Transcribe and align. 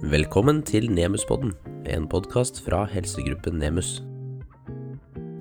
Velkommen 0.00 0.62
til 0.64 0.86
Nemuspodden, 0.88 1.50
en 1.84 2.06
podkast 2.08 2.62
fra 2.64 2.86
helsegruppen 2.88 3.58
Nemus. 3.60 3.98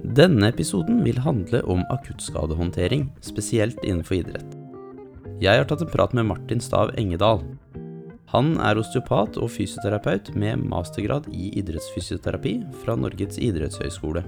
Denne 0.04 0.50
episoden 0.52 0.98
vil 1.06 1.22
handle 1.24 1.62
om 1.64 1.86
akuttskadehåndtering, 1.96 3.06
spesielt 3.24 3.80
innenfor 3.88 4.18
idrett. 4.18 4.58
Jeg 5.40 5.62
har 5.62 5.70
tatt 5.70 5.86
en 5.86 5.94
prat 5.94 6.12
med 6.12 6.28
Martin 6.28 6.60
Stav 6.60 6.92
Engedal. 7.00 7.40
Han 8.34 8.58
er 8.60 8.82
osteopat 8.82 9.40
og 9.40 9.48
fysioterapeut 9.56 10.34
med 10.36 10.60
mastergrad 10.68 11.32
i 11.32 11.54
idrettsfysioterapi 11.64 12.58
fra 12.84 13.00
Norges 13.00 13.40
idrettshøgskole. 13.40 14.26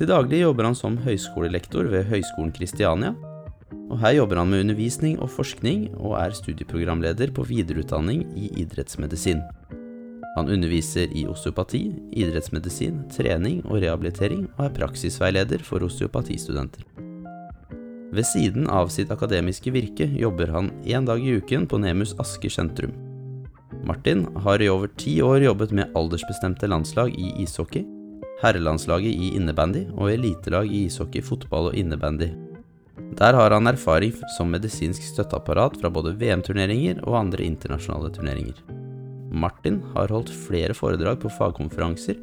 Til 0.00 0.08
daglig 0.08 0.46
jobber 0.46 0.70
han 0.70 0.80
som 0.80 0.96
høyskolelektor 1.04 1.92
ved 1.92 2.08
Høgskolen 2.08 2.56
Kristiania, 2.56 3.12
og 3.90 4.00
her 4.00 4.16
jobber 4.18 4.40
han 4.40 4.50
med 4.50 4.64
undervisning 4.64 5.18
og 5.22 5.30
forskning, 5.34 5.90
og 6.00 6.16
er 6.20 6.34
studieprogramleder 6.36 7.32
på 7.34 7.44
videreutdanning 7.48 8.24
i 8.38 8.50
idrettsmedisin. 8.62 9.42
Han 10.34 10.50
underviser 10.50 11.12
i 11.14 11.26
osteopati, 11.30 11.84
idrettsmedisin, 12.16 13.04
trening 13.14 13.60
og 13.68 13.82
rehabilitering, 13.84 14.48
og 14.56 14.66
er 14.66 14.76
praksisveileder 14.80 15.62
for 15.62 15.84
osteopatistudenter. 15.86 16.82
Ved 18.14 18.26
siden 18.26 18.68
av 18.70 18.90
sitt 18.94 19.10
akademiske 19.10 19.72
virke 19.74 20.06
jobber 20.06 20.52
han 20.54 20.70
én 20.86 21.06
dag 21.06 21.22
i 21.22 21.36
uken 21.38 21.66
på 21.70 21.80
Nemus 21.82 22.14
Asker 22.22 22.52
sentrum. 22.52 22.94
Martin 23.84 24.24
har 24.44 24.62
i 24.62 24.70
over 24.70 24.90
ti 24.98 25.18
år 25.22 25.42
jobbet 25.44 25.74
med 25.74 25.90
aldersbestemte 25.98 26.70
landslag 26.70 27.14
i 27.18 27.32
ishockey, 27.42 27.82
herrelandslaget 28.42 29.12
i 29.12 29.34
innebandy 29.36 29.84
og 29.94 30.12
elitelag 30.12 30.70
i 30.70 30.86
ishockey, 30.86 31.22
fotball 31.22 31.70
og 31.70 31.78
innebandy, 31.78 32.30
der 33.18 33.36
har 33.38 33.54
han 33.54 33.70
erfaring 33.70 34.14
som 34.36 34.50
medisinsk 34.50 35.04
støtteapparat 35.06 35.76
fra 35.80 35.90
både 35.90 36.16
VM-turneringer 36.18 37.02
og 37.06 37.18
andre 37.20 37.46
internasjonale 37.46 38.10
turneringer. 38.14 38.58
Martin 39.34 39.80
har 39.94 40.10
holdt 40.14 40.32
flere 40.34 40.74
foredrag 40.74 41.20
på 41.22 41.30
fagkonferanser, 41.38 42.18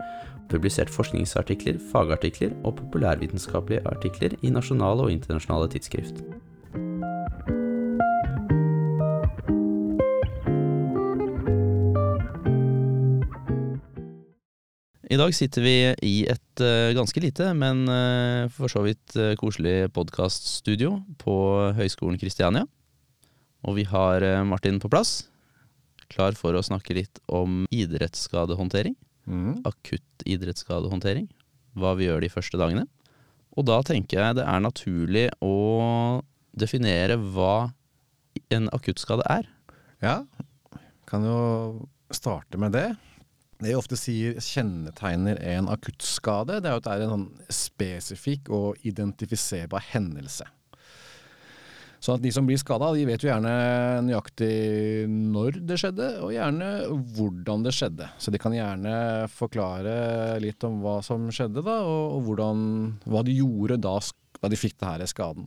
publisert 0.51 0.91
forskningsartikler, 0.91 1.79
fagartikler 1.91 2.53
og 2.67 2.77
populærvitenskapelige 2.81 3.85
artikler 3.87 4.35
i 4.41 4.51
nasjonale 4.51 5.07
og 5.07 5.13
internasjonale 5.15 5.71
tidsskrift. 5.71 6.23
I 15.11 15.17
dag 15.19 15.33
sitter 15.35 15.65
vi 15.65 15.73
i 16.07 16.11
et 16.31 16.61
uh, 16.63 16.93
ganske 16.95 17.19
lite, 17.19 17.49
men 17.59 17.81
uh, 17.91 18.47
for 18.55 18.71
så 18.71 18.79
vidt 18.85 19.11
uh, 19.19 19.33
koselig 19.35 19.89
podkaststudio 19.91 20.93
på 21.19 21.35
Høgskolen 21.75 22.15
Kristiania. 22.21 22.63
Og 23.67 23.75
vi 23.75 23.83
har 23.91 24.23
Martin 24.47 24.79
på 24.81 24.89
plass, 24.89 25.27
klar 26.09 26.31
for 26.39 26.55
å 26.55 26.63
snakke 26.63 26.95
litt 26.95 27.19
om 27.27 27.65
idrettsskadehåndtering. 27.75 28.95
Mm. 29.27 29.59
Akutt 29.67 30.23
idrettsskadehåndtering. 30.23 31.27
Hva 31.75 31.91
vi 31.99 32.07
gjør 32.07 32.23
de 32.23 32.31
første 32.31 32.57
dagene. 32.57 32.87
Og 33.59 33.67
da 33.67 33.81
tenker 33.85 34.17
jeg 34.17 34.39
det 34.39 34.47
er 34.47 34.63
naturlig 34.63 35.27
å 35.43 35.53
definere 36.55 37.19
hva 37.19 37.69
en 38.47 38.71
akuttskade 38.71 39.27
er. 39.27 39.51
Ja, 39.99 40.21
kan 41.03 41.27
jo 41.27 41.39
starte 42.15 42.57
med 42.57 42.79
det. 42.79 42.89
Det 43.61 43.69
jeg 43.69 43.77
ofte 43.77 43.97
sier 43.99 44.39
kjennetegner 44.41 45.37
en 45.53 45.67
akuttskade, 45.69 46.57
det 46.63 46.69
er 46.69 46.73
jo 46.73 46.81
at 46.81 46.87
det 46.87 46.95
er 46.95 47.03
en 47.05 47.13
sånn 47.13 47.27
spesifikk 47.53 48.49
og 48.57 48.87
identifiserbar 48.89 49.85
hendelse. 49.91 50.47
Så 52.01 52.15
de 52.17 52.31
som 52.33 52.47
blir 52.49 52.57
skada, 52.57 52.87
de 52.97 53.03
vet 53.05 53.21
jo 53.21 53.29
gjerne 53.29 53.51
nøyaktig 54.07 55.05
når 55.05 55.59
det 55.69 55.77
skjedde, 55.77 56.07
og 56.25 56.33
gjerne 56.33 56.69
hvordan 57.13 57.67
det 57.67 57.75
skjedde. 57.77 58.07
Så 58.17 58.33
de 58.33 58.41
kan 58.41 58.55
gjerne 58.57 58.95
forklare 59.29 59.93
litt 60.41 60.65
om 60.65 60.79
hva 60.81 60.97
som 61.05 61.29
skjedde, 61.29 61.61
da, 61.61 61.77
og 61.85 62.25
hvordan, 62.25 62.63
hva 63.05 63.21
de 63.27 63.37
gjorde 63.37 63.77
da, 63.85 63.93
da 64.41 64.49
de 64.49 64.57
fikk 64.57 64.79
denne 64.81 65.05
skaden. 65.05 65.45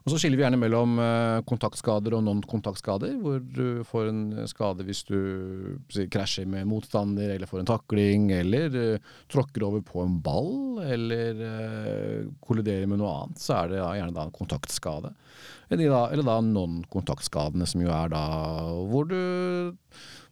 Og 0.00 0.12
Så 0.14 0.20
skiller 0.22 0.38
vi 0.40 0.44
gjerne 0.46 0.60
mellom 0.60 0.94
eh, 1.02 1.42
kontaktskader 1.48 2.14
og 2.16 2.22
non-kontaktskader, 2.24 3.18
hvor 3.20 3.40
du 3.44 3.82
får 3.84 4.08
en 4.08 4.22
skade 4.48 4.86
hvis 4.88 5.02
du 5.10 5.18
krasjer 6.12 6.48
med 6.48 6.68
motstander, 6.70 7.34
eller 7.34 7.50
får 7.50 7.60
en 7.62 7.68
takling, 7.68 8.30
eller 8.32 8.72
uh, 8.72 9.10
tråkker 9.30 9.66
over 9.66 9.84
på 9.84 10.00
en 10.04 10.16
ball, 10.24 10.80
eller 10.86 11.42
uh, 11.44 12.30
kolliderer 12.40 12.88
med 12.88 13.02
noe 13.02 13.12
annet. 13.12 13.42
Så 13.44 13.58
er 13.58 13.74
det 13.74 13.82
da, 13.82 13.92
gjerne 13.98 14.16
da 14.16 14.24
en 14.24 14.34
kontaktskade. 14.38 15.12
Eller 15.68 15.92
da, 15.92 16.02
eller 16.08 16.26
da 16.30 16.38
non-kontaktskadene, 16.48 17.68
som 17.68 17.84
jo 17.84 17.92
er 17.92 18.10
da 18.14 18.24
hvor 18.88 19.06
du 19.10 19.20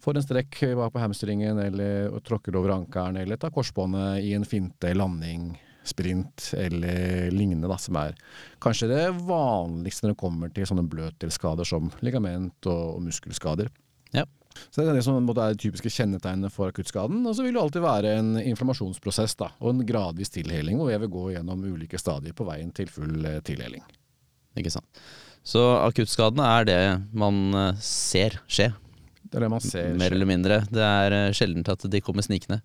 får 0.00 0.16
en 0.16 0.24
strekk 0.24 0.62
bak 0.80 0.96
på 0.96 1.04
hamstringen, 1.04 1.60
eller 1.60 2.16
tråkker 2.24 2.56
over 2.56 2.78
ankelen, 2.80 3.20
eller 3.20 3.36
tar 3.36 3.52
korsbåndet 3.52 4.24
i 4.24 4.32
en 4.38 4.48
finte 4.48 4.96
landing 4.96 5.50
sprint 5.88 6.50
eller 6.58 7.28
lignende, 7.34 7.68
da, 7.70 7.78
som 7.80 7.98
er 8.00 8.16
kanskje 8.62 8.90
det 8.90 9.04
vanligste 9.28 10.06
når 10.06 10.14
det 10.14 10.22
kommer 10.22 10.54
til 10.54 10.68
sånne 10.68 10.86
bløtdelsskader 10.90 11.68
som 11.68 11.92
ligament 12.04 12.70
og, 12.70 12.96
og 12.96 13.04
muskelskader. 13.08 13.70
Ja. 14.16 14.24
Så 14.70 14.82
Det 14.82 14.90
er 14.90 14.98
det 14.98 15.04
som 15.06 15.18
er 15.20 15.34
det 15.36 15.60
typiske 15.62 15.90
kjennetegnet 15.92 16.52
for 16.54 16.72
akuttskaden. 16.72 17.20
Og 17.26 17.36
så 17.36 17.44
vil 17.44 17.54
det 17.54 17.62
alltid 17.62 17.84
være 17.84 18.16
en 18.18 18.34
inflammasjonsprosess 18.40 19.36
da, 19.38 19.52
og 19.60 19.72
en 19.72 19.86
gradvis 19.86 20.32
tilheling, 20.34 20.80
hvor 20.80 20.90
jeg 20.92 21.02
vil 21.04 21.14
gå 21.14 21.24
gjennom 21.36 21.64
ulike 21.68 22.00
stadier 22.00 22.36
på 22.36 22.46
veien 22.48 22.72
til 22.74 22.90
full 22.90 23.24
eh, 23.28 23.40
tilheling. 23.46 23.84
Ikke 24.58 24.72
sant. 24.74 25.02
Så 25.46 25.62
akuttskadene 25.80 26.46
er 26.58 26.68
det 26.68 26.82
man 27.16 27.42
eh, 27.54 27.80
ser 27.84 28.40
skje? 28.50 28.72
Det 29.28 29.38
er 29.38 29.44
det 29.44 29.52
man 29.52 29.64
ser 29.64 29.96
Mer 30.00 30.14
eller 30.16 30.28
mindre. 30.28 30.62
Det 30.72 30.84
er 30.84 31.10
sjelden 31.12 31.36
sjeldent 31.38 31.74
at 31.74 31.90
de 31.92 32.04
kommer 32.04 32.24
snikende. 32.24 32.62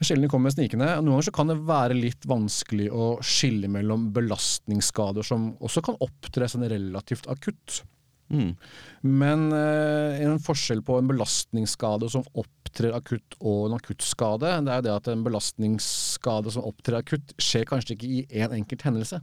Sjelden 0.00 0.24
de 0.24 0.32
kommer 0.32 0.52
snikende. 0.52 0.88
Noen 0.96 1.12
ganger 1.12 1.26
så 1.28 1.32
kan 1.36 1.50
det 1.50 1.58
være 1.68 1.96
litt 1.96 2.24
vanskelig 2.28 2.88
å 2.88 3.12
skille 3.24 3.68
mellom 3.68 4.08
belastningsskader 4.16 5.26
som 5.26 5.50
også 5.60 5.82
kan 5.84 5.98
opptre 6.00 6.48
sånn 6.48 6.64
relativt 6.72 7.28
akutt. 7.28 7.82
Mm. 8.30 8.54
Men 9.02 9.50
eh, 9.52 10.22
en 10.24 10.40
forskjell 10.40 10.80
på 10.86 10.96
en 11.00 11.10
belastningsskade 11.10 12.08
som 12.12 12.24
opptrer 12.38 12.94
akutt 12.96 13.36
og 13.40 13.66
en 13.66 13.76
akuttskade, 13.76 14.54
det 14.64 14.76
er 14.76 14.86
det 14.86 14.94
at 14.94 15.10
en 15.10 15.26
belastningsskade 15.26 16.54
som 16.54 16.64
opptrer 16.70 17.02
akutt, 17.02 17.34
skjer 17.42 17.68
kanskje 17.68 17.98
ikke 17.98 18.08
i 18.08 18.24
én 18.30 18.48
en 18.48 18.58
enkelt 18.62 18.86
hendelse. 18.86 19.20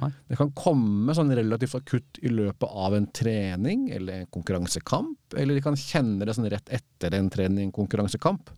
Nei. 0.00 0.10
Det 0.28 0.36
kan 0.36 0.50
komme 0.56 1.14
sånn 1.16 1.32
relativt 1.36 1.78
akutt 1.78 2.18
i 2.24 2.32
løpet 2.32 2.68
av 2.68 2.96
en 2.96 3.06
trening 3.16 3.86
eller 3.94 4.24
en 4.24 4.30
konkurransekamp, 4.32 5.36
eller 5.36 5.56
de 5.56 5.64
kan 5.64 5.78
kjenne 5.78 6.26
det 6.26 6.34
sånn 6.36 6.50
rett 6.52 6.72
etter 6.74 7.16
en 7.16 7.30
trening, 7.32 7.68
en 7.68 7.76
konkurransekamp. 7.76 8.50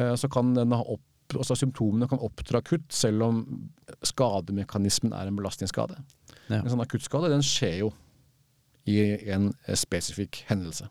Eh, 0.00 0.14
så 0.16 0.30
kan 0.32 0.54
den 0.56 0.74
ha 0.76 0.82
opp, 0.82 1.04
altså 1.36 1.56
symptomene 1.58 2.08
kan 2.10 2.22
oppdra 2.24 2.62
akutt, 2.64 2.88
selv 2.94 3.26
om 3.28 3.42
skademekanismen 4.06 5.14
er 5.16 5.28
en 5.30 5.38
belastningsskade. 5.38 5.98
Ja. 6.48 6.62
En 6.62 6.70
sånn 6.72 6.84
akuttskade 6.84 7.30
den 7.32 7.44
skjer 7.46 7.84
jo 7.84 7.92
i 8.90 9.02
en 9.30 9.50
spesifikk 9.78 10.42
hendelse. 10.48 10.88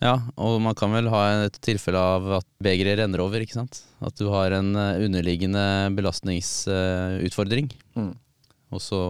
Ja, 0.00 0.14
og 0.40 0.62
man 0.64 0.76
kan 0.76 0.94
vel 0.96 1.10
ha 1.12 1.20
et 1.44 1.58
tilfelle 1.60 2.00
av 2.00 2.26
at 2.38 2.46
begeret 2.64 2.98
renner 3.02 3.20
over, 3.20 3.42
ikke 3.44 3.58
sant. 3.58 3.82
At 4.00 4.16
du 4.16 4.30
har 4.32 4.54
en 4.56 4.72
eh, 4.72 5.04
underliggende 5.04 5.62
belastningsutfordring. 5.96 7.68
Mm. 7.98 8.14
Og 8.72 8.80
så 8.80 9.00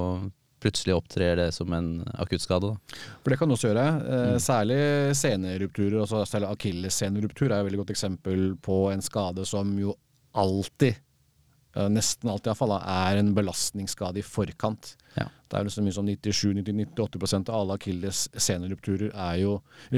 plutselig 0.61 0.95
opptrer 0.97 1.39
det 1.41 1.51
som 1.57 1.73
en 1.73 1.91
akuttskade. 2.21 2.75
For 3.23 3.33
det 3.33 3.39
kan 3.41 3.51
også 3.51 3.71
gjøre. 3.71 3.87
Eh, 4.01 4.25
mm. 4.35 4.41
Særlig 4.45 4.81
senerupturer, 5.19 6.01
altså 6.05 6.47
akillesseneruptur 6.51 7.49
er 7.49 7.61
et 7.61 7.69
veldig 7.69 7.83
godt 7.85 7.95
eksempel 7.97 8.51
på 8.63 8.83
en 8.93 9.05
skade 9.05 9.47
som 9.49 9.73
jo 9.81 9.97
alltid 10.37 11.01
nesten 11.91 12.31
alt 12.33 12.49
iallfall, 12.49 12.75
er 12.79 13.21
en 13.21 13.35
belastningsskade 13.37 14.19
i 14.19 14.27
forkant. 14.27 14.95
Ja. 15.15 15.27
Det 15.51 15.59
er 15.59 15.67
liksom 15.67 15.89
sånn 15.95 16.11
97-98% 16.13 17.51
av 17.51 17.57
alle 17.61 17.77
akilles 17.79 18.25
senerupturer 18.39 19.11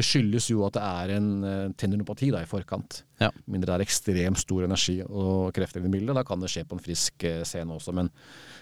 skyldes 0.04 0.48
jo 0.52 0.62
at 0.64 0.76
det 0.78 0.84
er 0.84 1.12
en 1.18 1.28
uh, 1.44 1.74
tendinopati 1.76 2.30
da, 2.32 2.40
i 2.44 2.48
forkant. 2.48 3.02
Ja. 3.20 3.28
Mindre 3.44 3.72
det 3.72 3.76
er 3.76 3.86
ekstremt 3.86 4.40
stor 4.40 4.64
energi 4.64 4.98
og 5.04 5.52
krefter 5.56 5.84
i 5.84 5.92
bildet. 5.92 6.16
Da 6.16 6.24
kan 6.28 6.40
det 6.40 6.50
skje 6.52 6.64
på 6.68 6.78
en 6.78 6.84
frisk 6.84 7.26
uh, 7.28 7.42
scene 7.48 7.76
også. 7.76 7.94
Men 7.96 8.08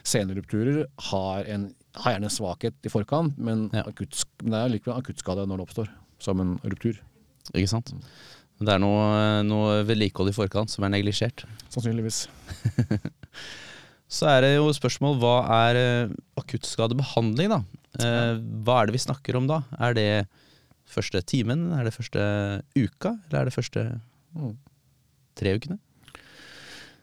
senerupturer 0.02 0.82
har, 1.10 1.46
en, 1.50 1.70
har 2.02 2.16
gjerne 2.16 2.30
en 2.30 2.38
svakhet 2.40 2.86
i 2.86 2.92
forkant, 2.92 3.38
men, 3.38 3.68
ja. 3.76 3.86
akutt, 3.86 4.18
det 4.42 4.58
er 4.58 4.74
likevel 4.74 4.98
akuttskade 4.98 5.46
når 5.46 5.60
det 5.62 5.68
oppstår, 5.68 5.94
som 6.22 6.42
en 6.42 6.58
ruptur. 6.66 6.98
Ikke 7.54 7.70
sant. 7.70 7.94
Mm. 8.60 8.66
Det 8.68 8.74
er 8.76 8.82
noe, 8.82 9.08
noe 9.48 9.80
vedlikehold 9.88 10.30
i 10.30 10.36
forkant 10.36 10.72
som 10.72 10.84
er 10.84 10.92
neglisjert. 10.92 11.46
Sannsynligvis. 11.72 12.26
Så 14.10 14.26
er 14.26 14.42
det 14.44 14.54
jo 14.56 14.68
spørsmål 14.74 15.16
hva 15.22 15.36
er 15.62 15.78
uh, 15.80 16.14
akuttskadebehandling, 16.40 17.52
da? 17.52 17.60
Eh, 17.98 18.38
hva 18.66 18.80
er 18.80 18.88
det 18.88 18.94
vi 18.94 19.02
snakker 19.02 19.38
om 19.38 19.46
da? 19.50 19.60
Er 19.82 19.94
det 19.96 20.10
første 20.90 21.22
timen, 21.26 21.68
er 21.74 21.86
det 21.86 21.94
første 21.94 22.20
uka, 22.74 23.14
eller 23.28 23.38
er 23.40 23.48
det 23.48 23.54
første 23.54 23.84
mm. 24.34 24.52
tre 25.38 25.54
ukene? 25.58 25.78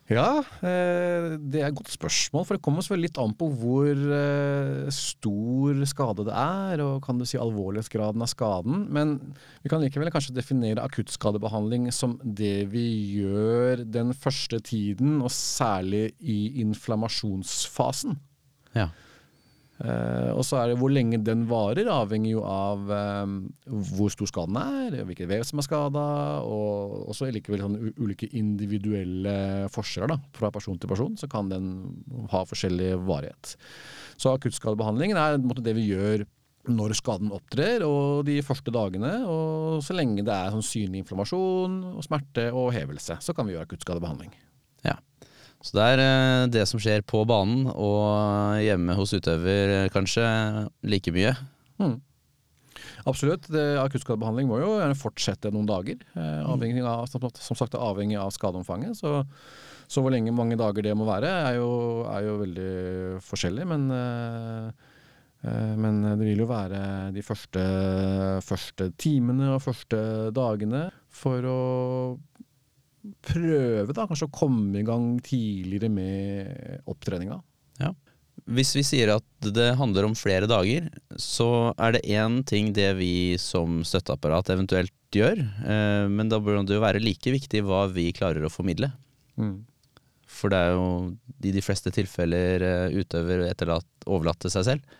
Ja, 0.07 0.39
eh, 0.63 1.33
det 1.35 1.59
er 1.59 1.67
et 1.67 1.75
godt 1.75 1.91
spørsmål. 1.91 2.45
For 2.47 2.55
det 2.55 2.63
kommer 2.63 2.83
selvfølgelig 2.83 3.09
litt 3.09 3.19
an 3.19 3.33
på 3.35 3.49
hvor 3.59 3.89
eh, 3.91 4.87
stor 4.95 5.81
skade 5.91 6.25
det 6.29 6.35
er, 6.35 6.83
og 6.85 7.01
kan 7.03 7.19
du 7.19 7.25
si 7.27 7.39
alvorlighetsgraden 7.41 8.23
av 8.23 8.31
skaden. 8.31 8.85
Men 8.95 9.17
vi 9.65 9.71
kan 9.71 9.83
likevel 9.83 10.11
kanskje 10.13 10.37
definere 10.37 10.85
akuttskadebehandling 10.87 11.89
som 11.95 12.15
det 12.23 12.69
vi 12.71 12.87
gjør 13.17 13.83
den 13.83 14.15
første 14.15 14.61
tiden, 14.63 15.19
og 15.19 15.33
særlig 15.35 16.13
i 16.23 16.39
inflammasjonsfasen. 16.63 18.15
Ja. 18.77 18.87
Eh, 19.77 20.29
og 20.33 20.41
så 20.47 20.57
er 20.57 20.71
det 20.71 20.77
hvor 20.81 20.89
lenge 20.89 21.19
den 21.21 21.43
varer, 21.49 21.89
avhenger 21.91 22.31
jo 22.31 22.43
av 22.49 22.89
eh, 22.93 23.33
hvor 23.97 24.13
stor 24.13 24.29
skaden 24.31 24.57
er, 24.57 24.95
hvilket 25.05 25.29
vev 25.29 25.45
som 25.45 25.61
er 25.61 25.67
skada, 25.67 26.05
og 26.45 27.11
også 27.13 27.29
likevel 27.33 27.61
sånn 27.65 27.77
ulike 28.01 28.29
individuelle 28.39 29.67
forskjeller 29.73 30.15
da, 30.15 30.19
fra 30.37 30.49
person 30.53 30.79
til 30.81 30.91
person. 30.91 31.19
Så 31.19 31.29
kan 31.31 31.51
den 31.51 31.69
ha 32.33 32.41
forskjellig 32.47 32.95
varighet. 33.05 33.53
Så 34.17 34.33
akuttskadebehandlingen 34.33 35.19
er 35.21 35.37
måte 35.43 35.65
det 35.65 35.77
vi 35.77 35.91
gjør 35.91 36.25
når 36.67 36.97
skaden 36.99 37.31
opptrer, 37.31 37.83
og 37.85 38.25
de 38.27 38.41
første 38.43 38.73
dagene. 38.73 39.13
Og 39.29 39.83
så 39.85 39.95
lenge 39.95 40.25
det 40.25 40.33
er 40.33 40.51
sånn 40.51 40.65
synlig 40.65 41.05
inflammasjon, 41.05 41.79
og 41.93 42.03
smerte 42.05 42.49
og 42.51 42.73
hevelse, 42.75 43.19
så 43.23 43.35
kan 43.35 43.47
vi 43.47 43.55
gjøre 43.55 43.69
akuttskadebehandling. 43.69 44.33
Ja. 44.85 44.97
Så 45.65 45.77
det 45.77 45.85
er 45.93 46.01
eh, 46.01 46.47
det 46.53 46.65
som 46.69 46.81
skjer 46.81 47.05
på 47.07 47.23
banen 47.27 47.67
og 47.73 48.59
hjemme 48.61 48.95
hos 48.97 49.15
utøver 49.17 49.73
eh, 49.73 49.91
kanskje 49.93 50.25
like 50.85 51.13
mye. 51.15 51.33
Mm. 51.81 51.97
Absolutt. 53.09 53.47
Akuttskadebehandling 53.81 54.49
må 54.49 54.59
jo 54.61 54.75
fortsette 54.99 55.49
noen 55.53 55.69
dager. 55.69 56.01
Eh, 56.13 56.43
avhengig 56.45 56.83
av, 56.85 57.07
som, 57.09 57.57
sagt 57.57 57.77
avhengig 57.79 58.19
av 58.21 58.33
skadeomfanget. 58.35 58.99
Så, 58.99 59.23
så 59.89 60.03
hvor 60.03 60.13
lenge 60.13 60.35
mange 60.35 60.59
dager 60.59 60.85
det 60.85 60.93
må 60.97 61.07
være, 61.09 61.31
er 61.49 61.57
jo, 61.57 61.71
er 62.11 62.27
jo 62.27 62.37
veldig 62.43 62.71
forskjellig. 63.25 63.67
Men, 63.71 63.87
men 65.81 66.01
det 66.19 66.27
vil 66.27 66.43
jo 66.43 66.49
være 66.49 66.81
de 67.15 67.23
første, 67.25 67.63
første 68.45 68.91
timene 68.99 69.53
og 69.55 69.63
første 69.63 70.01
dagene 70.35 70.89
for 71.17 71.47
å 71.49 71.59
prøve 73.25 73.93
da, 73.93 74.07
kanskje 74.07 74.29
å 74.29 74.33
komme 74.33 74.81
i 74.81 74.87
gang 74.87 75.15
tidligere 75.25 75.89
med 75.91 76.87
opptreninga. 76.89 77.41
Hvis 78.45 78.75
vi 78.77 78.83
sier 78.85 79.09
at 79.15 79.47
det 79.55 79.73
handler 79.79 80.05
om 80.07 80.13
flere 80.15 80.47
dager, 80.49 80.85
så 81.19 81.73
er 81.73 81.95
det 81.95 82.05
én 82.05 82.39
ting 82.47 82.69
det 82.75 82.91
vi 82.99 83.35
som 83.41 83.81
støtteapparat 83.87 84.53
eventuelt 84.53 84.93
gjør, 85.15 85.41
eh, 85.41 86.05
men 86.11 86.29
da 86.29 86.39
bør 86.43 86.61
det 86.67 86.77
jo 86.77 86.83
være 86.83 87.01
like 87.03 87.33
viktig 87.33 87.63
hva 87.65 87.85
vi 87.91 88.11
klarer 88.15 88.45
å 88.45 88.51
formidle. 88.51 88.91
Mm. 89.39 89.65
For 90.27 90.53
det 90.53 90.59
er 90.59 90.77
jo 90.77 90.87
i 91.47 91.55
de 91.55 91.63
fleste 91.63 91.91
tilfeller 91.95 92.63
eh, 92.63 92.99
utøver 93.01 93.47
etterlatt, 93.49 93.89
overlatt 94.05 94.39
til 94.45 94.53
seg 94.53 94.67
selv 94.69 94.95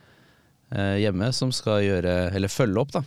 eh, 0.73 0.97
hjemme 1.03 1.29
som 1.35 1.53
skal 1.55 1.85
gjøre, 1.85 2.17
eller 2.35 2.51
følge 2.51 2.83
opp, 2.83 2.95
da. 2.97 3.05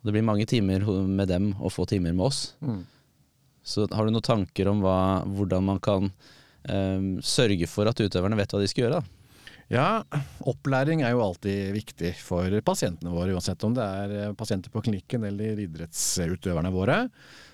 Det 0.00 0.14
blir 0.14 0.24
mange 0.24 0.46
timer 0.48 0.86
med 1.04 1.28
dem 1.28 1.52
og 1.58 1.74
få 1.74 1.84
timer 1.90 2.14
med 2.16 2.30
oss. 2.30 2.54
Mm. 2.64 2.80
Så 3.62 3.86
har 3.92 4.06
du 4.06 4.14
noen 4.14 4.26
tanker 4.26 4.70
om 4.70 4.82
hva, 4.84 4.98
hvordan 5.28 5.66
man 5.66 5.80
kan 5.84 6.10
eh, 6.64 7.22
sørge 7.24 7.68
for 7.70 7.90
at 7.90 8.00
utøverne 8.00 8.38
vet 8.38 8.54
hva 8.54 8.62
de 8.62 8.70
skal 8.70 8.86
gjøre? 8.86 9.00
da? 9.00 9.16
Ja, 9.70 10.02
opplæring 10.50 11.04
er 11.06 11.12
jo 11.14 11.22
alltid 11.22 11.70
viktig 11.76 12.16
for 12.18 12.50
pasientene 12.66 13.12
våre, 13.14 13.30
uansett 13.36 13.62
om 13.62 13.76
det 13.76 13.84
er 13.86 14.14
eh, 14.16 14.32
pasienter 14.34 14.72
på 14.72 14.82
klinikken 14.82 15.28
eller 15.28 15.60
idrettsutøverne 15.62 16.72
våre. 16.74 17.04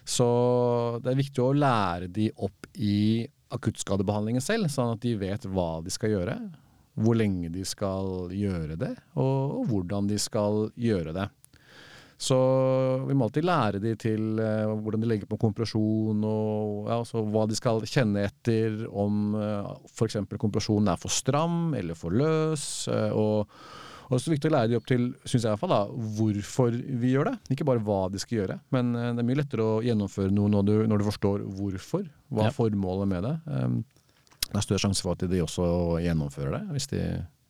Så 0.07 0.27
det 1.05 1.13
er 1.13 1.19
viktig 1.19 1.43
å 1.45 1.53
lære 1.53 2.09
de 2.09 2.31
opp 2.47 2.71
i 2.73 3.27
akuttskadebehandlingen 3.53 4.41
selv, 4.41 4.71
sånn 4.73 4.95
at 4.95 5.03
de 5.05 5.13
vet 5.21 5.45
hva 5.53 5.83
de 5.85 5.93
skal 5.93 6.15
gjøre, 6.15 6.39
hvor 6.97 7.19
lenge 7.21 7.51
de 7.53 7.67
skal 7.69 8.33
gjøre 8.33 8.79
det, 8.81 8.95
og 9.21 9.67
hvordan 9.69 10.09
de 10.09 10.17
skal 10.23 10.71
gjøre 10.81 11.13
det. 11.17 11.29
Så 12.19 12.37
vi 13.07 13.15
må 13.15 13.27
alltid 13.27 13.45
lære 13.45 13.81
de 13.83 13.91
til 14.01 14.39
eh, 14.41 14.65
hvordan 14.81 15.03
de 15.05 15.09
legger 15.11 15.29
på 15.29 15.37
kompresjon, 15.41 16.23
og 16.25 16.87
ja, 16.89 17.01
hva 17.35 17.43
de 17.51 17.59
skal 17.59 17.83
kjenne 17.85 18.23
etter 18.25 18.87
om 18.89 19.35
uh, 19.37 19.75
f.eks. 19.93 20.17
kompresjonen 20.41 20.89
er 20.95 20.97
for 21.03 21.13
stram 21.13 21.75
eller 21.77 21.99
for 21.99 22.17
løs. 22.17 22.87
eh, 22.89 23.13
og, 23.13 23.53
og 24.07 24.15
det 24.15 24.23
er 24.23 24.25
det 24.31 24.35
viktig 24.37 24.49
å 24.51 24.55
lære 24.55 24.71
de 24.73 24.79
opp 24.79 24.87
til 24.89 25.05
synes 25.27 25.43
jeg 25.43 25.45
i 25.45 25.53
hvert 25.53 25.61
fall 25.65 25.75
da, 25.75 25.83
hvorfor 26.17 26.73
vi 27.03 27.13
gjør 27.13 27.33
det. 27.33 27.37
Ikke 27.53 27.67
bare 27.69 27.83
hva 27.85 28.01
de 28.15 28.21
skal 28.23 28.39
gjøre. 28.41 28.59
Men 28.73 28.95
eh, 28.97 29.11
det 29.13 29.21
er 29.25 29.29
mye 29.29 29.41
lettere 29.43 29.67
å 29.67 29.81
gjennomføre 29.85 30.33
noe 30.33 30.53
når 30.57 30.67
du, 30.71 30.75
når 30.89 31.03
du 31.05 31.09
forstår 31.11 31.45
hvorfor. 31.61 32.09
Hva 32.33 32.47
Ja. 32.47 32.53
er 32.53 32.57
formålet 32.57 33.11
med 33.13 33.27
det. 33.29 33.35
Um, 33.51 33.81
det 34.47 34.61
er 34.63 34.65
større 34.71 34.85
sjanse 34.87 35.03
for 35.05 35.13
at 35.19 35.25
de 35.29 35.43
også 35.43 35.67
gjennomfører 36.05 36.55
det, 36.55 36.63
hvis 36.79 36.87
de, 36.95 37.03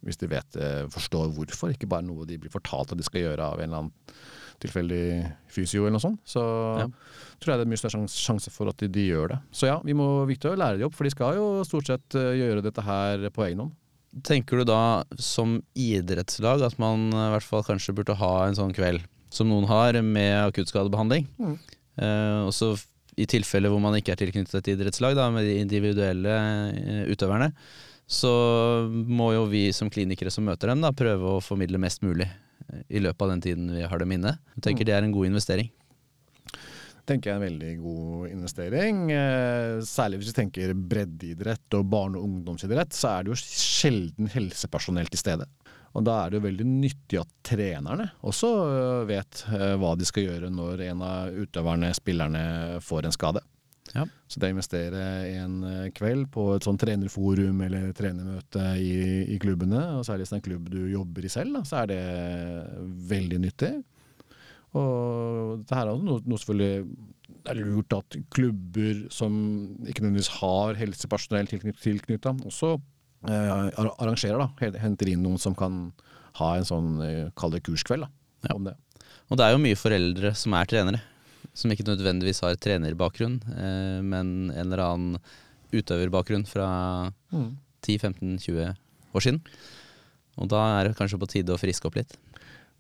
hvis 0.08 0.18
de 0.18 0.30
vet, 0.32 0.56
eh, 0.58 0.86
forstår 0.90 1.30
hvorfor. 1.36 1.70
Ikke 1.76 1.86
bare 1.92 2.02
noe 2.08 2.26
de 2.26 2.38
blir 2.40 2.50
fortalt 2.50 2.90
at 2.96 2.98
de 2.98 3.04
skal 3.06 3.20
gjøre 3.28 3.46
av 3.52 3.60
en 3.60 3.68
eller 3.68 3.84
annen 3.84 3.92
tilfeldig 4.62 5.00
fysio 5.53 5.82
eller 5.85 5.97
noe 5.99 6.05
sånt. 6.05 6.20
Så 6.26 6.43
Ja. 6.81 6.87
tror 7.41 7.53
jeg 7.55 7.58
det 7.61 7.67
er 7.67 7.70
mye 7.73 7.81
større 7.81 7.94
sjans- 7.97 8.17
sjanse 8.20 8.50
for 8.50 8.69
at 8.69 8.76
de, 8.79 8.88
de 8.88 9.06
gjør 9.08 9.29
det. 9.35 9.38
Så 9.53 9.67
ja, 9.69 9.81
vi 9.85 9.93
må 9.94 10.26
viktig 10.26 10.50
å 10.53 10.56
lære 10.56 10.79
de 10.79 10.85
opp, 10.88 10.94
for 10.94 11.05
de 11.05 11.11
skal 11.11 11.35
jo 11.37 11.49
stort 11.64 11.87
sett 11.87 12.14
eh, 12.14 12.35
gjøre 12.41 12.62
dette 12.62 12.82
her 12.82 13.29
på 13.31 13.44
egen 13.49 13.58
hånd. 13.64 13.73
Tenker 14.25 14.58
du 14.62 14.64
da 14.64 15.05
som 15.20 15.58
idrettslag 15.76 16.62
at 16.64 16.79
man 16.81 17.11
i 17.12 17.31
hvert 17.35 17.44
fall 17.44 17.62
kanskje 17.67 17.93
burde 17.94 18.14
ha 18.17 18.47
en 18.47 18.55
sånn 18.56 18.73
kveld 18.73 19.03
som 19.29 19.49
noen 19.50 19.67
har 19.69 19.99
med 20.00 20.47
akuttskadebehandling? 20.53 21.26
Mm. 21.38 21.59
Eh, 22.00 22.47
også 22.49 22.70
i 23.19 23.25
tilfeller 23.29 23.69
hvor 23.73 23.81
man 23.81 23.94
ikke 23.97 24.12
er 24.12 24.20
tilknyttet 24.20 24.55
et 24.61 24.73
idrettslag, 24.75 25.14
da, 25.17 25.31
med 25.32 25.44
de 25.44 25.59
individuelle 25.61 26.32
eh, 26.73 27.05
utøverne, 27.12 27.50
så 28.06 28.31
må 28.88 29.32
jo 29.35 29.47
vi 29.50 29.73
som 29.75 29.88
klinikere 29.91 30.31
som 30.31 30.44
møter 30.47 30.69
dem, 30.70 30.81
da, 30.85 30.93
prøve 30.97 31.37
å 31.37 31.43
formidle 31.43 31.81
mest 31.82 32.05
mulig 32.06 32.29
eh, 32.29 32.37
i 32.88 33.00
løpet 33.02 33.22
av 33.22 33.30
den 33.34 33.40
tiden 33.44 33.70
vi 33.74 33.82
har 33.86 33.98
dem 34.02 34.12
inne. 34.16 34.38
Jeg 34.56 34.62
tenker 34.62 34.84
Mm. 34.84 34.86
det 34.86 34.94
er 34.94 35.02
en 35.04 35.12
god 35.12 35.26
investering. 35.26 35.70
tenker 37.06 37.30
jeg 37.30 37.36
er 37.36 37.38
en 37.38 37.46
veldig 37.46 37.74
god 37.84 38.30
investering. 38.32 38.96
Eh, 39.14 39.78
særlig 39.86 40.18
hvis 40.18 40.32
vi 40.32 40.38
tenker 40.42 40.72
breddeidrett 40.74 41.74
og 41.78 41.84
barne- 41.86 42.18
og 42.18 42.24
ungdomsidrett, 42.26 42.90
så 42.90 43.12
er 43.12 43.22
det 43.22 43.30
jo 43.30 43.38
sjelden 43.38 44.26
helsepersonell 44.32 45.06
til 45.06 45.18
stede. 45.22 45.46
Og 45.94 46.02
da 46.04 46.16
er 46.26 46.30
det 46.30 46.40
jo 46.42 46.48
veldig 46.48 46.66
nyttig 46.66 47.20
at 47.20 47.28
trenerne 47.46 48.10
også 48.26 48.50
eh, 48.66 49.04
vet 49.06 49.44
eh, 49.54 49.76
hva 49.78 49.94
de 49.96 50.04
skal 50.04 50.26
gjøre 50.26 50.50
når 50.50 50.82
en 50.90 51.02
av 51.06 51.30
utøverne, 51.30 51.94
spillerne, 51.94 52.42
får 52.82 53.06
en 53.06 53.14
skade. 53.14 53.40
Ja. 53.94 54.05
Så 54.29 54.41
det 54.43 54.49
å 54.50 54.55
investere 54.56 55.03
en 55.38 55.59
eh, 55.65 55.91
kveld 55.94 56.27
på 56.35 56.49
et 56.56 56.67
sånn 56.67 56.79
trenerforum 56.81 57.61
eller 57.67 57.93
trenermøte 57.97 58.65
i, 58.83 58.94
i 59.35 59.38
klubbene, 59.43 59.83
og 59.99 60.06
særlig 60.09 60.25
hvis 60.27 60.33
det 60.33 60.37
er 60.37 60.43
en 60.43 60.47
klubb 60.49 60.71
du 60.73 60.81
jobber 60.91 61.25
i 61.29 61.33
selv, 61.33 61.55
da, 61.59 61.62
så 61.69 61.83
er 61.85 61.93
det 61.93 62.00
veldig 63.12 63.38
nyttig. 63.47 63.73
Og 64.77 65.62
det 65.65 65.77
her 65.79 65.88
er 65.93 66.03
noe, 66.03 66.21
noe 66.26 66.40
selvfølgelig 66.43 67.07
er 67.47 67.61
lurt 67.62 67.95
at 67.97 68.16
klubber 68.35 69.05
som 69.14 69.37
ikke 69.87 70.02
nødvendigvis 70.02 70.33
har 70.40 70.76
helsepersonell 70.81 71.49
tilknyttet, 71.50 71.83
tilknytta, 71.87 72.35
også 72.50 72.75
eh, 73.31 73.52
arrangerer, 74.02 74.43
da. 74.43 74.73
Henter 74.83 75.12
inn 75.12 75.23
noen 75.25 75.40
som 75.40 75.55
kan 75.59 75.87
ha 76.40 76.50
en 76.59 76.66
sånn, 76.69 76.90
eh, 77.07 77.28
kall 77.38 77.55
det 77.55 77.62
kurskveld, 77.66 78.05
da, 78.09 78.11
Ja. 78.50 78.57
om 78.59 78.66
det. 78.69 78.75
Og 79.31 79.38
det 79.38 79.47
er 79.47 79.55
jo 79.55 79.62
mye 79.62 79.78
foreldre 79.78 80.35
som 80.38 80.55
er 80.55 80.69
trenere, 80.71 81.00
som 81.55 81.71
ikke 81.71 81.87
nødvendigvis 81.87 82.41
har 82.43 82.57
trenerbakgrunn, 82.57 83.41
eh, 83.57 84.00
men 84.03 84.50
en 84.50 84.59
eller 84.67 84.83
annen 84.87 85.19
utøverbakgrunn 85.73 86.47
fra 86.49 87.12
10-15-20 87.87 88.76
år 89.15 89.21
siden. 89.25 89.41
Og 90.38 90.49
da 90.53 90.62
er 90.81 90.88
det 90.91 90.97
kanskje 90.99 91.19
på 91.21 91.29
tide 91.31 91.55
å 91.55 91.61
friske 91.61 91.87
opp 91.88 91.97
litt. 91.97 92.17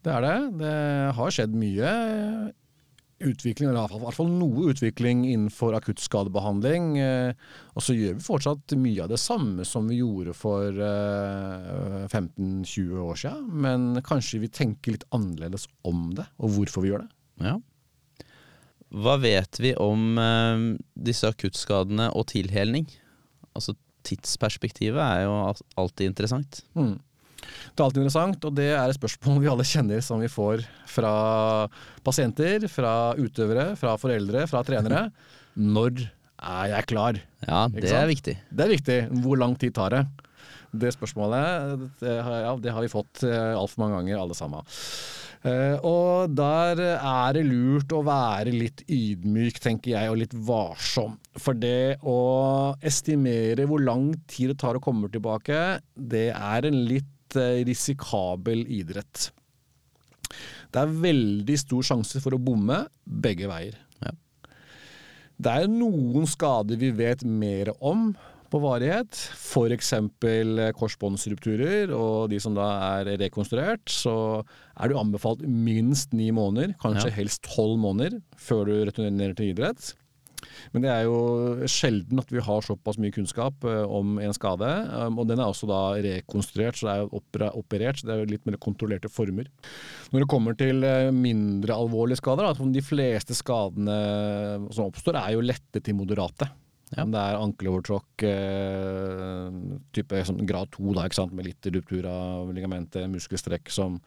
Det 0.04 0.12
er 0.12 0.22
det. 0.22 0.36
Det 0.60 0.76
har 1.16 1.30
skjedd 1.34 1.54
mye 1.56 2.52
utvikling, 3.26 3.70
eller 3.70 3.88
i 3.88 3.98
hvert 4.02 4.14
fall- 4.14 4.28
noe 4.28 4.66
utvikling 4.74 5.22
innenfor 5.24 5.72
akuttskadebehandling. 5.78 6.98
eh, 7.00 7.32
Og 7.74 7.82
så 7.82 7.94
gjør 7.96 8.14
vi 8.14 8.20
fortsatt 8.20 8.76
mye 8.76 9.02
av 9.02 9.08
det 9.08 9.18
samme 9.18 9.64
som 9.64 9.88
vi 9.88 9.98
gjorde 10.02 10.34
for 10.34 10.68
eh, 10.68 12.06
15-20 12.08 12.98
år 13.00 13.16
siden. 13.16 13.48
Men 13.52 14.02
kanskje 14.02 14.40
vi 14.40 14.48
tenker 14.48 14.92
litt 14.92 15.04
annerledes 15.12 15.66
om 15.84 16.12
det, 16.14 16.26
og 16.38 16.50
hvorfor 16.50 16.82
vi 16.82 16.90
gjør 16.92 17.06
det. 17.06 17.10
Ja. 17.40 17.56
Hva 18.94 19.16
vet 19.18 19.58
vi 19.60 19.72
om 19.82 20.18
eh, 20.20 20.62
disse 21.08 21.28
akuttskadene 21.28 22.10
og 22.14 22.28
tilhelning? 22.30 22.86
Altså 23.56 23.74
tidsperspektivet 24.06 25.02
er 25.02 25.24
jo 25.26 25.34
alltid 25.80 26.12
interessant. 26.12 26.62
Mm. 26.78 26.94
Det 27.46 27.80
er 27.80 27.86
alltid 27.86 28.02
interessant, 28.02 28.44
og 28.46 28.54
det 28.56 28.68
er 28.72 28.84
et 28.90 28.98
spørsmål 28.98 29.40
vi 29.42 29.50
alle 29.50 29.66
kjenner 29.66 30.02
som 30.04 30.22
vi 30.22 30.30
får 30.30 30.64
fra 30.90 31.14
pasienter, 32.06 32.66
fra 32.70 33.14
utøvere, 33.18 33.72
fra 33.78 33.96
foreldre, 34.00 34.46
fra 34.50 34.62
trenere. 34.66 35.08
Når 35.76 36.06
er 36.36 36.70
jeg 36.74 36.88
klar? 36.90 37.18
Ja, 37.46 37.66
det 37.72 37.90
er 37.90 38.08
viktig. 38.10 38.36
Det 38.50 38.64
er 38.64 38.72
viktig. 38.72 38.98
Hvor 39.24 39.40
lang 39.40 39.56
tid 39.60 39.74
tar 39.76 39.94
det? 39.94 40.02
Det 40.80 40.92
spørsmålet 40.94 41.86
det 42.00 42.16
har, 42.22 42.40
ja, 42.44 42.56
det 42.60 42.74
har 42.74 42.84
vi 42.84 42.92
fått 42.92 43.22
uh, 43.26 43.54
altfor 43.56 43.84
mange 43.84 44.00
ganger, 44.00 44.20
alle 44.22 44.36
sammen. 44.38 44.74
Eh, 45.46 45.76
og 45.86 46.32
der 46.34 46.80
er 46.96 47.36
det 47.36 47.44
lurt 47.46 47.92
å 47.94 48.02
være 48.06 48.54
litt 48.54 48.82
ydmyk, 48.90 49.60
tenker 49.62 49.92
jeg, 49.92 50.10
og 50.10 50.20
litt 50.22 50.34
varsom. 50.48 51.16
For 51.38 51.58
det 51.58 51.98
å 52.02 52.74
estimere 52.86 53.68
hvor 53.68 53.82
lang 53.84 54.10
tid 54.30 54.54
det 54.54 54.60
tar 54.62 54.78
å 54.78 54.82
komme 54.82 55.10
tilbake, 55.12 55.78
det 55.94 56.28
er 56.32 56.68
en 56.68 56.80
litt 56.88 57.38
eh, 57.38 57.62
risikabel 57.68 58.64
idrett. 58.80 59.28
Det 60.72 60.82
er 60.82 61.00
veldig 61.04 61.58
stor 61.60 61.90
sjanse 61.92 62.20
for 62.24 62.34
å 62.34 62.42
bomme 62.42 62.82
begge 63.04 63.46
veier. 63.50 63.76
Ja. 64.02 64.16
Det 65.36 65.52
er 65.52 65.70
noen 65.70 66.26
skader 66.28 66.80
vi 66.80 66.90
vet 66.96 67.22
mer 67.22 67.70
om 67.78 68.10
på 68.52 68.60
varighet, 68.62 69.18
f.eks. 69.36 69.92
korsbåndsrupturer, 70.78 71.92
og 71.96 72.30
de 72.32 72.40
som 72.42 72.56
da 72.56 72.68
er 73.00 73.12
rekonstruert, 73.20 73.84
så 73.90 74.16
er 74.76 74.88
du 74.92 74.98
anbefalt 75.00 75.44
minst 75.46 76.12
ni 76.16 76.30
måneder, 76.34 76.74
kanskje 76.82 77.10
Ja. 77.10 77.16
helst 77.20 77.42
tolv 77.46 77.78
måneder, 77.78 78.20
før 78.36 78.66
du 78.66 78.74
returnerer 78.84 79.36
til 79.36 79.52
idrett. 79.54 79.94
Men 80.72 80.82
det 80.82 80.90
er 80.90 81.04
jo 81.06 81.64
sjelden 81.66 82.20
at 82.20 82.30
vi 82.30 82.42
har 82.44 82.60
såpass 82.62 82.98
mye 82.98 83.12
kunnskap 83.14 83.64
eh, 83.64 83.82
om 83.88 84.18
en 84.22 84.34
skade. 84.36 84.68
um, 84.92 85.18
og 85.18 85.26
den 85.28 85.40
er 85.40 85.46
også 85.48 85.66
da 85.66 85.80
rekonstruert, 86.04 86.76
så 86.76 86.86
det 86.86 87.46
er 87.46 87.56
operert, 87.56 87.98
så 87.98 88.06
det 88.06 88.14
er 88.14 88.30
litt 88.30 88.46
mer 88.46 88.58
kontrollerte 88.62 89.10
former. 89.10 89.48
Når 90.12 90.20
det 90.22 90.28
kommer 90.30 90.56
til 90.58 90.84
eh, 90.84 91.10
mindre 91.10 91.74
alvorlige 91.74 92.20
skader, 92.20 92.52
da, 92.52 92.70
de 92.76 92.84
fleste 92.84 93.34
skadene 93.34 93.98
som 94.70 94.86
oppstår, 94.90 95.18
er 95.22 95.34
jo 95.34 95.44
lette 95.44 95.82
til 95.82 95.98
moderate. 95.98 96.50
Ja. 96.94 97.02
Om 97.02 97.12
det 97.14 97.20
er 97.20 97.40
ankelovertråkk, 97.42 98.24
eh, 98.28 99.54
type 99.96 100.20
sånn 100.28 100.44
grad 100.46 100.70
2, 100.76 100.94
da, 100.94 101.06
med 101.34 101.48
litt 101.48 101.70
ruptur 101.74 102.06
av 102.06 102.52
ligamentet, 102.54 103.08
muskelstrekk 103.10 103.72
som 103.74 104.00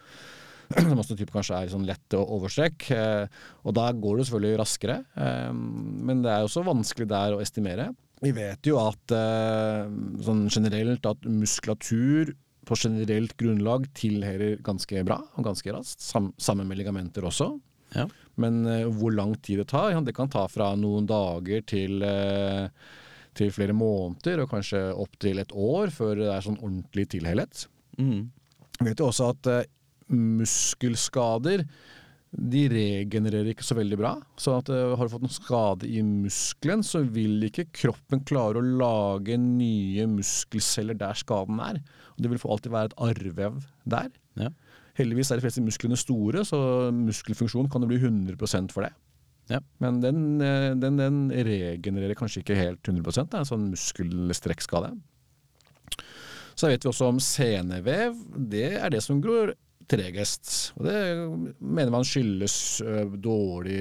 som 0.78 1.00
også 1.02 1.16
type 1.18 1.34
kanskje 1.34 1.58
er 1.58 1.72
sånn 1.72 1.88
lett 1.88 2.14
overstrekk. 2.14 2.92
Eh, 2.94 3.40
og 3.66 3.74
da 3.76 3.90
går 3.92 4.20
det 4.20 4.28
selvfølgelig 4.30 4.60
raskere, 4.62 5.00
eh, 5.18 5.50
men 5.52 6.22
det 6.24 6.32
er 6.32 6.46
også 6.46 6.64
vanskelig 6.68 7.10
der 7.10 7.36
å 7.36 7.42
estimere. 7.44 7.90
Vi 8.20 8.34
vet 8.36 8.68
jo 8.68 8.76
at 8.82 9.14
sånn 10.26 10.42
generelt 10.52 11.06
at 11.08 11.24
muskulatur 11.24 12.34
på 12.68 12.76
generelt 12.76 13.32
grunnlag 13.40 13.88
tilhører 13.96 14.60
ganske 14.66 15.06
bra 15.08 15.22
og 15.24 15.46
ganske 15.48 15.72
raskt, 15.72 16.04
sam 16.04 16.34
sammen 16.36 16.68
med 16.68 16.82
ligamenter 16.82 17.24
også. 17.26 17.54
Ja. 17.96 18.08
Men 18.40 18.64
eh, 18.70 18.88
hvor 18.88 19.14
lang 19.16 19.36
tid 19.44 19.62
det 19.64 19.70
tar, 19.74 19.98
det 20.06 20.16
kan 20.16 20.32
ta 20.32 20.46
fra 20.52 20.72
noen 20.80 21.08
dager 21.10 21.64
til, 21.68 22.04
eh, 22.06 22.68
til 23.38 23.54
flere 23.56 23.76
måneder, 23.76 24.44
og 24.44 24.54
kanskje 24.54 24.84
opptil 24.94 25.42
et 25.44 25.54
år 25.54 25.94
før 25.96 26.24
det 26.24 26.32
er 26.34 26.46
sånn 26.46 26.60
ordentlig 26.62 27.10
tilhelhet. 27.16 27.68
Mm. 28.00 28.30
Vi 28.80 28.88
vet 28.88 29.02
jo 29.02 29.10
også 29.12 29.34
at 29.34 29.52
eh, 29.52 29.72
muskelskader 30.10 31.66
de 32.30 32.64
regenererer 32.70 33.50
ikke 33.52 33.66
så 33.66 33.78
veldig 33.78 33.98
bra. 33.98 34.12
Så 34.38 34.54
at, 34.60 34.70
uh, 34.70 34.94
har 34.98 35.08
du 35.08 35.14
fått 35.16 35.26
en 35.26 35.34
skade 35.34 35.90
i 35.90 36.02
muskelen, 36.06 36.84
så 36.86 37.02
vil 37.02 37.42
ikke 37.48 37.70
kroppen 37.74 38.22
klare 38.30 38.62
å 38.62 38.74
lage 38.82 39.38
nye 39.42 40.06
muskelceller 40.12 40.98
der 41.00 41.18
skaden 41.18 41.62
er. 41.64 41.82
Og 42.14 42.22
det 42.22 42.32
vil 42.32 42.44
alltid 42.46 42.76
være 42.76 42.92
et 42.92 43.00
arrvev 43.08 43.64
der. 43.90 44.12
Ja. 44.40 44.52
Heldigvis 45.00 45.32
er 45.32 45.40
de 45.40 45.46
fleste 45.46 45.64
musklene 45.64 46.00
store, 46.00 46.44
så 46.48 46.60
muskelfunksjonen 46.96 47.70
kan 47.72 47.86
jo 47.86 47.90
bli 47.92 48.02
100% 48.02 48.74
for 48.76 48.86
det. 48.86 48.92
Ja. 49.50 49.62
Men 49.82 50.02
den, 50.04 50.20
eh, 50.46 50.74
den, 50.78 51.00
den 51.00 51.22
regenererer 51.34 52.18
kanskje 52.18 52.44
ikke 52.44 52.60
helt 52.60 52.84
100 52.86 53.24
Det 53.24 53.40
er 53.40 53.40
en 53.42 53.50
sånn 53.50 53.72
muskelstrekkskade. 53.72 54.92
Så 56.60 56.68
vet 56.68 56.84
vi 56.84 56.92
også 56.92 57.10
om 57.10 57.24
senevev. 57.24 58.20
Det 58.52 58.76
er 58.78 58.92
det 58.92 59.02
som 59.02 59.22
gror 59.24 59.56
tregest. 59.90 60.74
Og 60.78 60.86
det 60.86 61.00
mener 61.58 61.94
man 61.96 62.06
skyldes 62.06 62.84
dårlig 63.24 63.80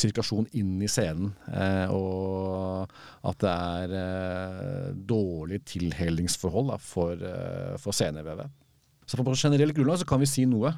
sirkulasjon 0.00 0.48
inn 0.58 0.78
i 0.82 0.88
senen, 0.90 1.32
eh, 1.52 1.92
og 1.92 2.90
at 3.28 3.42
det 3.42 3.52
er 3.52 3.94
eh, 4.00 4.88
dårlig 4.94 5.62
tilhelingsforhold 5.68 6.74
for, 6.84 7.20
eh, 7.20 7.76
for 7.80 7.96
senevevet. 7.96 8.50
Så 9.10 9.18
på 9.18 9.34
generelt 9.34 9.74
grunnlag 9.74 9.98
så 9.98 10.06
kan 10.06 10.20
vi 10.22 10.28
si 10.30 10.44
noe. 10.46 10.70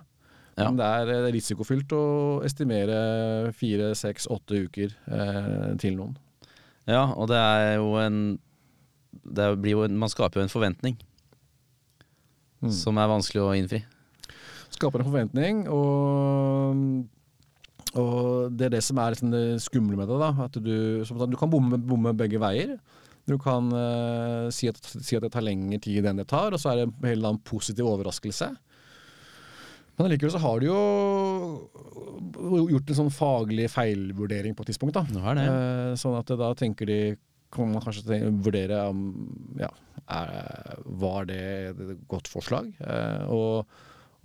Ja. 0.56 0.66
Men 0.70 0.78
det 0.80 0.86
er 0.88 1.10
eh, 1.12 1.30
risikofylt 1.36 1.92
å 1.96 2.02
estimere 2.48 3.52
fire, 3.56 3.92
seks, 3.96 4.26
åtte 4.32 4.62
uker 4.66 4.92
eh, 5.08 5.70
til 5.80 5.96
noen. 6.00 6.16
ja, 6.88 7.04
og 7.12 7.28
det 7.30 7.38
er 7.38 7.76
jo 7.76 7.94
en 8.00 8.18
det 9.22 9.44
blir 9.60 9.74
jo 9.76 9.82
en, 9.84 9.98
Man 10.00 10.08
skaper 10.08 10.40
jo 10.40 10.46
en 10.48 10.52
forventning 10.52 10.96
Mm. 12.62 12.70
som 12.70 12.94
er 12.98 13.08
vanskelig 13.10 13.40
å 13.42 13.54
innfri. 13.58 13.80
skaper 14.70 15.00
en 15.02 15.08
forventning, 15.08 15.64
og, 15.66 16.76
og 17.98 18.52
det 18.54 18.68
er 18.68 18.74
det 18.76 18.82
som 18.86 19.00
er 19.02 19.10
liksom 19.16 19.32
det 19.34 19.40
skumle 19.64 19.96
med 19.98 20.06
det. 20.06 20.18
da, 20.20 20.28
at 20.44 20.52
Du, 20.62 21.02
som 21.04 21.18
sagt, 21.18 21.32
du 21.32 21.36
kan 21.36 21.50
bomme, 21.50 21.74
bomme 21.76 22.12
begge 22.14 22.38
veier. 22.38 22.76
Du 23.28 23.36
kan 23.38 23.68
uh, 23.70 24.50
si, 24.50 24.68
at, 24.70 24.80
si 24.82 25.16
at 25.16 25.22
det 25.22 25.30
tar 25.34 25.44
lengre 25.46 25.78
tid 25.82 26.06
enn 26.08 26.18
det 26.18 26.26
tar, 26.30 26.54
og 26.54 26.60
så 26.60 26.72
er 26.72 26.80
det 26.80 26.86
en 26.88 27.10
helt 27.10 27.26
annen 27.28 27.42
positiv 27.46 27.86
overraskelse. 27.86 28.50
Men 29.96 30.08
allikevel 30.08 30.32
så 30.34 30.40
har 30.42 30.62
du 30.62 30.66
jo 30.70 30.80
gjort 32.72 32.90
en 32.90 32.98
sånn 33.02 33.12
faglig 33.14 33.68
feilvurdering 33.70 34.56
på 34.56 34.64
et 34.64 34.72
tidspunkt. 34.72 34.96
da. 34.96 35.04
Nå 35.12 35.22
er 35.30 35.38
det. 35.38 35.44
Uh, 35.52 35.92
sånn 36.00 36.18
at 36.18 36.32
da 36.40 36.50
tenker 36.58 36.88
de 36.88 36.98
kan 37.52 37.68
man 37.68 37.84
kanskje 37.84 38.06
tenke, 38.08 38.30
vurdere 38.46 38.78
om 38.88 39.02
ja, 39.60 39.68
er, 40.08 40.78
var 40.98 41.28
det 41.28 41.42
et 41.74 41.82
godt 42.10 42.30
forslag. 42.32 42.70
Uh, 42.80 43.28
og, 43.28 43.76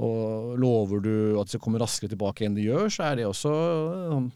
og 0.08 0.56
lover 0.62 1.04
du 1.04 1.16
at 1.42 1.50
de 1.50 1.56
skal 1.58 1.64
komme 1.66 1.82
raskere 1.84 2.14
tilbake 2.14 2.48
enn 2.48 2.56
de 2.58 2.70
gjør, 2.70 2.88
så 2.94 3.10
er 3.10 3.20
det 3.20 3.28
også 3.28 3.54
sånn 4.14 4.32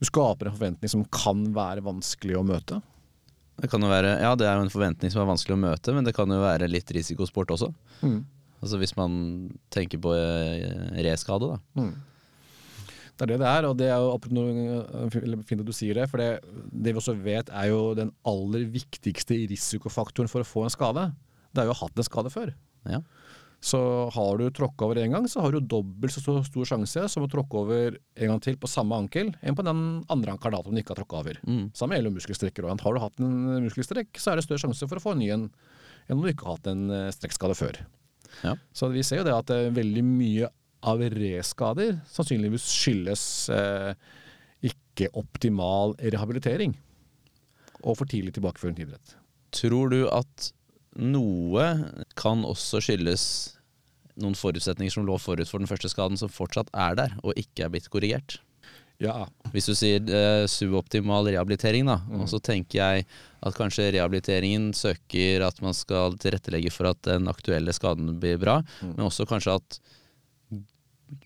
Du 0.00 0.08
skaper 0.08 0.48
en 0.48 0.56
forventning 0.56 0.90
som 0.90 1.04
kan 1.12 1.44
være 1.54 1.84
vanskelig 1.84 2.40
å 2.40 2.46
møte. 2.46 2.80
Det 3.60 3.70
kan 3.70 3.82
jo 3.84 3.88
være, 3.88 4.16
ja, 4.20 4.32
det 4.34 4.46
er 4.48 4.56
jo 4.58 4.64
en 4.66 4.72
forventning 4.72 5.12
som 5.12 5.22
er 5.22 5.28
vanskelig 5.30 5.54
å 5.54 5.60
møte, 5.62 5.92
men 5.94 6.04
det 6.06 6.14
kan 6.16 6.28
jo 6.30 6.40
være 6.42 6.66
litt 6.70 6.90
risikosport 6.96 7.52
også. 7.54 7.68
Altså 8.64 8.80
Hvis 8.80 8.96
man 8.96 9.14
tenker 9.70 10.00
på 10.02 10.14
eh, 10.16 10.98
reskade, 11.06 11.52
da. 11.54 11.60
Mm. 11.78 11.92
Det 13.14 13.22
er 13.22 13.30
det 13.30 13.36
det 13.44 13.46
er, 13.46 13.66
og 13.68 13.76
det 13.78 13.88
er 13.94 14.02
jo 14.02 14.14
noe- 14.34 15.44
fint 15.46 15.60
at 15.62 15.68
du 15.68 15.72
sier 15.76 15.94
det. 15.94 16.08
For 16.10 16.18
det, 16.18 16.40
det 16.72 16.94
vi 16.94 16.98
også 16.98 17.14
vet 17.22 17.52
er 17.54 17.68
jo 17.70 17.92
den 17.94 18.10
aller 18.26 18.64
viktigste 18.74 19.36
risikofaktoren 19.52 20.30
for 20.32 20.42
å 20.42 20.48
få 20.48 20.64
en 20.66 20.74
skade. 20.74 21.04
Det 21.54 21.62
er 21.62 21.68
jo 21.68 21.76
å 21.76 21.78
ha 21.78 21.86
hatt 21.86 22.00
en 22.02 22.08
skade 22.08 22.32
før. 22.34 22.50
Ja. 22.90 22.98
Så 23.64 23.78
har 24.12 24.40
du 24.40 24.50
tråkka 24.52 24.84
over 24.84 24.98
én 25.00 25.14
gang, 25.14 25.24
så 25.30 25.40
har 25.40 25.54
du 25.54 25.64
dobbelt 25.64 26.12
så 26.12 26.20
stor- 26.44 26.68
sjanse 26.68 27.06
som 27.08 27.24
å 27.24 27.30
tråkke 27.32 27.62
over 27.62 27.96
en 27.96 28.32
gang 28.34 28.42
til 28.44 28.58
på 28.60 28.68
samme 28.68 28.96
ankel 29.00 29.30
enn 29.40 29.56
på 29.56 29.64
den 29.64 29.78
andre 30.12 30.34
ankelen 30.34 30.74
du 30.74 30.82
ikke 30.82 30.92
har 30.92 31.00
tråkka 31.00 31.22
over. 31.22 31.38
Mm. 31.48 31.70
Samme 31.76 31.96
gjelder 31.96 32.12
muskelstrekker 32.12 32.68
òg. 32.68 32.82
Har 32.84 32.94
du 32.94 33.00
hatt 33.00 33.22
en 33.24 33.64
muskelstrekk, 33.64 34.12
så 34.20 34.32
er 34.32 34.36
det 34.36 34.44
større 34.44 34.66
sjanse 34.66 34.88
for 34.90 35.00
å 35.00 35.04
få 35.06 35.14
en 35.14 35.22
ny 35.24 35.30
en 35.32 35.46
enn 36.04 36.18
om 36.18 36.24
du 36.24 36.28
ikke 36.28 36.44
har 36.44 36.58
hatt 36.58 36.68
en 36.68 36.90
eh, 36.92 37.12
strekkskade 37.16 37.56
før. 37.56 37.78
Ja. 38.44 38.56
Så 38.76 38.90
vi 38.92 39.04
ser 39.06 39.22
jo 39.22 39.28
det 39.28 39.36
at 39.36 39.52
eh, 39.54 39.70
veldig 39.72 40.04
mye 40.04 40.50
av 40.84 41.00
reskader 41.14 41.96
sannsynligvis 42.12 42.66
skyldes 42.68 43.22
eh, 43.54 43.94
ikke 44.68 45.08
optimal 45.16 45.96
rehabilitering 46.02 46.76
og 47.84 47.96
for 47.96 48.08
tidlig 48.08 48.34
tilbakeføring 48.36 48.76
til 48.76 48.88
idrett. 48.88 49.16
Tror 49.54 49.92
du 49.92 50.02
at 50.12 50.50
noe 51.00 51.66
kan 52.18 52.44
også 52.46 52.82
skyldes 52.84 53.26
noen 54.20 54.36
forutsetninger 54.38 54.94
som 54.94 55.06
lå 55.06 55.16
forut 55.18 55.50
for 55.50 55.62
den 55.62 55.70
første 55.70 55.90
skaden, 55.90 56.18
som 56.20 56.30
fortsatt 56.30 56.70
er 56.70 56.98
der, 56.98 57.14
og 57.26 57.38
ikke 57.40 57.66
er 57.66 57.72
blitt 57.72 57.90
korrigert? 57.90 58.38
Ja, 59.02 59.24
Hvis 59.50 59.66
du 59.66 59.74
sier 59.74 59.98
eh, 60.06 60.44
suboptimal 60.46 61.26
rehabilitering, 61.26 61.88
da, 61.90 61.98
og 62.14 62.28
så 62.30 62.38
tenker 62.38 62.78
jeg 62.78 63.06
at 63.44 63.56
kanskje 63.58 63.90
rehabiliteringen 63.96 64.70
søker 64.76 65.42
at 65.48 65.58
man 65.64 65.74
skal 65.74 66.14
tilrettelegge 66.22 66.70
for 66.72 66.92
at 66.92 67.00
den 67.08 67.26
aktuelle 67.30 67.74
skaden 67.74 68.14
blir 68.22 68.38
bra, 68.40 68.60
men 68.84 69.02
også 69.08 69.26
kanskje 69.28 69.58
at 69.58 69.80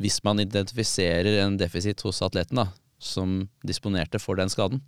hvis 0.00 0.18
man 0.24 0.40
identifiserer 0.42 1.42
en 1.44 1.58
defisitt 1.60 2.02
hos 2.06 2.22
atleten 2.24 2.62
da, 2.62 2.70
som 2.98 3.44
disponerte 3.66 4.20
for 4.20 4.40
den 4.40 4.50
skaden, 4.52 4.80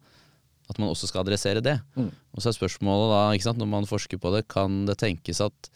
at 0.70 0.78
man 0.78 0.92
også 0.92 1.10
skal 1.10 1.24
adressere 1.24 1.62
det. 1.64 1.76
Mm. 1.98 2.08
Og 2.34 2.42
så 2.42 2.52
er 2.52 2.56
spørsmålet 2.56 3.10
da, 3.10 3.20
ikke 3.34 3.48
sant, 3.48 3.60
når 3.60 3.70
man 3.72 3.90
forsker 3.90 4.20
på 4.22 4.32
det, 4.36 4.46
kan 4.50 4.84
det 4.88 5.00
tenkes 5.02 5.42
at 5.42 5.70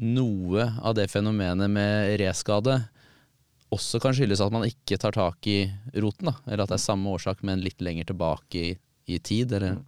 noe 0.00 0.64
av 0.82 0.96
det 0.98 1.06
fenomenet 1.12 1.70
med 1.70 2.16
reskade 2.18 2.80
også 3.74 4.00
kan 4.02 4.14
skyldes 4.14 4.42
at 4.42 4.52
man 4.54 4.66
ikke 4.66 4.98
tar 5.00 5.14
tak 5.16 5.46
i 5.50 5.64
roten, 5.98 6.30
da, 6.30 6.36
eller 6.46 6.64
at 6.64 6.72
det 6.72 6.78
er 6.78 6.84
samme 6.84 7.10
årsak, 7.14 7.42
men 7.46 7.62
litt 7.64 7.82
lenger 7.82 8.10
tilbake 8.12 8.60
i, 8.60 8.72
i 9.10 9.18
tid, 9.18 9.54
eller 9.56 9.80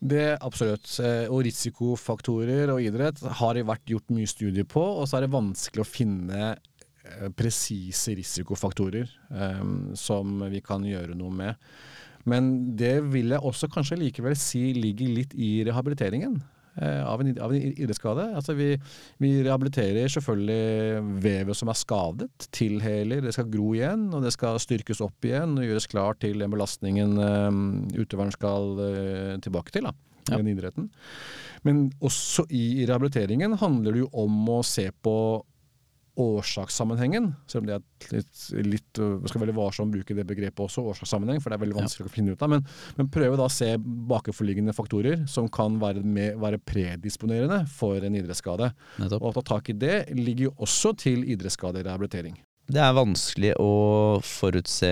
Det 0.00 0.20
er 0.32 0.38
absolutt. 0.40 0.88
Eh, 1.04 1.28
Og 1.28 1.44
risikofaktorer 1.44 2.72
og 2.72 2.82
idrett 2.84 3.20
har 3.40 3.56
det 3.56 3.66
vært 3.68 3.88
gjort 3.92 4.12
mye 4.16 4.28
studier 4.28 4.64
på, 4.68 4.80
og 4.80 5.08
så 5.08 5.18
er 5.18 5.26
det 5.26 5.34
vanskelig 5.34 5.84
å 5.84 5.88
finne 5.88 6.50
eh, 6.50 7.28
presise 7.36 8.16
risikofaktorer 8.16 9.08
um, 9.28 9.92
som 9.96 10.40
vi 10.48 10.62
kan 10.64 10.84
gjøre 10.88 11.16
noe 11.18 11.36
med. 11.36 11.72
Men 12.28 12.76
det 12.76 12.98
vil 13.12 13.32
jeg 13.32 13.44
også 13.46 13.70
kanskje 13.72 14.00
likevel 14.00 14.36
si 14.38 14.70
ligger 14.76 15.14
litt 15.20 15.36
i 15.36 15.60
rehabiliteringen. 15.68 16.40
eh, 16.76 17.06
av, 17.06 17.20
en, 17.20 17.32
av 17.42 17.52
en 17.54 17.62
idrettsskade. 17.62 18.28
Altså 18.36 18.54
vi, 18.54 18.68
vi, 19.18 19.32
rehabiliterer 19.44 20.08
selvfølgelig 20.12 21.00
vevet 21.24 21.58
som 21.58 21.72
er 21.72 21.78
skadet, 21.80 22.46
tilheler, 22.54 23.24
det 23.24 23.34
skal 23.36 23.50
gro 23.50 23.72
igjen, 23.74 24.08
og 24.14 24.24
det 24.24 24.32
skal 24.36 24.60
styrkes 24.62 25.02
opp 25.04 25.26
igjen 25.26 25.58
og 25.58 25.66
gjøres 25.66 25.90
klar 25.90 26.20
til 26.22 26.38
den 26.40 26.52
belastningen 26.52 27.18
um, 27.18 27.64
utøveren 27.96 28.32
skal 28.36 28.78
uh, 28.78 29.34
tilbake 29.42 29.74
til. 29.74 29.88
da, 29.90 29.94
ja. 30.28 30.38
den 30.38 30.52
idretten. 30.52 30.90
Men 31.66 31.88
også 32.00 32.46
i 32.54 32.86
rehabiliteringen 32.88 33.58
handler 33.60 33.96
det 33.96 34.04
jo 34.04 34.10
om 34.22 34.36
å 34.48 34.60
se 34.66 34.88
på 35.02 35.14
årsakssammenhengen, 36.20 37.30
selv 37.50 37.64
om 37.64 37.68
det 37.70 37.76
er 37.76 38.14
litt, 38.14 38.42
litt 38.66 39.00
skal 39.30 39.44
veldig 39.44 39.56
varsom 39.56 39.88
å 39.88 39.94
bruke 39.94 40.16
det 40.16 40.26
begrepet 40.28 40.62
også, 40.66 40.84
årsakssammenheng, 40.92 41.40
for 41.42 41.52
det 41.52 41.58
er 41.58 41.64
veldig 41.64 41.78
vanskelig 41.78 42.06
ja. 42.06 42.10
å 42.10 42.14
finne 42.14 42.34
ut 42.34 42.44
av. 42.44 42.52
Men, 42.54 42.66
men 42.98 43.10
prøve 43.12 43.38
da 43.40 43.48
å 43.48 43.52
se 43.54 43.72
bakenforliggende 43.80 44.74
faktorer 44.76 45.24
som 45.30 45.48
kan 45.52 45.80
være, 45.82 46.04
med, 46.04 46.38
være 46.42 46.60
predisponerende 46.62 47.62
for 47.72 48.04
en 48.06 48.20
idrettsskade. 48.20 48.70
Nettopp. 49.02 49.24
Og 49.24 49.32
å 49.32 49.36
ta 49.40 49.46
tak 49.54 49.72
i 49.72 49.78
det 49.80 49.98
ligger 50.16 50.50
jo 50.50 50.54
også 50.68 50.94
til 51.00 51.26
idrettsskaderehabilitering. 51.26 52.38
Det 52.70 52.82
er 52.84 52.94
vanskelig 52.94 53.56
å 53.58 53.72
forutse 54.22 54.90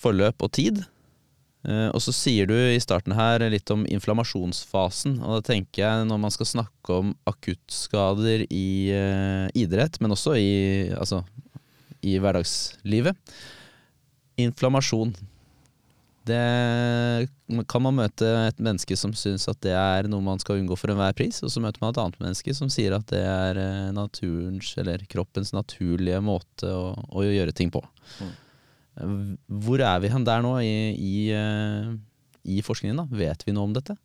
forløp 0.00 0.44
og 0.46 0.52
tid. 0.56 0.84
Eh, 1.66 1.88
og 1.90 2.02
så 2.02 2.14
sier 2.14 2.46
du 2.46 2.54
i 2.54 2.78
starten 2.82 3.16
her 3.18 3.42
litt 3.50 3.70
om 3.74 3.82
inflammasjonsfasen. 3.90 5.18
Og 5.22 5.38
da 5.38 5.46
tenker 5.50 5.82
jeg 5.82 6.08
når 6.08 6.22
man 6.22 6.34
skal 6.34 6.50
snakke 6.52 7.00
om 7.02 7.14
akuttskader 7.26 8.46
i 8.46 8.68
uh, 8.94 9.46
idrett, 9.58 9.98
men 10.00 10.14
også 10.14 10.36
i, 10.38 10.52
altså, 10.94 11.24
i 12.06 12.18
hverdagslivet 12.22 13.18
Inflammasjon. 14.36 15.14
Det 16.26 17.28
kan 17.70 17.82
man 17.84 17.94
møte 17.96 18.26
et 18.48 18.58
menneske 18.60 18.98
som 18.98 19.14
syns 19.16 19.46
at 19.48 19.60
det 19.64 19.72
er 19.78 20.08
noe 20.10 20.24
man 20.26 20.40
skal 20.42 20.58
unngå 20.58 20.76
for 20.76 20.92
enhver 20.92 21.14
pris, 21.16 21.38
og 21.46 21.52
så 21.54 21.62
møter 21.62 21.80
man 21.80 21.94
et 21.94 22.00
annet 22.02 22.18
menneske 22.20 22.54
som 22.58 22.68
sier 22.72 22.96
at 22.96 23.06
det 23.12 23.22
er 23.22 23.60
eh, 23.62 23.92
naturens, 23.96 24.72
eller 24.82 25.06
kroppens 25.08 25.54
naturlige 25.56 26.18
måte 26.26 26.68
å, 26.68 26.90
å 27.16 27.24
gjøre 27.24 27.54
ting 27.56 27.70
på. 27.72 27.80
Mm. 28.20 28.34
Hvor 28.96 29.82
er 29.84 30.00
vi 30.00 30.10
hen 30.12 30.24
der 30.24 30.42
nå 30.44 30.56
i, 30.64 30.74
i, 30.96 31.14
eh, 31.36 31.92
i, 32.48 32.62
forskningen? 32.64 33.02
da? 33.02 33.06
Vet 33.12 33.44
vi 33.46 33.54
noe 33.54 33.68
om 33.68 33.76
dette? 33.76 33.96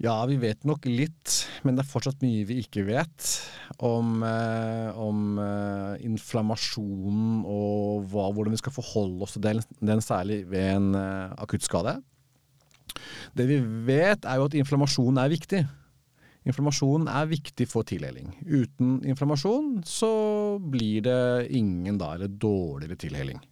Ja, 0.00 0.16
vi 0.24 0.38
vet 0.40 0.64
nok 0.64 0.86
litt, 0.88 1.34
men 1.62 1.76
det 1.76 1.84
er 1.84 1.90
fortsatt 1.90 2.22
mye 2.24 2.46
vi 2.48 2.62
ikke 2.62 2.86
vet 2.88 3.26
om, 3.84 4.22
eh, 4.24 4.88
om 4.96 5.36
eh, 5.44 6.00
inflammasjonen 6.08 7.42
og 7.44 8.06
hva, 8.08 8.30
hvordan 8.32 8.56
vi 8.56 8.62
skal 8.62 8.74
forholde 8.74 9.26
oss 9.26 9.36
til 9.36 9.44
den, 9.44 9.60
den 9.84 10.00
særlig 10.04 10.42
ved 10.48 10.72
en 10.78 10.94
akuttskade. 11.36 11.98
Det 13.36 13.46
vi 13.46 13.60
vet, 13.86 14.24
er 14.24 14.40
jo 14.40 14.48
at 14.48 14.56
inflammasjon 14.58 15.20
er 15.20 15.30
viktig. 15.30 15.62
Inflammasjon 16.48 17.04
er 17.12 17.28
viktig 17.28 17.66
for 17.68 17.84
tilheling. 17.84 18.30
Uten 18.46 19.00
inflammasjon 19.04 19.82
så 19.88 20.12
blir 20.60 21.04
det 21.04 21.50
ingen 21.56 21.98
da, 22.00 22.14
eller 22.16 22.32
dårligere 22.32 22.96
tilheling. 23.00 23.42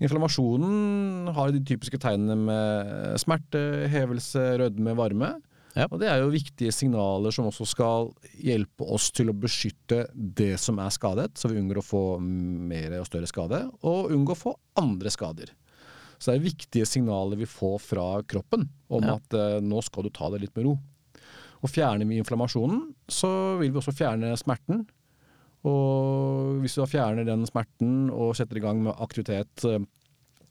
Inflammasjonen 0.00 1.28
har 1.36 1.52
de 1.52 1.60
typiske 1.68 2.00
tegnene 2.00 2.38
med 2.40 3.20
smerte, 3.20 3.60
hevelse, 3.92 4.46
rødme, 4.62 4.96
varme. 4.96 5.34
Ja. 5.76 5.86
Og 5.86 6.00
det 6.00 6.08
er 6.10 6.22
jo 6.22 6.32
viktige 6.32 6.72
signaler 6.74 7.34
som 7.34 7.46
også 7.50 7.66
skal 7.68 8.08
hjelpe 8.42 8.88
oss 8.90 9.10
til 9.14 9.30
å 9.30 9.36
beskytte 9.36 10.06
det 10.14 10.54
som 10.58 10.80
er 10.82 10.90
skadet, 10.94 11.30
så 11.38 11.50
vi 11.50 11.60
unngår 11.60 11.82
å 11.82 11.86
få 11.86 12.04
mer 12.20 12.96
og 12.98 13.06
større 13.06 13.28
skade, 13.30 13.62
og 13.86 14.10
unngå 14.16 14.34
å 14.34 14.40
få 14.48 14.54
andre 14.80 15.12
skader. 15.12 15.52
Så 16.16 16.32
det 16.32 16.40
er 16.40 16.48
viktige 16.48 16.88
signaler 16.88 17.38
vi 17.40 17.48
får 17.48 17.78
fra 17.84 18.08
kroppen 18.28 18.66
om 18.92 19.06
ja. 19.06 19.16
at 19.16 19.36
eh, 19.36 19.60
nå 19.64 19.80
skal 19.84 20.04
du 20.04 20.10
ta 20.12 20.28
det 20.32 20.42
litt 20.42 20.56
med 20.56 20.66
ro. 20.66 20.74
Og 21.60 21.68
fjerner 21.68 22.08
vi 22.08 22.20
inflammasjonen, 22.20 22.88
så 23.10 23.30
vil 23.60 23.72
vi 23.72 23.80
også 23.80 23.94
fjerne 23.96 24.32
smerten. 24.40 24.86
Og 25.68 26.60
hvis 26.62 26.78
vi 26.78 26.82
da 26.82 26.88
fjerner 26.88 27.26
den 27.28 27.44
smerten 27.48 28.08
og 28.08 28.32
setter 28.38 28.56
i 28.56 28.64
gang 28.64 28.80
med 28.86 28.96
aktivitet 28.96 29.66
eh, 29.68 29.82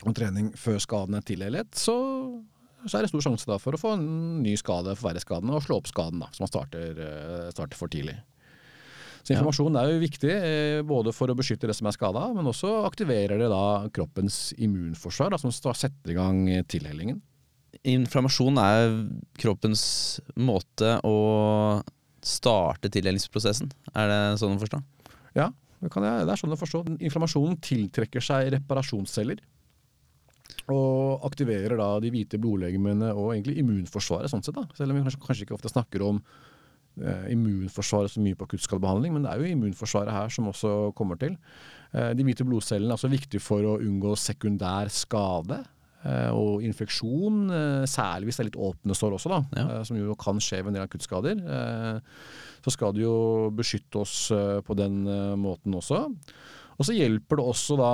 og 0.05 0.15
trening 0.15 0.51
før 0.55 0.77
skaden 0.83 1.17
er 1.17 1.25
tilhelet, 1.25 1.73
så, 1.75 1.95
så, 2.85 2.99
er 2.99 3.03
det 3.03 3.11
stor 3.11 3.25
sjanse 3.25 3.57
for 3.59 3.75
å 3.75 3.81
få 3.81 3.95
en 3.97 4.09
ny 4.43 4.53
skade, 4.59 4.93
forverre 4.99 5.23
skaden 5.23 5.51
og 5.51 5.63
slå 5.65 5.79
opp 5.81 5.89
skaden, 5.89 6.21
da, 6.21 6.29
som 6.35 6.45
man 6.45 6.51
starter, 6.51 7.01
eh, 7.05 7.47
starter 7.55 7.79
for 7.79 7.91
tidlig. 7.91 8.19
Så 9.19 9.33
informasjon 9.33 9.75
er 9.75 9.89
jo 9.89 10.03
viktig, 10.05 10.29
eh, 10.31 10.83
både 10.87 11.11
for 11.13 11.33
å 11.33 11.35
beskytte 11.35 11.67
det 11.67 11.75
som 11.75 11.89
er 11.89 11.97
skada, 11.97 12.29
men 12.37 12.47
også 12.47 12.83
aktiverer 12.85 13.41
det 13.41 13.49
da 13.51 13.89
kroppens 13.93 14.53
immunforsvar, 14.61 15.33
da, 15.33 15.41
som 15.41 15.51
setter 15.51 16.13
i 16.13 16.19
gang 16.21 16.45
tilhelingen 16.69 17.19
inflammasjon 17.87 18.59
er 18.61 18.93
kroppens 19.39 19.83
måte 20.39 20.97
å 21.07 21.15
starte 22.25 22.91
tildelingsprosessen. 22.91 23.71
Er 23.95 24.11
det 24.11 24.19
sånn 24.41 24.57
å 24.57 24.61
forstå? 24.61 24.81
Ja, 25.37 25.49
det, 25.79 25.91
jeg, 25.91 26.25
det 26.27 26.33
er 26.33 26.41
sånn 26.41 26.55
å 26.55 26.59
forstå. 26.59 26.83
Inflammasjonen 26.97 27.57
tiltrekker 27.63 28.23
seg 28.23 28.51
reparasjonsceller. 28.57 29.41
Og 30.69 31.25
aktiverer 31.25 31.79
da 31.79 31.95
de 32.03 32.11
hvite 32.13 32.39
blodlegemene 32.41 33.13
og 33.15 33.33
egentlig 33.33 33.57
immunforsvaret, 33.63 34.29
sånn 34.31 34.43
sett. 34.45 34.57
da. 34.57 34.67
Selv 34.77 34.93
om 34.93 34.99
vi 34.99 35.15
kanskje, 35.15 35.45
ikke 35.47 35.55
ofte 35.55 35.71
snakker 35.71 36.03
om 36.05 36.19
eh, 37.01 37.31
immunforsvaret 37.33 38.13
så 38.13 38.21
mye 38.21 38.37
på 38.37 38.45
akuttskadebehandling, 38.49 39.15
men 39.15 39.25
det 39.25 39.31
er 39.31 39.41
jo 39.41 39.55
immunforsvaret 39.55 40.13
her 40.13 40.33
som 40.33 40.51
også 40.51 40.91
kommer 40.99 41.17
til. 41.21 41.37
Eh, 41.93 42.11
de 42.17 42.27
hvite 42.27 42.45
blodcellene 42.45 42.91
er 42.91 42.99
også 42.99 43.11
viktige 43.13 43.41
for 43.41 43.65
å 43.65 43.79
unngå 43.81 44.13
sekundær 44.19 44.91
skade. 44.93 45.63
Eh, 46.07 46.31
og 46.31 46.63
infeksjon, 46.63 47.49
eh, 47.51 47.85
særlig 47.89 48.29
hvis 48.29 48.39
det 48.39 48.43
er 48.45 48.49
litt 48.53 48.61
åpne 48.69 48.95
sår 48.95 49.17
også, 49.17 49.31
da, 49.33 49.39
ja. 49.57 49.65
Eh, 49.65 49.81
som 49.87 49.97
jo 49.99 50.15
kan 50.19 50.39
skje 50.39 50.61
ved 50.61 50.71
en 50.71 50.77
del 50.77 50.85
akuttskader. 50.85 51.41
Så 52.63 52.73
skal 52.75 52.95
det 52.95 53.03
jo 53.03 53.49
beskytte 53.55 54.01
oss 54.01 54.15
på 54.67 54.75
den 54.75 55.05
måten 55.39 55.75
også. 55.79 56.01
Og 56.79 56.87
så 56.87 56.95
hjelper 56.95 57.39
det 57.39 57.45
også 57.51 57.77
da 57.79 57.93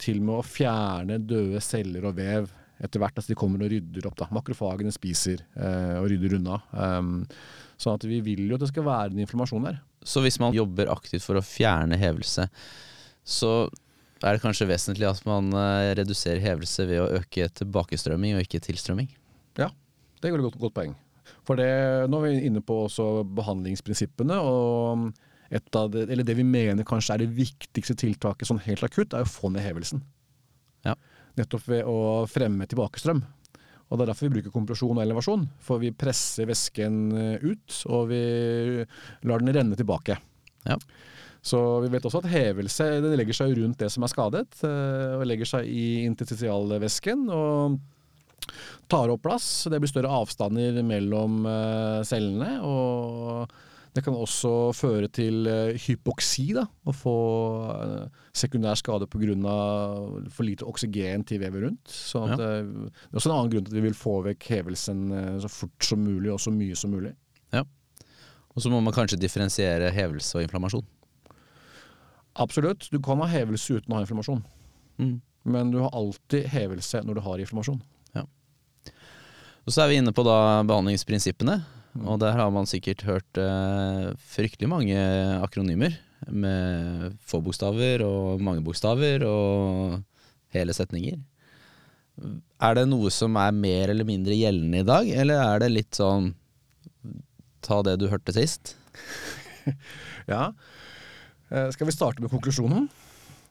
til 0.00 0.20
med 0.24 0.36
å 0.36 0.44
fjerne 0.44 1.16
døde 1.24 1.62
celler 1.64 2.04
og 2.08 2.18
vev 2.18 2.50
etter 2.76 3.00
hvert. 3.00 3.16
Altså 3.16 3.32
de 3.32 3.38
kommer 3.40 3.64
og 3.64 3.72
rydder 3.72 4.08
opp. 4.08 4.18
da. 4.20 4.28
Makrofagene 4.36 4.92
spiser 4.92 5.40
og 5.56 6.10
rydder 6.12 6.36
unna. 6.36 6.60
sånn 7.80 7.96
at 7.96 8.04
vi 8.04 8.20
vil 8.20 8.44
jo 8.50 8.56
at 8.56 8.66
det 8.66 8.68
skal 8.68 8.84
være 8.84 9.16
en 9.16 9.24
inflammasjon 9.24 9.64
der. 9.64 9.80
Så 10.04 10.20
hvis 10.20 10.38
man 10.40 10.52
jobber 10.52 10.92
aktivt 10.92 11.24
for 11.24 11.40
å 11.40 11.44
fjerne 11.44 11.96
hevelse, 11.96 12.50
så 13.24 13.52
er 14.26 14.36
det 14.36 14.42
kanskje 14.42 14.68
vesentlig 14.68 15.06
at 15.08 15.22
man 15.28 15.52
eh, 15.54 15.94
reduserer 15.98 16.42
hevelse 16.42 16.86
ved 16.88 17.02
å 17.02 17.10
øke 17.20 17.48
tilbakestrømming 17.60 18.36
og 18.36 18.46
ikke 18.46 18.62
tilstrømming? 18.64 19.10
Ja, 19.60 19.70
det 20.20 20.30
er 20.30 20.38
et 20.38 20.46
godt, 20.48 20.58
godt 20.60 20.76
poeng. 20.76 20.96
For 21.46 21.58
det, 21.58 21.68
nå 22.10 22.20
er 22.20 22.26
vi 22.26 22.48
inne 22.48 22.62
på 22.64 22.84
også 22.86 23.24
behandlingsprinsippene. 23.36 24.38
og 24.40 25.08
det, 25.50 26.06
eller 26.10 26.26
det 26.26 26.34
vi 26.38 26.46
mener 26.46 26.86
kanskje 26.86 27.14
er 27.14 27.22
det 27.22 27.34
viktigste 27.36 27.94
tiltaket 27.98 28.48
sånn 28.48 28.62
helt 28.66 28.82
akutt, 28.82 29.14
er 29.14 29.26
å 29.26 29.30
få 29.30 29.50
ned 29.54 29.62
hevelsen. 29.62 30.02
Ja. 30.86 30.96
Nettopp 31.38 31.66
ved 31.70 31.86
å 31.86 32.26
fremme 32.30 32.66
tilbakestrøm. 32.66 33.22
Og 33.86 33.98
Det 33.98 34.02
er 34.02 34.10
derfor 34.10 34.26
vi 34.26 34.34
bruker 34.38 34.54
kompresjon 34.54 34.96
og 34.96 35.02
elevasjon. 35.04 35.44
For 35.62 35.78
vi 35.82 35.92
presser 35.94 36.48
væsken 36.50 36.96
eh, 37.14 37.44
ut, 37.44 37.82
og 37.94 38.08
vi 38.10 38.22
lar 39.28 39.44
den 39.44 39.54
renne 39.54 39.78
tilbake. 39.78 40.18
Ja. 40.66 40.78
Så 41.46 41.60
vi 41.84 41.90
vet 41.92 42.06
også 42.06 42.24
at 42.24 42.32
hevelse 42.32 42.86
legger 43.04 43.36
seg 43.38 43.54
rundt 43.60 43.78
det 43.78 43.90
som 43.94 44.02
er 44.02 44.10
skadet, 44.10 44.48
eh, 44.66 45.12
og 45.14 45.26
legger 45.28 45.48
seg 45.56 45.68
i 45.70 46.06
interstitialvæsken. 46.06 47.28
og 47.30 47.78
tar 48.86 49.10
opp 49.10 49.24
plass. 49.24 49.66
Det 49.70 49.80
blir 49.82 49.90
større 49.90 50.10
avstander 50.22 50.76
mellom 50.86 51.46
eh, 51.50 52.02
cellene. 52.06 52.60
og 52.62 53.50
det 53.96 54.02
kan 54.04 54.12
også 54.12 54.74
føre 54.76 55.08
til 55.08 55.46
eh, 55.48 55.78
hypoksi, 55.86 56.50
da, 56.52 56.66
å 56.84 56.92
få 56.92 57.14
sekundær 58.36 58.76
skade 58.76 59.06
pga. 59.08 59.54
for 60.28 60.44
lite 60.44 60.66
oksygen 60.68 61.24
til 61.24 61.40
vevet 61.40 61.62
rundt. 61.64 61.86
Så 61.88 62.26
ja. 62.26 62.36
det, 62.36 62.50
er 62.50 63.16
også 63.16 63.30
en 63.30 63.36
annen 63.38 63.54
grunn 63.54 63.64
til 63.64 63.72
at 63.72 63.78
vi 63.78 63.86
vil 63.86 63.96
få 63.96 64.18
vekk 64.26 64.50
hevelsen 64.50 65.08
så 65.40 65.48
fort 65.48 65.88
som 65.88 66.02
mulig 66.02 66.34
og 66.34 66.42
så 66.42 66.50
mye 66.50 66.76
som 66.76 66.92
mulig. 66.92 67.14
Ja. 67.54 67.64
Og 68.54 68.62
så 68.62 68.70
må 68.70 68.82
man 68.82 68.94
kanskje 68.94 69.20
differensiere 69.20 69.94
hevelse 69.94 70.36
og 70.36 70.44
inflammasjon. 70.44 70.86
Absolutt. 72.42 72.88
Du 72.92 73.00
kan 73.02 73.20
ha 73.22 73.28
hevelse 73.30 73.78
uten 73.78 73.92
å 73.92 73.98
ha 73.98 74.04
inflammasjon. 74.04 74.42
Mm. 75.00 75.20
Men 75.46 75.70
du 75.72 75.78
har 75.84 75.94
alltid 75.96 76.48
hevelse 76.52 77.00
når 77.06 77.18
du 77.18 77.22
har 77.24 77.42
inflammasjon. 77.42 77.78
Ja. 78.16 78.24
Og 79.64 79.72
Så 79.72 79.82
er 79.82 79.92
vi 79.92 80.00
inne 80.00 80.14
på 80.14 80.24
da 80.26 80.64
behandlingsprinsippene. 80.68 81.60
Mm. 81.96 82.08
Og 82.12 82.20
der 82.20 82.36
har 82.36 82.50
man 82.52 82.68
sikkert 82.68 83.06
hørt 83.06 83.40
eh, 83.40 84.10
fryktelig 84.34 84.68
mange 84.70 84.98
akronymer. 85.40 85.96
Med 86.26 87.16
få 87.24 87.40
bokstaver 87.44 88.02
og 88.04 88.42
mange 88.42 88.64
bokstaver 88.64 89.24
og 89.28 90.02
hele 90.56 90.74
setninger. 90.76 91.20
Er 92.16 92.76
det 92.78 92.86
noe 92.88 93.12
som 93.12 93.36
er 93.38 93.52
mer 93.52 93.92
eller 93.92 94.08
mindre 94.08 94.36
gjeldende 94.36 94.80
i 94.80 94.86
dag, 94.88 95.08
eller 95.20 95.42
er 95.42 95.60
det 95.62 95.74
litt 95.74 95.98
sånn 95.98 96.30
ta 97.66 97.82
det 97.84 97.98
du 98.00 98.06
hørte 98.08 98.32
sist? 98.32 98.72
ja, 100.32 100.48
Eh, 101.50 101.68
skal 101.74 101.86
vi 101.88 101.94
starte 101.94 102.22
med 102.24 102.30
konklusjonen? 102.32 102.88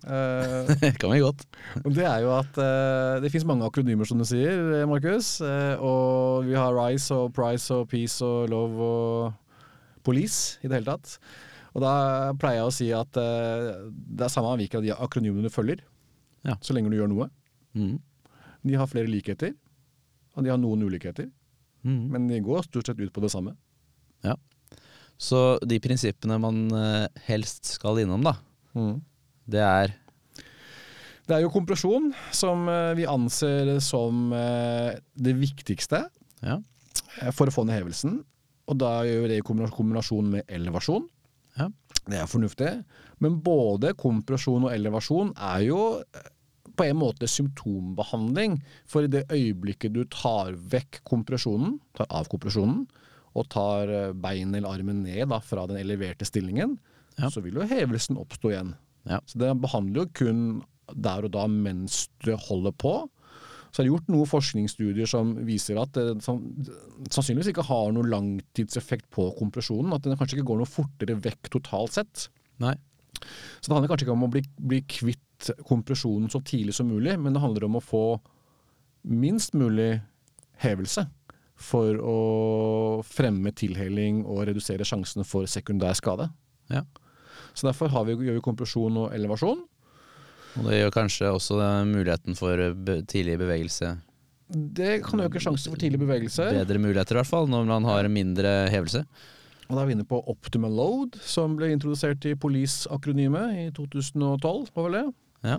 Det 0.05 0.91
kan 1.01 1.10
vi 1.13 1.21
godt. 1.23 1.45
det 1.88 2.03
er 2.05 2.19
jo 2.21 2.29
at 2.36 2.58
uh, 2.62 3.15
det 3.23 3.31
fins 3.34 3.45
mange 3.47 3.65
akronymer, 3.65 4.05
som 4.05 4.19
du 4.21 4.25
sier, 4.27 4.84
Markus. 4.86 5.39
Uh, 5.41 5.73
og 5.81 6.45
vi 6.45 6.53
har 6.53 6.75
RISE 6.75 7.15
og 7.15 7.31
Price 7.34 7.73
og 7.73 7.88
Peace 7.89 8.19
og 8.25 8.51
Love 8.51 8.86
og 8.86 10.03
Police 10.05 10.60
i 10.62 10.69
det 10.69 10.77
hele 10.77 10.91
tatt. 10.91 11.15
Og 11.73 11.81
da 11.84 11.93
pleier 12.39 12.62
jeg 12.62 12.67
å 12.69 12.75
si 12.75 12.89
at 12.95 13.17
det 13.17 14.23
er 14.23 14.31
samme 14.31 14.53
hvilke 14.62 14.77
av 14.79 14.86
de 14.86 14.93
akronymene 14.93 15.43
du 15.49 15.51
følger, 15.51 15.81
Ja. 16.47 16.53
så 16.63 16.71
lenge 16.77 16.88
du 16.93 16.95
gjør 16.95 17.10
noe. 17.12 17.25
Mm. 17.75 17.97
De 18.63 18.77
har 18.79 18.88
flere 18.88 19.10
likheter, 19.12 19.51
og 20.38 20.45
de 20.45 20.53
har 20.53 20.62
noen 20.62 20.86
ulikheter. 20.88 21.27
Mm. 21.84 22.05
Men 22.13 22.29
de 22.29 22.39
går 22.45 22.63
stort 22.69 22.88
sett 22.88 23.01
ut 23.01 23.12
på 23.12 23.25
det 23.25 23.34
samme. 23.34 23.58
Så 25.17 25.58
de 25.63 25.80
prinsippene 25.80 26.38
man 26.43 26.65
eh, 26.75 27.08
helst 27.30 27.75
skal 27.78 28.01
innom, 28.04 28.25
da, 28.25 28.36
det 29.47 29.62
er 29.63 29.93
Det 31.25 31.38
er 31.38 31.41
jo 31.45 31.54
kompresjon 31.54 32.12
som 32.36 32.67
eh, 32.69 32.91
vi 32.99 33.08
anser 33.10 33.78
som 33.84 34.34
eh, 34.36 34.97
det 35.15 35.36
viktigste 35.39 36.04
Ja. 36.45 36.60
for 37.32 37.47
å 37.47 37.54
få 37.56 37.63
ned 37.65 37.80
hevelsen. 37.80 38.19
Og 38.67 38.78
da 38.82 39.04
gjør 39.06 39.23
vi 39.23 39.32
det 39.32 39.39
i 39.39 39.45
kombinasjon 39.45 40.30
med 40.36 40.45
elevasjon. 40.51 41.08
Ja. 41.58 41.69
Det 42.06 42.19
er 42.19 42.30
fornuftig. 42.30 42.71
Men 43.23 43.39
både 43.41 43.93
kompresjon 43.97 44.67
og 44.67 44.73
elevasjon 44.73 45.32
er 45.38 45.63
jo 45.69 45.80
på 46.75 46.84
en 46.89 46.97
måte 46.99 47.30
symptombehandling. 47.32 48.58
For 48.89 49.06
i 49.06 49.12
det 49.12 49.23
øyeblikket 49.32 49.93
du 49.95 50.04
tar 50.12 50.54
vekk 50.54 50.99
kompresjonen, 51.08 51.80
tar 51.97 52.10
av 52.10 52.28
kompresjonen, 52.30 52.84
og 53.35 53.49
tar 53.51 53.91
eh, 53.91 54.13
beinet 54.13 54.61
eller 54.61 54.77
armen 54.77 55.03
ned 55.05 55.27
da, 55.31 55.41
fra 55.43 55.65
den 55.69 55.79
eleverte 55.81 56.27
stillingen, 56.27 56.77
Ja. 57.19 57.29
så 57.31 57.41
vil 57.43 57.55
jo 57.59 57.67
hevelsen 57.67 58.17
oppstå 58.19 58.51
igjen. 58.53 58.73
Ja. 59.07 59.19
Så 59.29 59.39
det 59.39 59.51
behandler 59.61 60.03
jo 60.05 60.11
kun 60.17 60.39
der 60.93 61.25
og 61.27 61.31
da 61.35 61.45
mens 61.47 62.07
du 62.23 62.33
holder 62.35 62.73
på. 62.75 62.95
Så 63.71 63.81
er 63.81 63.85
det 63.87 63.91
gjort 63.91 64.09
noen 64.11 64.27
forskningsstudier 64.29 65.07
som 65.09 65.33
viser 65.47 65.79
at 65.81 65.91
det 65.97 66.21
som, 66.23 66.39
sannsynligvis 67.11 67.49
ikke 67.51 67.65
har 67.67 67.91
noen 67.95 68.07
langtidseffekt 68.11 69.09
på 69.11 69.29
kompresjonen. 69.39 69.91
At 69.95 70.05
den 70.07 70.15
kanskje 70.19 70.37
ikke 70.39 70.47
går 70.53 70.61
noe 70.61 70.69
fortere 70.69 71.17
vekk 71.23 71.49
totalt 71.57 71.97
sett. 71.97 72.27
Nei. 72.63 72.75
Så 73.59 73.67
det 73.67 73.75
handler 73.75 73.91
kanskje 73.91 74.07
ikke 74.07 74.15
om 74.15 74.27
å 74.27 74.31
bli, 74.31 74.43
bli 74.59 74.79
kvitt 74.87 75.49
kompresjonen 75.67 76.31
så 76.31 76.39
tidlig 76.47 76.75
som 76.77 76.87
mulig, 76.87 77.17
men 77.19 77.35
det 77.35 77.41
handler 77.43 77.65
om 77.67 77.75
å 77.79 77.83
få 77.83 78.03
minst 79.03 79.53
mulig 79.57 80.01
hevelse 80.63 81.03
for 81.55 81.99
å 82.03 82.17
fremme 83.07 83.53
tilheling 83.55 84.23
og 84.25 84.45
redusere 84.49 84.85
sjansene 84.87 85.25
for 85.27 85.47
sekundær 85.49 85.95
skade. 85.97 86.27
Ja. 86.71 86.83
Så 87.55 87.69
derfor 87.69 87.91
har 87.93 88.07
vi, 88.07 88.17
gjør 88.27 88.39
vi 88.39 88.43
kompresjon 88.43 88.99
og 89.05 89.15
elevasjon. 89.15 89.63
Og 90.55 90.67
det 90.69 90.81
gjør 90.81 90.93
kanskje 90.95 91.31
også 91.35 91.59
muligheten 91.87 92.37
for 92.39 92.61
tidlig 93.11 93.33
bevegelse 93.41 93.89
Det 94.47 95.01
kan 95.03 95.23
øke 95.25 95.41
sjansen 95.43 95.73
for 95.73 95.81
tidlig 95.81 95.99
bevegelse. 95.99 96.45
Bedre 96.61 96.79
muligheter, 96.79 97.17
i 97.17 97.19
hvert 97.19 97.31
fall, 97.31 97.49
når 97.51 97.65
man 97.67 97.87
har 97.89 98.07
mindre 98.11 98.53
hevelse. 98.71 99.03
Og 99.65 99.73
da 99.73 99.81
er 99.81 99.89
vi 99.89 99.95
inne 99.97 100.05
på 100.07 100.19
Optimal 100.29 100.75
Load, 100.77 101.17
som 101.25 101.55
ble 101.57 101.71
introdusert 101.73 102.23
i 102.29 102.35
Police-akronymet 102.37 103.57
i 103.63 103.65
2012, 103.73 104.69
var 104.75 104.87
vel 104.87 104.97
det? 104.99 105.05
Ja. 105.49 105.57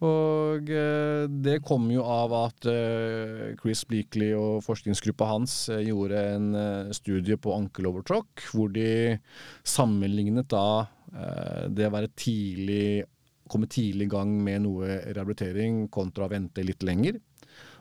Og 0.00 0.70
eh, 0.72 1.26
det 1.28 1.58
kom 1.66 1.90
jo 1.92 2.00
av 2.08 2.32
at 2.38 2.66
eh, 2.72 3.50
Chris 3.60 3.82
Bleakley 3.88 4.32
og 4.32 4.62
forskningsgruppa 4.64 5.28
hans 5.28 5.56
eh, 5.68 5.82
gjorde 5.90 6.22
en 6.38 6.48
studie 6.96 7.36
på 7.36 7.52
ankle 7.52 7.90
overtråkk, 7.92 8.46
hvor 8.54 8.72
de 8.72 9.18
sammenlignet 9.66 10.48
da 10.50 10.86
det 11.10 11.88
å 11.88 11.90
være 11.90 12.12
tidlig 12.14 13.02
komme 13.50 13.66
tidlig 13.66 14.06
i 14.06 14.10
gang 14.12 14.30
med 14.46 14.62
noe 14.62 15.00
rehabilitering 15.08 15.88
kontra 15.90 16.28
å 16.28 16.30
vente 16.30 16.62
litt 16.62 16.84
lenger. 16.86 17.16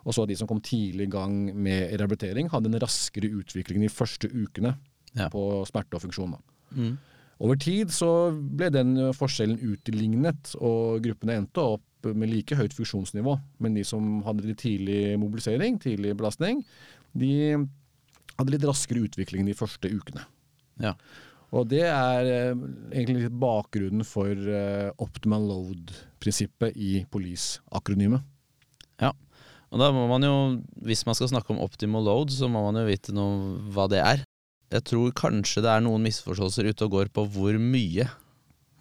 Og 0.01 0.15
så 0.17 0.25
de 0.25 0.33
som 0.39 0.49
kom 0.49 0.63
tidlig 0.65 1.05
i 1.05 1.11
gang 1.13 1.35
med 1.53 1.91
rehabilitering, 1.93 2.49
hadde 2.49 2.71
en 2.71 2.79
raskere 2.81 3.29
utvikling 3.37 3.85
de 3.85 3.91
første 3.93 4.31
ukene 4.33 4.73
Ja. 5.13 5.29
på 5.29 5.61
smerte 5.69 5.97
og 5.97 6.01
funksjon. 6.07 6.33
Mm. 6.73 6.97
Over 7.39 7.55
tid 7.61 7.93
så 7.93 8.31
ble 8.33 8.71
den 8.73 8.97
forskjellen 9.13 9.61
utlignet, 9.61 10.55
og 10.57 11.05
gruppene 11.05 11.37
endte 11.37 11.61
opp 11.77 11.85
med 12.07 12.31
like 12.31 12.57
høyt 12.57 12.75
funksjonsnivå. 12.77 13.35
Men 13.63 13.75
de 13.77 13.83
som 13.87 14.21
hadde 14.25 14.47
litt 14.47 14.61
tidlig 14.63 15.17
mobilisering, 15.21 15.79
tidlig 15.81 16.15
belastning, 16.19 16.63
de 17.17 17.33
hadde 18.39 18.53
litt 18.53 18.67
raskere 18.67 19.03
utvikling 19.07 19.47
de 19.49 19.57
første 19.57 19.91
ukene. 19.91 20.23
Ja. 20.79 20.95
Og 21.55 21.65
det 21.71 21.81
er 21.89 22.27
eh, 22.29 22.59
egentlig 22.93 23.25
litt 23.25 23.39
bakgrunnen 23.41 24.05
for 24.05 24.29
eh, 24.31 24.91
optimal 25.01 25.47
load-prinsippet 25.49 26.77
i 26.77 26.99
Police-akronymet. 27.11 28.25
ja. 29.01 29.15
Og 29.69 29.77
da 29.77 29.91
må 29.93 30.07
man 30.09 30.23
jo, 30.25 30.35
hvis 30.81 31.03
man 31.05 31.13
skal 31.13 31.29
snakke 31.29 31.53
om 31.53 31.59
optimal 31.61 32.01
load, 32.01 32.31
så 32.33 32.47
må 32.49 32.63
man 32.65 32.79
jo 32.79 32.87
vite 32.87 33.13
noe 33.13 33.59
hva 33.69 33.85
det 33.91 33.99
er. 34.01 34.23
Jeg 34.73 34.85
tror 34.89 35.11
kanskje 35.17 35.61
det 35.61 35.69
er 35.69 35.83
noen 35.85 36.01
misforståelser 36.07 36.71
ute 36.71 36.87
og 36.87 36.95
går 36.95 37.11
på 37.13 37.25
hvor 37.33 37.57
mye 37.61 38.07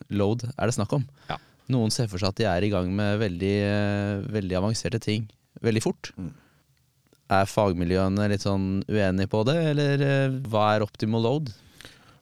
load 0.08 0.46
er 0.54 0.68
det 0.68 0.76
snakk 0.78 0.94
om. 0.96 1.04
Ja. 1.28 1.36
Noen 1.68 1.92
ser 1.92 2.08
for 2.08 2.20
seg 2.20 2.32
at 2.32 2.38
de 2.40 2.46
er 2.48 2.64
i 2.64 2.70
gang 2.72 2.88
med 2.96 3.18
veldig, 3.20 3.56
eh, 3.68 4.28
veldig 4.32 4.56
avanserte 4.60 5.00
ting 5.04 5.26
veldig 5.64 5.82
fort. 5.84 6.12
Mm. 6.18 6.34
Er 7.38 7.48
fagmiljøene 7.50 8.28
litt 8.32 8.44
sånn 8.46 8.68
uenige 8.88 9.30
på 9.32 9.42
det, 9.48 9.56
eller 9.72 10.04
eh, 10.04 10.36
hva 10.48 10.70
er 10.74 10.84
optimal 10.86 11.26
load? 11.26 11.50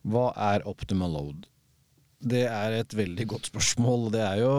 Hva 0.07 0.31
er 0.53 0.67
optimal 0.69 1.15
load? 1.15 1.47
Det 2.27 2.47
er 2.49 2.79
et 2.81 2.95
veldig 2.97 3.27
godt 3.31 3.51
spørsmål. 3.53 4.09
Det 4.15 4.23
er 4.25 4.41
jo 4.41 4.53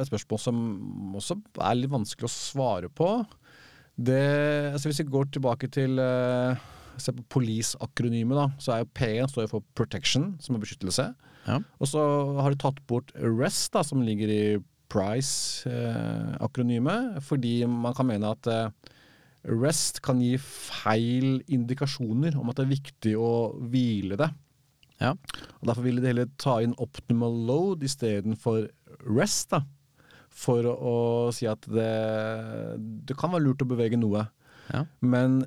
et 0.00 0.08
spørsmål 0.08 0.40
som 0.42 0.62
også 1.18 1.36
er 1.60 1.76
litt 1.78 1.92
vanskelig 1.92 2.26
å 2.26 2.32
svare 2.32 2.90
på. 2.90 3.10
Det, 3.96 4.22
altså 4.72 4.90
hvis 4.90 5.02
vi 5.04 5.12
går 5.12 5.28
tilbake 5.36 5.68
til 5.72 6.00
uh, 6.00 6.56
Se 7.02 7.10
på 7.14 7.22
Police-akronymet, 7.36 8.36
da. 8.38 8.46
Så 8.62 8.68
er 8.72 8.78
jo 8.82 8.94
P-en 8.96 9.28
står 9.30 9.42
jo 9.46 9.52
for 9.56 9.62
protection, 9.78 10.24
som 10.42 10.50
er 10.56 10.62
beskyttelse. 10.64 11.04
Ja. 11.46 11.56
Og 11.78 11.86
så 11.90 12.00
har 12.40 12.48
de 12.50 12.58
tatt 12.62 12.78
bort 12.90 13.08
rest, 13.20 13.70
da, 13.76 13.80
som 13.86 14.04
ligger 14.04 14.28
i 14.32 14.42
Price-akronymet, 14.92 17.00
fordi 17.26 17.54
man 17.66 17.94
kan 17.96 18.06
mene 18.08 18.26
at 18.36 18.44
eh, 18.50 18.72
rest 19.50 20.00
kan 20.04 20.20
gi 20.22 20.36
feil 20.40 21.42
indikasjoner 21.52 22.32
om 22.38 22.50
at 22.50 22.56
det 22.58 22.64
er 22.66 22.74
viktig 22.74 23.14
å 23.18 23.30
hvile 23.70 24.14
det. 24.20 24.30
Ja. 25.02 25.10
Og 25.60 25.64
Derfor 25.68 25.84
ville 25.84 26.02
de 26.02 26.10
heller 26.10 26.28
ta 26.40 26.54
inn 26.64 26.80
optimal 26.82 27.34
load 27.48 27.78
istedenfor 27.86 28.58
rest. 29.06 29.46
da. 29.52 29.60
For 30.36 30.60
å, 30.68 30.74
å 30.76 30.94
si 31.32 31.46
at 31.48 31.62
det, 31.72 31.94
det 33.08 33.14
kan 33.18 33.32
være 33.32 33.44
lurt 33.46 33.64
å 33.64 33.70
bevege 33.70 33.96
noe. 34.00 34.22
Ja. 34.72 34.80
Men 35.00 35.44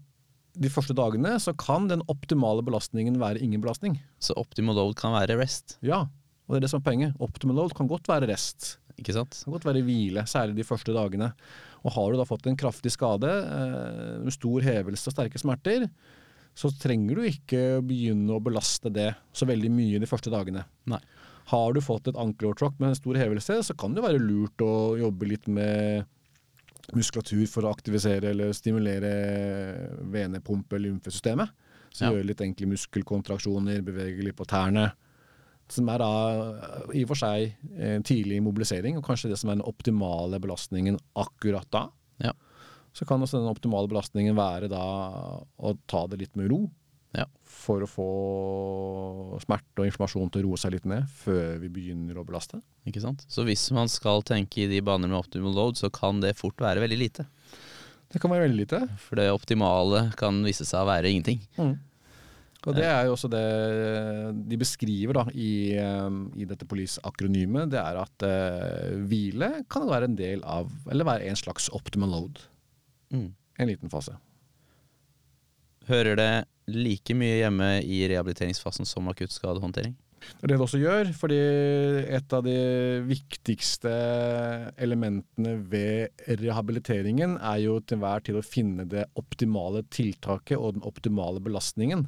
de 0.60 0.72
første 0.72 0.96
dagene 0.98 1.38
så 1.40 1.54
kan 1.58 1.88
den 1.90 2.04
optimale 2.12 2.64
belastningen 2.66 3.20
være 3.22 3.42
ingen 3.44 3.62
belastning. 3.64 3.98
Så 4.20 4.36
optimal 4.40 4.78
load 4.78 4.98
kan 5.00 5.16
være 5.16 5.40
rest, 5.40 5.78
Ja, 5.86 6.04
og 6.04 6.56
det 6.56 6.60
er 6.60 6.66
det 6.66 6.72
som 6.74 6.82
er 6.82 6.88
poenget. 6.90 7.18
Optimal 7.24 7.62
load 7.62 7.76
kan 7.78 7.88
godt 7.88 8.10
være 8.10 8.28
rest. 8.32 8.78
ikke 9.00 9.16
sant? 9.16 9.32
Det 9.38 9.46
kan 9.46 9.56
godt 9.56 9.68
være 9.70 9.84
hvile, 9.88 10.26
særlig 10.28 10.58
de 10.58 10.68
første 10.68 10.96
dagene. 10.96 11.32
Og 11.86 11.94
har 11.96 12.12
du 12.12 12.20
da 12.20 12.26
fått 12.28 12.50
en 12.50 12.58
kraftig 12.60 12.92
skade, 12.92 13.30
eh, 13.30 14.32
stor 14.36 14.66
hevelse 14.66 15.08
og 15.08 15.16
sterke 15.16 15.40
smerter, 15.40 15.88
så 16.58 16.72
trenger 16.76 17.16
du 17.16 17.24
ikke 17.30 17.80
begynne 17.86 18.36
å 18.36 18.44
belaste 18.44 18.92
det 18.92 19.14
så 19.32 19.48
veldig 19.48 19.72
mye 19.72 20.02
de 20.02 20.10
første 20.10 20.34
dagene. 20.34 20.66
Nei. 20.92 21.00
Har 21.54 21.74
du 21.74 21.80
fått 21.82 22.10
et 22.12 22.20
ankelovertråkk 22.20 22.76
med 22.80 22.92
en 22.92 23.00
stor 23.00 23.16
hevelse, 23.16 23.62
så 23.64 23.78
kan 23.78 23.96
det 23.96 24.04
være 24.04 24.20
lurt 24.22 24.60
å 24.62 24.98
jobbe 25.00 25.30
litt 25.32 25.48
med 25.48 26.06
muskulatur 26.98 27.46
for 27.48 27.66
å 27.68 27.72
aktivisere 27.74 28.32
eller 28.32 28.54
stimulere 28.54 29.12
venepumpe-lymfesystemet. 30.10 31.50
Så 31.92 32.06
Ja. 32.06 32.12
gjøre 32.12 32.26
litt 32.28 32.42
enkle 32.42 32.68
muskelkontraksjoner, 32.70 33.82
bevege 33.82 34.24
litt 34.24 34.36
på 34.36 34.46
tærne. 34.46 34.92
Som 35.70 35.90
er 35.90 35.98
da 36.00 36.10
eh, 36.90 37.00
i 37.00 37.04
og 37.04 37.10
for 37.10 37.16
seg 37.16 37.56
en 37.78 38.04
tidlig 38.04 38.42
mobilisering, 38.42 38.98
og 38.98 39.04
kanskje 39.04 39.30
det 39.30 39.38
som 39.40 39.50
er 39.50 39.56
den 39.56 39.66
optimale 39.66 40.40
belastningen 40.40 40.98
akkurat 41.16 41.70
da. 41.72 41.90
Ja. 42.20 42.34
Så 42.94 43.06
kan 43.06 43.22
også 43.22 43.40
den 43.40 43.50
optimale 43.50 43.88
belastningen 43.88 44.36
være 44.36 44.70
da 44.70 44.82
å 44.82 45.78
ta 45.88 46.08
det 46.08 46.20
litt 46.20 46.36
med 46.36 46.50
ro. 46.52 46.70
Ja. 47.18 47.26
For 47.50 47.84
å 47.84 47.90
få 47.90 48.08
smerte 49.42 49.82
og 49.82 49.90
informasjon 49.90 50.30
til 50.34 50.44
å 50.44 50.50
roe 50.50 50.62
seg 50.62 50.76
litt 50.76 50.88
ned 50.90 51.10
før 51.22 51.58
vi 51.64 51.72
begynner 51.74 52.20
å 52.20 52.26
belaste. 52.28 52.62
Ikke 52.90 53.02
sant? 53.04 53.26
Så 53.32 53.46
hvis 53.48 53.66
man 53.76 53.90
skal 53.92 54.24
tenke 54.28 54.64
i 54.64 54.70
de 54.70 54.82
baner 54.86 55.10
med 55.10 55.20
optimal 55.20 55.56
load, 55.58 55.80
så 55.80 55.90
kan 55.94 56.22
det 56.24 56.38
fort 56.40 56.62
være 56.62 56.84
veldig 56.86 57.00
lite. 57.02 57.26
Det 58.10 58.22
kan 58.22 58.32
være 58.34 58.48
veldig 58.48 58.62
lite. 58.64 58.82
For 59.02 59.20
det 59.20 59.30
optimale 59.34 60.10
kan 60.18 60.42
vise 60.46 60.66
seg 60.66 60.82
å 60.82 60.90
være 60.90 61.12
ingenting. 61.12 61.44
Og 62.68 62.76
det 62.76 62.88
er 62.90 63.06
jo 63.08 63.14
også 63.16 63.30
det 63.32 63.44
de 64.52 64.58
beskriver 64.60 65.16
da 65.16 65.24
i, 65.32 65.52
eh, 65.80 66.16
i 66.42 66.48
dette 66.50 66.68
police-akronymet. 66.68 67.72
Det 67.72 67.80
er 67.80 68.00
at 68.02 68.26
uh, 68.28 68.98
hvile 69.08 69.52
kan 69.72 69.88
være 69.88 70.10
en 70.10 70.18
del 70.20 70.44
av, 70.44 70.72
eller 70.92 71.08
være 71.08 71.30
en 71.30 71.40
slags 71.40 71.70
optimal 71.76 72.12
load. 72.18 72.42
Mm. 73.16 73.30
En 73.64 73.72
liten 73.72 73.94
fase. 73.94 74.18
Hører 75.88 76.20
det 76.20 76.34
like 76.76 77.16
mye 77.18 77.42
hjemme 77.42 77.72
i 77.84 78.04
rehabiliteringsfasen 78.12 78.88
som 78.88 79.10
akuttskadehåndtering? 79.12 79.96
Det 80.20 80.44
er 80.44 80.52
det 80.52 80.58
det 80.58 80.66
også 80.66 80.80
gjør, 80.82 81.10
fordi 81.16 81.38
et 82.18 82.34
av 82.36 82.44
de 82.44 82.56
viktigste 83.08 83.92
elementene 84.82 85.56
ved 85.72 86.26
rehabiliteringen 86.42 87.38
er 87.38 87.62
jo 87.64 87.78
til 87.80 88.02
hver 88.02 88.24
tid 88.26 88.40
å 88.40 88.46
finne 88.46 88.86
det 88.90 89.08
optimale 89.20 89.86
tiltaket 89.88 90.60
og 90.60 90.76
den 90.78 90.88
optimale 90.88 91.42
belastningen 91.44 92.06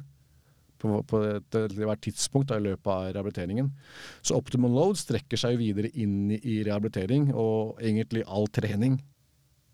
på, 0.82 0.98
hvert 1.06 2.02
tidspunkt 2.04 2.50
da, 2.50 2.58
i 2.58 2.66
løpet 2.66 2.90
av 2.90 3.08
rehabiliteringen. 3.14 3.70
Så 4.24 4.36
optimal 4.38 4.74
load 4.74 5.00
strekker 5.00 5.40
seg 5.40 5.60
videre 5.60 5.92
inn 5.94 6.34
i 6.34 6.60
rehabilitering 6.66 7.30
og 7.32 7.80
egentlig 7.82 8.26
all 8.26 8.48
trening. 8.52 8.98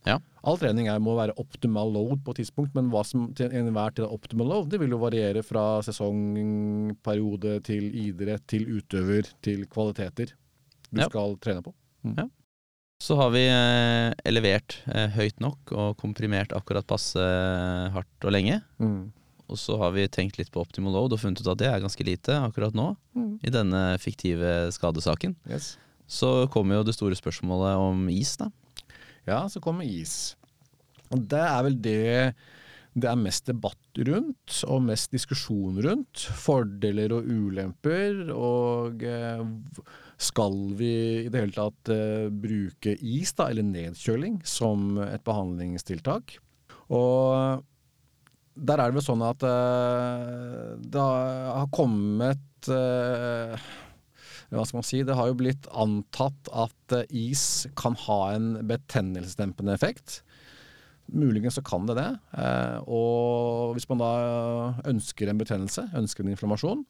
Ja. 0.07 0.19
All 0.47 0.57
trening 0.61 0.87
er, 0.89 1.01
må 1.03 1.17
være 1.19 1.35
optimal 1.41 1.91
load 1.93 2.21
på 2.25 2.33
et 2.33 2.39
tidspunkt, 2.45 2.75
men 2.77 2.89
hva 2.93 3.03
som 3.05 3.27
til 3.37 3.51
enhver 3.53 3.93
tid 3.97 4.05
er 4.07 4.15
optimal 4.15 4.47
load, 4.49 4.69
det 4.73 4.79
vil 4.81 4.95
jo 4.95 5.01
variere 5.03 5.43
fra 5.45 5.81
sesongperiode 5.85 7.59
til 7.67 7.89
idrett, 8.07 8.45
til 8.51 8.67
utøver, 8.79 9.29
til 9.45 9.67
kvaliteter 9.71 10.33
du 10.91 11.01
Ja. 11.03 11.09
skal 11.11 11.37
trene 11.43 11.63
på. 11.63 11.75
Så 13.01 13.15
har 13.15 13.31
vi 13.31 13.45
eh, 13.47 14.13
elevert 14.27 14.79
eh, 14.91 15.09
høyt 15.15 15.39
nok 15.41 15.71
og 15.73 15.97
komprimert 16.01 16.51
akkurat 16.57 16.87
passe 16.87 17.19
hardt 17.95 18.25
og 18.25 18.33
lenge. 18.33 18.61
Og 19.49 19.57
så 19.57 19.77
har 19.81 19.93
vi 19.95 20.07
tenkt 20.09 20.37
litt 20.39 20.51
på 20.53 20.61
optimal 20.61 20.93
load 20.93 21.13
og 21.15 21.21
funnet 21.21 21.41
ut 21.41 21.47
at 21.53 21.59
det 21.61 21.69
er 21.71 21.81
ganske 21.81 22.05
lite 22.05 22.35
akkurat 22.43 22.75
nå. 22.75 22.97
I 23.45 23.51
denne 23.55 23.99
fiktive 24.03 24.73
skadesaken. 24.75 25.37
Yes. 25.49 25.77
Så 26.09 26.49
kommer 26.51 26.77
jo 26.81 26.83
det 26.89 26.95
store 26.97 27.15
spørsmålet 27.15 27.77
om 27.79 28.09
is, 28.09 28.37
da. 28.41 28.49
Ja, 29.29 29.43
så 29.53 29.61
kommer 29.61 29.85
is. 29.85 30.37
Og 31.13 31.21
det 31.29 31.45
er 31.45 31.61
vel 31.67 31.77
det 31.85 32.09
det 32.99 33.09
er 33.11 33.19
mest 33.21 33.47
debatt 33.47 34.01
rundt, 34.09 34.59
og 34.67 34.85
mest 34.89 35.13
diskusjon 35.15 35.79
rundt. 35.85 36.25
Fordeler 36.41 37.13
og 37.15 37.29
ulemper, 37.31 38.31
og 38.35 39.05
eh, 39.07 39.43
skal 40.19 40.59
vi 40.79 40.93
i 41.25 41.31
det 41.31 41.45
hele 41.45 41.55
tatt 41.55 41.93
eh, 41.95 42.27
bruke 42.33 42.97
is, 42.99 43.35
da, 43.39 43.51
eller 43.53 43.67
nedkjøling, 43.67 44.41
som 44.47 44.99
et 45.05 45.23
behandlingstiltak? 45.27 46.39
Og 46.95 47.63
der 48.59 48.81
er 48.81 48.91
det 48.91 48.99
vel 48.99 49.07
sånn 49.07 49.23
at 49.27 49.47
eh, 49.47 50.75
det 50.89 51.05
har 51.05 51.71
kommet 51.75 52.73
hva 54.57 54.65
skal 54.65 54.81
man 54.81 54.87
si, 54.87 55.03
det 55.05 55.17
har 55.19 55.29
jo 55.29 55.37
blitt 55.37 55.69
antatt 55.77 56.49
at 56.57 56.95
eh, 56.97 57.09
is 57.13 57.67
kan 57.77 57.97
ha 58.07 58.21
en 58.33 58.55
betennelsesdempende 58.69 59.75
effekt. 59.77 60.23
Muligens 61.09 61.59
så 61.59 61.65
kan 61.65 61.89
det 61.89 61.99
det. 61.99 62.09
Eh, 62.41 62.79
og 62.89 63.75
hvis 63.77 63.89
man 63.91 64.01
da 64.01 64.13
ønsker 64.89 65.29
en 65.29 65.41
betennelse, 65.41 65.89
ønsker 65.97 66.25
en 66.25 66.33
inflammasjon, 66.33 66.87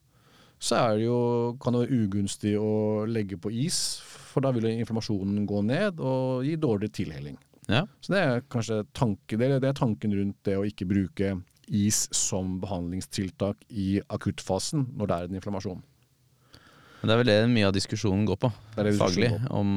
så 0.59 0.75
er 0.75 0.97
det 0.97 1.05
jo, 1.07 1.19
kan 1.63 1.75
det 1.75 1.85
være 1.85 1.99
ugunstig 2.05 2.55
å 2.59 3.05
legge 3.07 3.39
på 3.39 3.51
is, 3.51 3.99
for 4.03 4.43
da 4.43 4.51
vil 4.55 4.67
jo 4.67 4.73
inflammasjonen 4.75 5.45
gå 5.47 5.61
ned 5.67 6.01
og 6.03 6.47
gi 6.47 6.57
dårligere 6.59 6.95
tilheling. 6.95 7.37
Ja. 7.69 7.85
Så 8.01 8.15
det 8.15 8.23
er 8.23 8.43
kanskje 8.51 8.81
tanke, 8.97 9.37
det, 9.37 9.53
det 9.63 9.71
er 9.71 9.77
tanken 9.77 10.15
rundt 10.15 10.39
det 10.47 10.57
å 10.57 10.65
ikke 10.67 10.87
bruke 10.89 11.35
is 11.69 12.07
som 12.15 12.57
behandlingstiltak 12.63 13.61
i 13.69 13.99
akuttfasen 14.09 14.87
når 14.97 15.09
det 15.09 15.17
er 15.17 15.29
en 15.29 15.39
inflammasjon. 15.39 15.83
Men 16.99 17.07
det 17.07 17.13
er 17.15 17.21
vel 17.21 17.29
det 17.31 17.37
mye 17.53 17.67
av 17.69 17.75
diskusjonen 17.75 18.25
går 18.27 18.39
på, 18.41 18.49
Det 18.75 18.85
det 18.89 18.97
faglig. 18.99 19.29
Om 19.55 19.69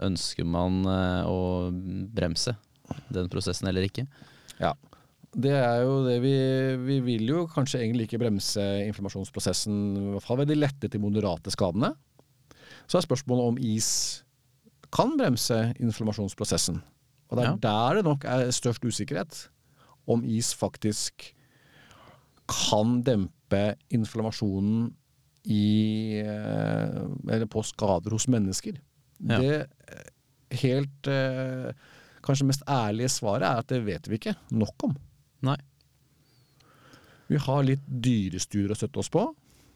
ønsker 0.00 0.46
man 0.48 0.80
eh, 0.88 1.26
å 1.28 1.70
bremse 2.14 2.54
den 3.12 3.28
prosessen 3.32 3.68
eller 3.68 3.84
ikke. 3.86 4.06
Ja. 4.60 4.74
Det 5.30 5.52
er 5.54 5.82
jo 5.84 6.00
det 6.06 6.16
vi, 6.24 6.32
vi 6.86 6.96
vil 7.06 7.28
jo 7.30 7.44
kanskje 7.50 7.82
egentlig 7.84 8.08
ikke 8.08 8.18
bremse 8.24 8.62
inflammasjonsprosessen, 8.88 9.76
i 9.94 10.06
hvert 10.16 10.24
fall 10.26 10.40
ved 10.40 10.50
de 10.50 10.56
lette 10.58 10.90
til 10.90 11.02
moderate 11.02 11.52
skadene. 11.54 11.92
Så 12.90 12.98
er 12.98 13.06
spørsmålet 13.06 13.52
om 13.52 13.60
is 13.62 13.90
kan 14.90 15.12
bremse 15.18 15.58
inflammasjonsprosessen. 15.78 16.80
Og 17.30 17.38
det 17.38 17.44
er 17.44 17.50
Ja. 17.52 17.58
der 17.62 18.00
det 18.00 18.04
nok 18.08 18.24
er 18.26 18.50
størst 18.50 18.82
usikkerhet. 18.82 19.48
Om 20.10 20.24
is 20.26 20.50
faktisk 20.54 21.28
kan 22.50 23.02
dempe 23.06 23.76
inflammasjonen 23.94 24.88
i 25.44 26.20
eh, 26.20 27.32
Eller 27.32 27.46
på 27.46 27.62
skader 27.64 28.10
hos 28.10 28.28
mennesker. 28.28 28.80
Ja. 29.18 29.40
Det 29.40 29.56
eh, 29.60 30.06
helt 30.62 31.08
eh, 31.08 31.72
Kanskje 32.20 32.48
mest 32.50 32.64
ærlige 32.68 33.08
svaret 33.12 33.46
er 33.48 33.60
at 33.62 33.70
det 33.72 33.80
vet 33.86 34.08
vi 34.10 34.18
ikke 34.18 34.34
nok 34.52 34.84
om. 34.90 34.96
Nei. 35.48 35.56
Vi 37.30 37.38
har 37.40 37.62
litt 37.64 37.86
dyrestudier 37.88 38.74
å 38.74 38.76
støtte 38.76 39.00
oss 39.00 39.08
på. 39.12 39.22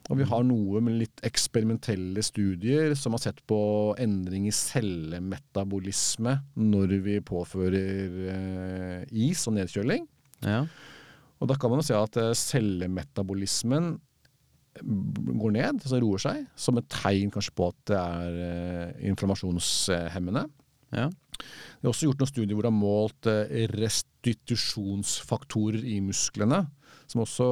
Og 0.05 0.19
vi 0.19 0.27
har 0.29 0.43
noe 0.45 0.83
med 0.85 0.99
litt 0.99 1.23
eksperimentelle 1.25 2.21
studier 2.21 2.93
som 2.93 3.15
har 3.17 3.23
sett 3.23 3.39
på 3.49 3.57
endring 3.97 4.45
i 4.45 4.53
cellemetabolisme 4.53 6.35
når 6.53 6.93
vi 7.07 7.15
påfører 7.25 9.07
is 9.09 9.41
og 9.49 9.55
nedkjøling. 9.57 10.05
Ja. 10.45 10.67
Og 11.41 11.49
da 11.49 11.57
kan 11.57 11.73
man 11.73 11.81
jo 11.81 11.87
si 11.87 11.97
at 11.97 12.21
cellemetabolismen 12.37 13.95
går 14.83 15.55
ned, 15.55 15.81
altså 15.81 15.99
roer 16.03 16.21
seg, 16.21 16.45
som 16.59 16.77
et 16.79 16.87
tegn 16.91 17.31
kanskje 17.33 17.55
på 17.55 17.69
at 17.71 17.79
det 17.91 17.99
er 18.01 18.39
eh, 18.49 19.07
inflammasjonshemmende. 19.11 20.43
ja. 20.95 21.09
Det 21.35 21.83
er 21.83 21.91
også 21.91 22.07
gjort 22.07 22.21
noen 22.21 22.31
studier 22.31 22.55
hvor 22.55 22.65
det 22.65 22.71
er 22.71 22.79
målt 22.79 23.27
eh, 23.29 23.65
restitusjonsfaktorer 23.75 25.83
i 25.83 25.99
musklene. 26.03 26.61
Som 27.11 27.21
også 27.21 27.45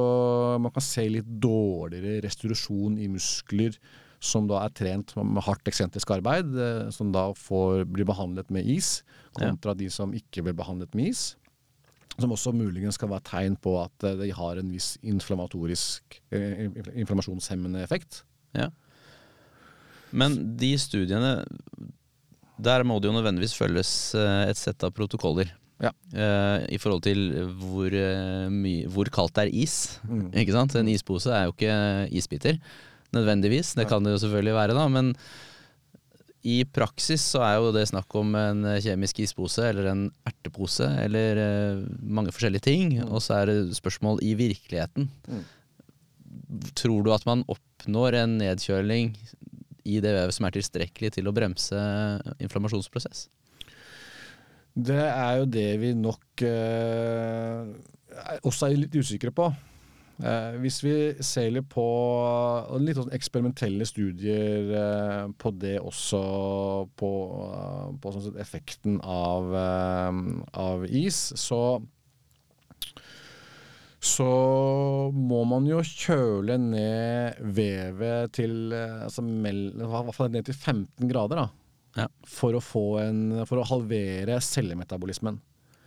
Man 0.58 0.72
kan 0.74 0.82
se 0.82 1.04
litt 1.06 1.28
dårligere 1.28 2.24
restitusjon 2.24 2.96
i 2.98 3.06
muskler 3.12 3.76
som 4.24 4.48
da 4.48 4.62
er 4.64 4.72
trent 4.72 5.12
med 5.18 5.44
hardt 5.44 5.68
eksentrisk 5.68 6.10
arbeid, 6.16 6.56
eh, 6.56 6.88
som 6.94 7.12
da 7.14 7.28
får, 7.36 7.84
blir 7.92 8.08
behandlet 8.08 8.50
med 8.54 8.66
is, 8.66 9.02
kontra 9.36 9.74
de 9.76 9.90
som 9.92 10.14
ikke 10.16 10.42
blir 10.46 10.56
behandlet 10.56 10.96
med 10.96 11.12
is. 11.12 11.34
Som 12.20 12.34
også 12.34 12.52
muligens 12.54 12.98
kan 13.00 13.10
være 13.10 13.26
tegn 13.26 13.56
på 13.60 13.74
at 13.82 14.06
eh, 14.06 14.16
de 14.20 14.30
har 14.34 14.60
en 14.60 14.70
viss 14.70 14.94
inflammatorisk, 15.02 16.20
eh, 16.34 16.68
inflammasjonshemmende 16.94 17.82
effekt. 17.82 18.22
Ja. 18.54 18.70
Men 20.14 20.36
de 20.60 20.76
studiene 20.78 21.40
Der 22.54 22.84
må 22.86 23.00
det 23.02 23.08
jo 23.08 23.16
nødvendigvis 23.16 23.56
følges 23.58 24.14
eh, 24.14 24.44
et 24.46 24.60
sett 24.60 24.84
av 24.86 24.94
protokoller. 24.94 25.50
Ja. 25.82 25.90
I 26.70 26.78
forhold 26.78 27.02
til 27.02 27.32
hvor, 27.58 27.92
hvor 28.94 29.08
kaldt 29.12 29.34
det 29.34 29.42
er 29.42 29.56
is. 29.64 29.98
Mm. 30.06 30.28
Ikke 30.30 30.54
sant? 30.54 30.76
En 30.78 30.88
ispose 30.88 31.28
er 31.34 31.48
jo 31.48 31.52
ikke 31.52 31.74
isbiter, 32.14 32.60
nødvendigvis. 33.12 33.74
Det 33.74 33.88
kan 33.90 34.06
det 34.06 34.14
jo 34.14 34.20
selvfølgelig 34.22 34.54
være, 34.54 34.76
da. 34.78 34.86
Men 34.88 35.10
i 36.44 36.58
praksis 36.68 37.22
så 37.32 37.40
er 37.40 37.54
jo 37.56 37.72
det 37.72 37.86
snakk 37.88 38.14
om 38.20 38.34
en 38.36 38.66
kjemisk 38.84 39.22
ispose 39.24 39.64
eller 39.64 39.88
en 39.88 40.02
ertepose 40.28 40.86
eller 41.00 41.40
eh, 41.40 41.84
mange 42.04 42.34
forskjellige 42.36 42.66
ting. 42.66 42.98
Og 43.06 43.22
så 43.24 43.38
er 43.38 43.50
det 43.50 43.78
spørsmål 43.78 44.20
i 44.24 44.34
virkeligheten. 44.36 45.08
Mm. 45.24 45.44
Tror 46.76 47.00
du 47.04 47.12
at 47.14 47.24
man 47.24 47.46
oppnår 47.48 48.18
en 48.20 48.36
nedkjøling 48.42 49.14
i 49.84 50.00
det 50.04 50.12
vevet 50.16 50.36
som 50.36 50.48
er 50.48 50.56
tilstrekkelig 50.56 51.14
til 51.16 51.28
å 51.28 51.34
bremse 51.36 51.80
inflammasjonsprosess? 52.36 53.28
Det 54.74 55.00
er 55.00 55.40
jo 55.40 55.48
det 55.48 55.68
vi 55.80 55.94
nok 55.96 56.44
eh, 56.44 57.72
også 58.42 58.68
er 58.68 58.82
litt 58.84 58.96
usikre 59.00 59.32
på. 59.32 59.48
Eh, 60.22 60.56
hvis 60.62 60.76
vi 60.84 60.94
ser 61.26 61.48
litt 61.56 61.66
på 61.72 61.84
litt 62.78 62.98
sånn 63.00 63.10
eksperimentelle 63.16 63.86
studier 63.88 64.68
eh, 64.78 65.24
på 65.40 65.50
det 65.58 65.80
også, 65.82 66.20
på, 66.94 67.10
eh, 67.48 67.88
på 67.98 68.12
sånn 68.14 68.28
sett 68.28 68.38
effekten 68.44 69.00
av, 69.02 69.50
eh, 69.58 70.20
av 70.62 70.86
is, 70.86 71.26
så 71.40 71.64
så 74.04 74.28
må 75.16 75.40
man 75.48 75.64
jo 75.64 75.78
kjøle 75.80 76.58
ned 76.60 77.38
vevet 77.56 78.34
til 78.36 78.74
eh, 78.76 79.04
altså 79.06 79.24
mell, 79.24 79.70
i 79.72 79.88
hvert 79.88 80.16
fall 80.16 80.32
ned 80.34 80.44
til 80.44 80.56
15 80.56 81.08
grader. 81.08 81.40
da 81.40 82.02
Ja. 82.02 82.08
for 82.26 82.56
å, 82.58 82.60
få 82.60 82.84
en, 83.00 83.46
for 83.46 83.62
å 83.62 83.66
halvere 83.70 84.40
cellemetabolismen. 84.42 85.40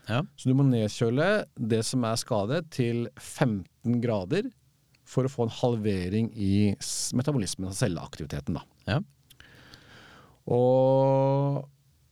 Ja. 0.07 0.23
Så 0.39 0.49
du 0.49 0.55
må 0.57 0.65
nedkjøle 0.67 1.45
det 1.59 1.83
som 1.87 2.05
er 2.07 2.19
skadet 2.19 2.63
til 2.75 3.07
15 3.19 3.99
grader 4.03 4.49
for 5.07 5.27
å 5.27 5.31
få 5.31 5.47
en 5.47 5.55
halvering 5.61 6.29
i 6.35 6.73
metabolismen, 7.15 7.69
og 7.69 7.77
celleaktiviteten. 7.77 8.59
Da. 8.59 8.63
Ja. 8.91 8.99
Og 10.51 11.65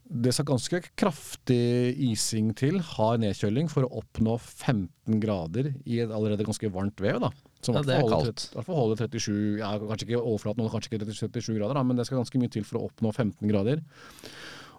det 0.06 0.36
skal 0.36 0.48
ganske 0.48 0.80
kraftig 1.00 1.96
ising 2.12 2.52
til, 2.58 2.78
hard 2.94 3.24
nedkjøling, 3.24 3.72
for 3.72 3.88
å 3.88 4.02
oppnå 4.04 4.38
15 4.38 5.20
grader 5.24 5.72
i 5.84 6.00
et 6.04 6.14
allerede 6.14 6.46
ganske 6.46 6.70
varmt 6.72 7.02
vev. 7.02 7.20
Da. 7.24 7.32
Som 7.66 7.80
Ja, 7.80 7.82
det 7.82 7.96
er 7.98 8.08
kaldt. 8.08 8.50
i 8.52 8.58
hvert 8.60 8.68
fall 8.68 8.78
holder 8.78 9.08
37, 9.08 9.58
ja, 9.60 9.72
kanskje 9.82 10.08
ikke 10.08 10.22
overflaten, 10.22 10.70
kanskje 10.70 10.94
ikke 10.94 11.10
37 11.10 11.58
grader, 11.58 11.74
da, 11.80 11.84
men 11.84 11.98
det 11.98 12.06
skal 12.06 12.22
ganske 12.22 12.40
mye 12.40 12.54
til 12.54 12.68
for 12.68 12.80
å 12.80 12.86
oppnå 12.90 13.12
15 13.12 13.50
grader. 13.50 13.82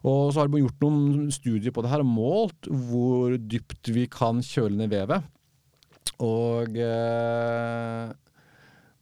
Og 0.06 0.30
så 0.32 0.42
har 0.42 0.50
man 0.52 0.62
gjort 0.62 0.84
noen 0.84 1.32
studier 1.34 1.74
på 1.74 1.82
det 1.82 1.90
her, 1.90 2.04
og 2.04 2.10
målt 2.10 2.68
hvor 2.70 3.34
dypt 3.40 3.90
vi 3.94 4.06
kan 4.10 4.38
kjøle 4.44 4.78
ned 4.78 4.92
vevet. 4.92 5.26
Og 6.22 6.78
eh, 6.80 8.12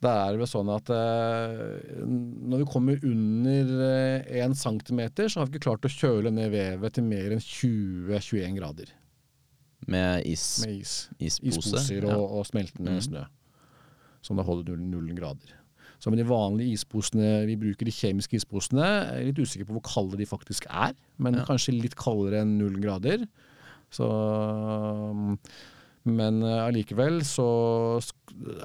Da 0.05 0.13
er 0.25 0.33
det 0.33 0.41
vel 0.41 0.49
sånn 0.51 0.71
at 0.73 0.91
eh, 0.91 2.01
når 2.05 2.63
vi 2.63 2.69
kommer 2.73 3.05
under 3.07 3.75
eh, 3.87 4.57
centimeter, 4.59 5.29
så 5.29 5.43
har 5.43 5.49
vi 5.49 5.55
ikke 5.59 5.69
klart 5.69 5.89
å 5.89 5.93
kjøle 5.93 6.33
ned 6.35 6.51
vevet 6.55 6.97
til 6.97 7.07
mer 7.07 7.37
enn 7.37 7.45
20-21 7.45 8.57
grader 8.59 8.95
Med 9.87 10.25
is, 10.27 10.47
med 10.65 10.81
is. 10.81 10.95
ispose. 11.21 11.59
Isposer 11.61 12.09
Ja. 12.09 12.17
og, 12.17 12.41
og 12.41 12.49
smeltende 12.49 12.97
mm. 12.97 13.05
snø. 13.11 13.27
Som 14.25 14.41
da 14.41 14.47
holder 14.49 14.73
null, 14.81 14.89
null 15.05 15.13
grader. 15.21 15.53
Så 16.01 16.11
med 16.11 16.19
de 16.21 16.27
vanlige 16.29 16.75
isposene 16.77 17.47
vi 17.49 17.57
bruker, 17.57 17.85
de 17.89 17.95
kjemiske 17.95 18.37
isposene, 18.41 18.85
jeg 18.85 19.21
er 19.23 19.29
litt 19.31 19.39
usikker 19.45 19.69
på 19.69 19.77
hvor 19.79 19.87
kalde 19.89 20.19
de 20.21 20.27
faktisk 20.29 20.67
er, 20.71 20.93
men 21.19 21.35
Ja. 21.39 21.45
kanskje 21.49 21.77
litt 21.81 21.97
kaldere 21.97 22.43
enn 22.43 22.59
null 22.59 22.77
grader. 22.83 23.27
Så 23.91 24.09
Men 26.07 26.43
eh, 26.43 26.59
allikevel 26.67 27.23
så 27.25 27.45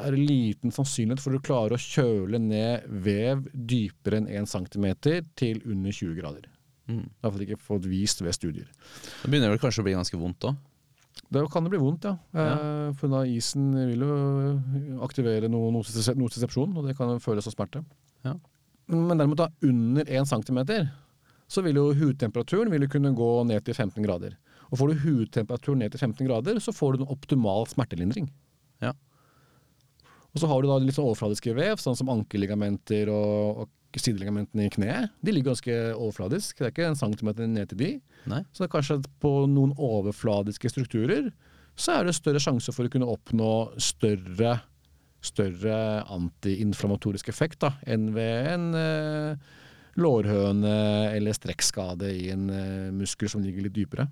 er 0.03 0.11
det 0.11 0.19
liten 0.27 0.73
sannsynlighet 0.75 1.21
for 1.23 1.37
å 1.37 1.39
klare 1.39 1.77
å 1.77 1.79
kjøle 1.79 2.35
ned 2.43 2.83
vev 3.05 3.45
dypere 3.53 4.19
enn 4.19 4.27
1 4.27 4.49
cm 4.51 4.87
til 5.39 5.61
under 5.63 5.91
20 5.95 6.17
grader. 6.19 6.49
Mm. 6.89 7.05
Det 7.05 7.23
har 7.23 7.29
iallfall 7.29 7.45
ikke 7.45 7.61
fått 7.63 7.85
vist 7.87 8.19
ved 8.25 8.35
studier. 8.35 8.67
Da 9.21 9.29
begynner 9.31 9.53
det 9.53 9.61
kanskje 9.63 9.79
å 9.79 9.87
bli 9.87 9.95
ganske 9.95 10.19
vondt 10.19 10.49
òg. 10.49 10.57
Da 11.29 11.43
kan 11.51 11.65
det 11.65 11.73
bli 11.73 11.82
vondt, 11.82 12.08
ja. 12.08 12.15
Ja. 12.34 12.45
Eh, 12.53 12.93
for 12.97 13.12
da 13.12 13.21
isen 13.27 13.73
vil 13.75 14.05
jo 14.05 14.15
aktivere 15.05 15.49
noe 15.51 15.73
nosesepsjon, 15.75 16.73
og 16.77 16.88
det 16.88 16.95
kan 16.97 17.19
føles 17.21 17.45
som 17.45 17.53
smerte. 17.53 17.84
Ja. 18.25 18.34
Men 18.89 19.19
derimot 19.19 19.41
da 19.43 19.49
under 19.65 20.08
1 20.10 20.32
cm, 20.32 20.62
så 21.49 21.63
vil 21.65 21.77
jo 21.77 21.89
hudtemperaturen 21.97 22.71
vil 22.73 22.86
jo 22.86 22.93
kunne 22.95 23.13
gå 23.17 23.29
ned 23.49 23.65
til 23.65 23.77
15 23.77 24.01
grader. 24.05 24.38
Og 24.69 24.82
får 24.82 24.91
du 24.91 25.03
hudtemperaturen 25.03 25.84
ned 25.84 25.93
til 25.93 26.01
15 26.01 26.25
grader, 26.29 26.62
så 26.62 26.73
får 26.73 26.97
du 26.97 27.03
en 27.03 27.13
optimal 27.13 27.67
smertelindring. 27.69 28.29
Ja. 28.82 28.93
Og 30.34 30.41
så 30.41 30.49
har 30.49 30.62
du 30.62 30.69
da 30.69 30.77
litt 30.82 30.97
sånn 30.97 31.10
overfladiske 31.10 31.55
vev, 31.58 31.82
sånn 31.82 31.97
som 31.97 32.12
ankelligamenter 32.13 33.10
og, 33.13 33.63
og 33.63 33.71
sideligamentene 33.97 34.67
i 34.67 34.71
kneet. 34.73 35.13
De 35.25 35.34
ligger 35.34 35.56
ganske 35.56 35.78
overfladisk. 35.95 36.60
Det 36.60 36.67
er 36.67 36.73
ikke 36.75 36.89
en 36.91 36.99
centimeter 36.99 37.49
ned 37.49 37.71
til 37.71 37.80
de. 37.80 37.91
Nei. 38.30 38.43
Så 38.54 38.62
det 38.62 38.67
er 38.69 38.75
kanskje 38.75 38.99
på 39.23 39.32
noen 39.49 39.73
overfladiske 39.73 40.69
strukturer 40.69 41.32
så 41.80 41.95
er 41.95 42.10
det 42.10 42.17
større 42.17 42.41
sjanse 42.43 42.73
for 42.75 42.88
å 42.88 42.91
kunne 42.91 43.08
oppnå 43.08 43.52
større, 43.80 44.58
større 45.23 45.78
antiinflamatorisk 46.12 47.32
effekt 47.32 47.62
da, 47.63 47.71
enn 47.88 48.10
ved 48.15 48.49
en 48.52 48.65
eh, 48.75 49.52
lårhøne 49.99 50.73
eller 51.15 51.36
strekkskade 51.36 52.12
i 52.12 52.28
en 52.34 52.49
eh, 52.52 52.89
muskel 52.95 53.32
som 53.32 53.43
ligger 53.45 53.67
litt 53.67 53.78
dypere. 53.78 54.10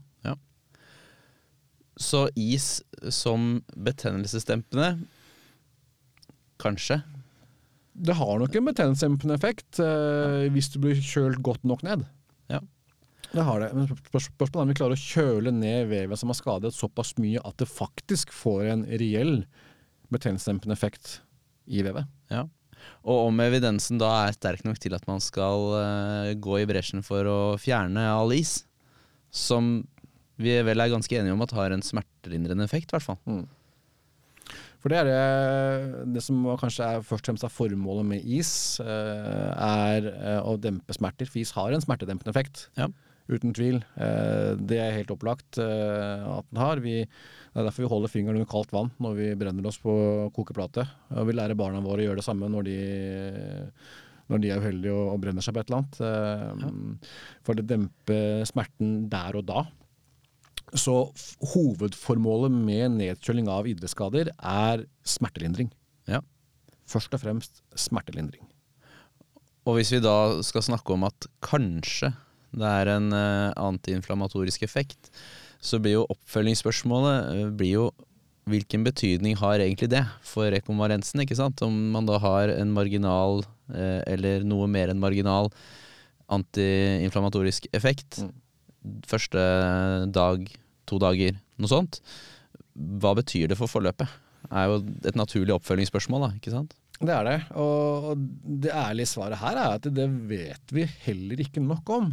Så 1.97 2.27
is 2.37 2.83
som 3.09 3.55
betennelsesdempende 3.73 4.99
Kanskje. 6.61 6.99
Det 7.97 8.13
har 8.19 8.39
nok 8.39 8.55
en 8.55 8.67
betennelsesdempende 8.69 9.37
effekt 9.37 9.79
eh, 9.81 10.45
hvis 10.53 10.69
du 10.73 10.79
blir 10.83 10.99
kjølt 11.01 11.41
godt 11.45 11.63
nok 11.65 11.81
ned. 11.87 12.03
Ja. 12.51 12.61
Det 13.31 13.45
har 13.47 13.63
det. 13.63 13.71
Men 13.75 13.89
spørsmålet 13.89 14.55
er 14.55 14.61
om 14.63 14.71
vi 14.71 14.77
klarer 14.77 14.97
å 14.97 15.01
kjøle 15.01 15.53
ned 15.55 15.89
vevet 15.91 16.21
som 16.21 16.31
har 16.31 16.37
skadet 16.37 16.75
såpass 16.75 17.15
mye 17.21 17.41
at 17.41 17.57
det 17.59 17.69
faktisk 17.69 18.31
får 18.35 18.69
en 18.73 18.85
reell 19.01 19.41
betennelsesdempende 20.13 20.77
effekt 20.77 21.17
i 21.67 21.81
vevet. 21.83 22.07
Ja. 22.31 22.45
Og 23.07 23.31
om 23.31 23.41
evidensen 23.43 23.99
da 23.99 24.11
er 24.27 24.37
sterk 24.37 24.63
nok 24.67 24.79
til 24.83 24.95
at 24.95 25.05
man 25.09 25.21
skal 25.23 25.67
eh, 25.81 26.31
gå 26.39 26.61
i 26.61 26.67
bresjen 26.69 27.03
for 27.05 27.27
å 27.27 27.39
fjerne 27.61 28.05
all 28.13 28.33
is, 28.35 28.61
som 29.33 29.81
vi 30.37 30.53
vel 30.63 30.83
er 30.83 30.93
ganske 30.93 31.17
enige 31.17 31.33
om 31.33 31.43
at 31.43 31.55
har 31.57 31.73
en 31.73 31.83
smertelindrende 31.83 32.67
effekt, 32.67 32.91
i 32.91 32.95
hvert 32.95 33.07
fall. 33.09 33.19
For 34.77 34.93
det 34.93 34.99
er 35.01 35.07
det, 35.09 36.13
det 36.15 36.21
som 36.21 36.43
kanskje 36.61 36.85
er 36.85 37.01
først 37.05 37.23
og 37.25 37.31
fremst 37.31 37.45
er 37.47 37.53
formålet 37.53 38.05
med 38.11 38.25
is, 38.37 38.51
eh, 38.83 39.51
er 39.57 40.07
eh, 40.13 40.39
å 40.45 40.53
dempe 40.61 40.93
smerter. 40.93 41.29
For 41.29 41.41
is 41.41 41.53
har 41.57 41.73
en 41.73 41.83
smertedempende 41.83 42.29
effekt. 42.33 42.67
Ja. 42.77 42.87
Uten 43.27 43.51
tvil. 43.57 43.81
Eh, 43.99 44.53
Det 44.69 44.77
er 44.79 44.93
helt 44.95 45.11
opplagt 45.11 45.57
at 45.59 46.45
den 46.51 46.61
har. 46.61 46.79
Vi, 46.83 46.99
det 47.03 47.57
er 47.59 47.65
derfor 47.67 47.83
vi 47.87 47.89
holder 47.91 48.13
fingeren 48.13 48.37
under 48.39 48.47
kaldt 48.51 48.71
vann 48.75 48.93
når 49.03 49.17
vi 49.17 49.31
brenner 49.41 49.65
oss 49.67 49.81
på 49.81 49.95
kokeplate. 50.37 50.85
Og 51.17 51.27
vi 51.27 51.35
lærer 51.35 51.57
barna 51.57 51.81
våre 51.83 52.05
å 52.05 52.07
gjøre 52.11 52.21
det 52.21 52.27
samme 52.29 52.47
når 52.53 52.69
de, 52.69 52.77
når 54.29 54.43
de 54.45 54.53
er 54.53 54.61
uheldige 54.61 54.93
og, 54.93 55.09
og 55.15 55.19
brenner 55.25 55.43
seg 55.43 55.57
på 55.57 55.65
et 55.65 55.73
eller 55.73 55.81
annet. 55.81 55.99
Ja. 56.61 56.71
For 57.49 57.57
det 57.57 57.67
demper 57.73 58.45
smerten 58.47 58.95
der 59.11 59.41
og 59.41 59.49
da. 59.49 59.65
Så 60.75 60.95
hovedformålet 61.53 62.51
med 62.51 62.97
nedkjøling 62.97 63.47
av 63.51 63.69
idrettsskader 63.69 64.33
er 64.35 64.83
smertelindring. 65.07 65.69
Ja. 66.09 66.19
Først 66.87 67.13
og 67.15 67.23
fremst 67.23 67.61
smertelindring. 67.79 68.43
Og 69.67 69.77
hvis 69.77 69.91
vi 69.95 70.03
da 70.03 70.41
skal 70.47 70.63
snakke 70.63 70.95
om 70.95 71.05
at 71.07 71.27
kanskje 71.43 72.13
det 72.57 72.67
er 72.67 72.89
en 72.93 73.11
antiinflamatorisk 73.11 73.55
antiinflammatorisk 73.59 74.63
effekt, 74.63 75.09
så 75.59 75.79
blir 75.81 75.97
jo 75.97 76.07
oppfølgingsspørsmålet 76.13 77.31
eh, 77.33 77.49
blir 77.51 77.73
jo 77.73 77.87
hvilken 78.47 78.85
betydning 78.85 79.35
har 79.41 79.59
egentlig 79.59 79.89
det 79.91 80.03
for 80.23 80.47
rekonvalensen? 80.53 81.19
ikke 81.23 81.35
sant? 81.35 81.61
Om 81.65 81.75
man 81.91 82.07
da 82.07 82.19
har 82.23 82.53
en 82.53 82.71
marginal, 82.71 83.43
eh, 83.73 83.99
eller 84.07 84.45
noe 84.47 84.69
mer 84.71 84.93
enn 84.93 85.01
marginal, 85.03 85.51
antiinflamatorisk 86.31 87.67
effekt 87.75 88.21
Mm. 88.23 88.31
Første 89.07 89.41
dag, 90.15 90.47
to 90.87 90.99
dager, 91.01 91.37
noe 91.59 91.71
sånt. 91.71 91.99
Hva 92.77 93.15
betyr 93.17 93.49
det 93.51 93.57
for 93.59 93.69
forløpet? 93.71 94.09
Det 94.47 94.53
er 94.61 94.69
jo 94.69 94.77
et 95.09 95.17
naturlig 95.19 95.55
oppfølgingsspørsmål, 95.57 96.27
da, 96.27 96.29
ikke 96.37 96.53
sant? 96.53 96.75
Det 96.97 97.13
er 97.13 97.27
det. 97.27 97.37
Og 97.59 98.13
det 98.63 98.71
ærlige 98.73 99.09
svaret 99.11 99.37
her 99.41 99.57
er 99.59 99.75
at 99.77 99.87
det 99.93 100.07
vet 100.29 100.73
vi 100.73 100.85
heller 101.05 101.41
ikke 101.43 101.61
nok 101.61 101.89
om. 101.93 102.11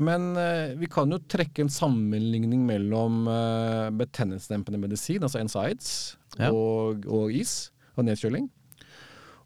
Men 0.00 0.30
eh, 0.40 0.72
vi 0.80 0.88
kan 0.90 1.10
jo 1.12 1.18
trekke 1.30 1.64
en 1.66 1.70
sammenligning 1.72 2.62
mellom 2.66 3.26
eh, 3.28 3.90
betennelsesdempende 4.00 4.80
medisin, 4.80 5.22
altså 5.26 5.42
NSIDES, 5.44 5.92
Ja. 6.38 6.48
og, 6.54 7.04
og 7.10 7.32
is 7.34 7.70
og 7.98 8.04
nedkjøling. 8.06 8.46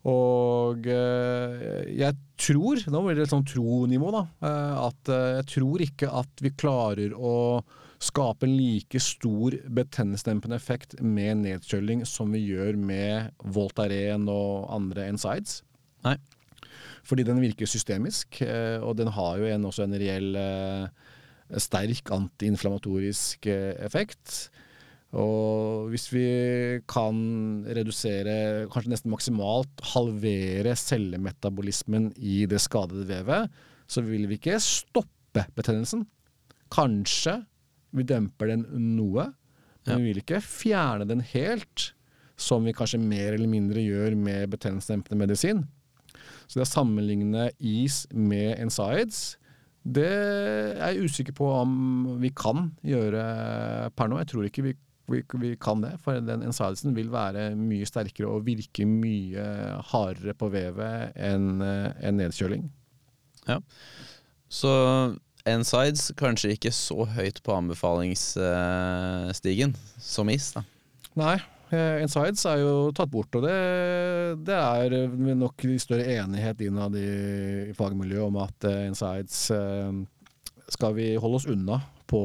Og 0.04 0.84
eh, 0.90 1.84
jeg 1.96 2.16
tror, 2.40 2.82
nå 2.92 3.00
blir 3.06 3.16
det 3.16 3.24
et 3.24 3.32
sånn 3.32 3.46
tronivå, 3.48 4.10
da, 4.12 4.26
eh, 4.44 4.74
at 4.84 5.10
eh, 5.12 5.30
jeg 5.38 5.46
tror 5.54 5.84
ikke 5.86 6.10
at 6.20 6.44
vi 6.44 6.52
klarer 6.60 7.14
å 7.16 7.62
skape 8.04 8.44
en 8.44 8.52
like 8.52 9.00
stor 9.00 9.56
betennelsesdempende 9.72 10.58
effekt 10.60 10.98
med 11.00 11.40
nedkjøling 11.46 12.02
som 12.08 12.34
vi 12.36 12.42
gjør 12.50 12.76
med 12.76 13.32
Voltaren 13.56 14.28
og 14.28 14.66
andre 14.76 15.08
Insides. 15.14 15.62
Nei. 16.04 16.18
Fordi 17.08 17.24
den 17.24 17.40
virker 17.40 17.68
systemisk, 17.68 18.42
eh, 18.44 18.76
og 18.84 18.98
den 19.00 19.08
har 19.14 19.40
jo 19.40 19.48
en, 19.48 19.64
også 19.70 19.86
en 19.86 19.96
reell 20.00 20.36
sterk 21.60 22.12
antiinflamatorisk 22.12 23.48
effekt. 23.48 24.50
Og 25.14 25.90
hvis 25.92 26.08
vi 26.10 26.26
kan 26.90 27.16
redusere, 27.76 28.66
kanskje 28.72 28.92
nesten 28.94 29.12
maksimalt 29.12 29.84
halvere 29.92 30.74
cellemetabolismen 30.78 32.10
i 32.18 32.42
det 32.50 32.58
skadede 32.64 33.06
vevet, 33.06 33.52
så 33.86 34.02
vil 34.02 34.26
vi 34.30 34.40
ikke 34.40 34.58
stoppe 34.62 35.46
betennelsen. 35.54 36.06
Kanskje 36.74 37.38
vi 37.94 38.06
demper 38.08 38.50
den 38.50 38.66
noe, 38.96 39.28
men 39.84 40.00
vi 40.00 40.10
vil 40.10 40.22
ikke 40.22 40.42
fjerne 40.42 41.06
den 41.06 41.22
helt, 41.34 41.92
som 42.40 42.64
vi 42.66 42.74
kanskje 42.74 42.98
mer 42.98 43.36
eller 43.36 43.50
mindre 43.50 43.84
gjør 43.84 44.16
med 44.18 44.50
betennelsesdempende 44.50 45.20
medisin. 45.20 45.62
Så 46.48 46.58
det 46.58 46.66
å 46.66 46.72
sammenligne 46.72 47.48
is 47.62 48.04
med 48.10 48.58
NSIDES, 48.66 49.36
det 49.84 50.08
er 50.08 50.94
jeg 50.94 51.10
usikker 51.10 51.36
på 51.36 51.50
om 51.60 51.74
vi 52.22 52.32
kan 52.34 52.70
gjøre 52.82 53.24
per 53.94 54.08
nå. 54.08 54.18
Jeg 54.22 54.30
tror 54.32 54.48
ikke 54.48 54.64
vi, 54.64 54.72
vi, 55.10 55.22
vi 55.40 55.56
kan 55.60 55.82
det, 55.84 55.94
for 56.04 56.20
den 56.24 56.44
NSIDESen 56.48 56.96
vil 56.96 57.10
være 57.12 57.50
mye 57.58 57.86
sterkere 57.88 58.30
og 58.30 58.46
virke 58.46 58.86
mye 58.88 59.44
hardere 59.90 60.34
på 60.38 60.46
vevet 60.54 61.12
enn 61.20 61.60
en 61.60 62.20
nedkjøling. 62.20 62.64
Så 64.48 64.72
N-sides 65.44 66.08
kanskje 66.16 66.54
ikke 66.54 66.70
så 66.72 67.04
høyt 67.16 67.42
på 67.44 67.52
anbefalingsstigen 67.52 69.74
som 70.00 70.28
is, 70.32 70.52
da. 70.56 70.62
Nei, 71.20 71.36
eh, 71.68 72.00
NSIDES 72.00 72.48
er 72.48 72.56
jo 72.62 72.88
tatt 72.96 73.12
bort, 73.12 73.28
og 73.36 73.44
det, 73.44 73.60
det 74.48 74.56
er 74.56 75.12
nok 75.36 75.60
større 75.82 76.08
enighet 76.16 76.64
innad 76.64 76.96
i, 76.96 77.76
fagmiljøet 77.76 78.24
om 78.30 78.36
at 78.46 78.56
eh, 78.70 78.88
NSIDES 78.94 79.36
eh, 79.58 79.92
skal 80.72 80.96
vi 80.96 81.12
holde 81.20 81.36
oss 81.42 81.50
unna 81.50 81.76
på 82.10 82.20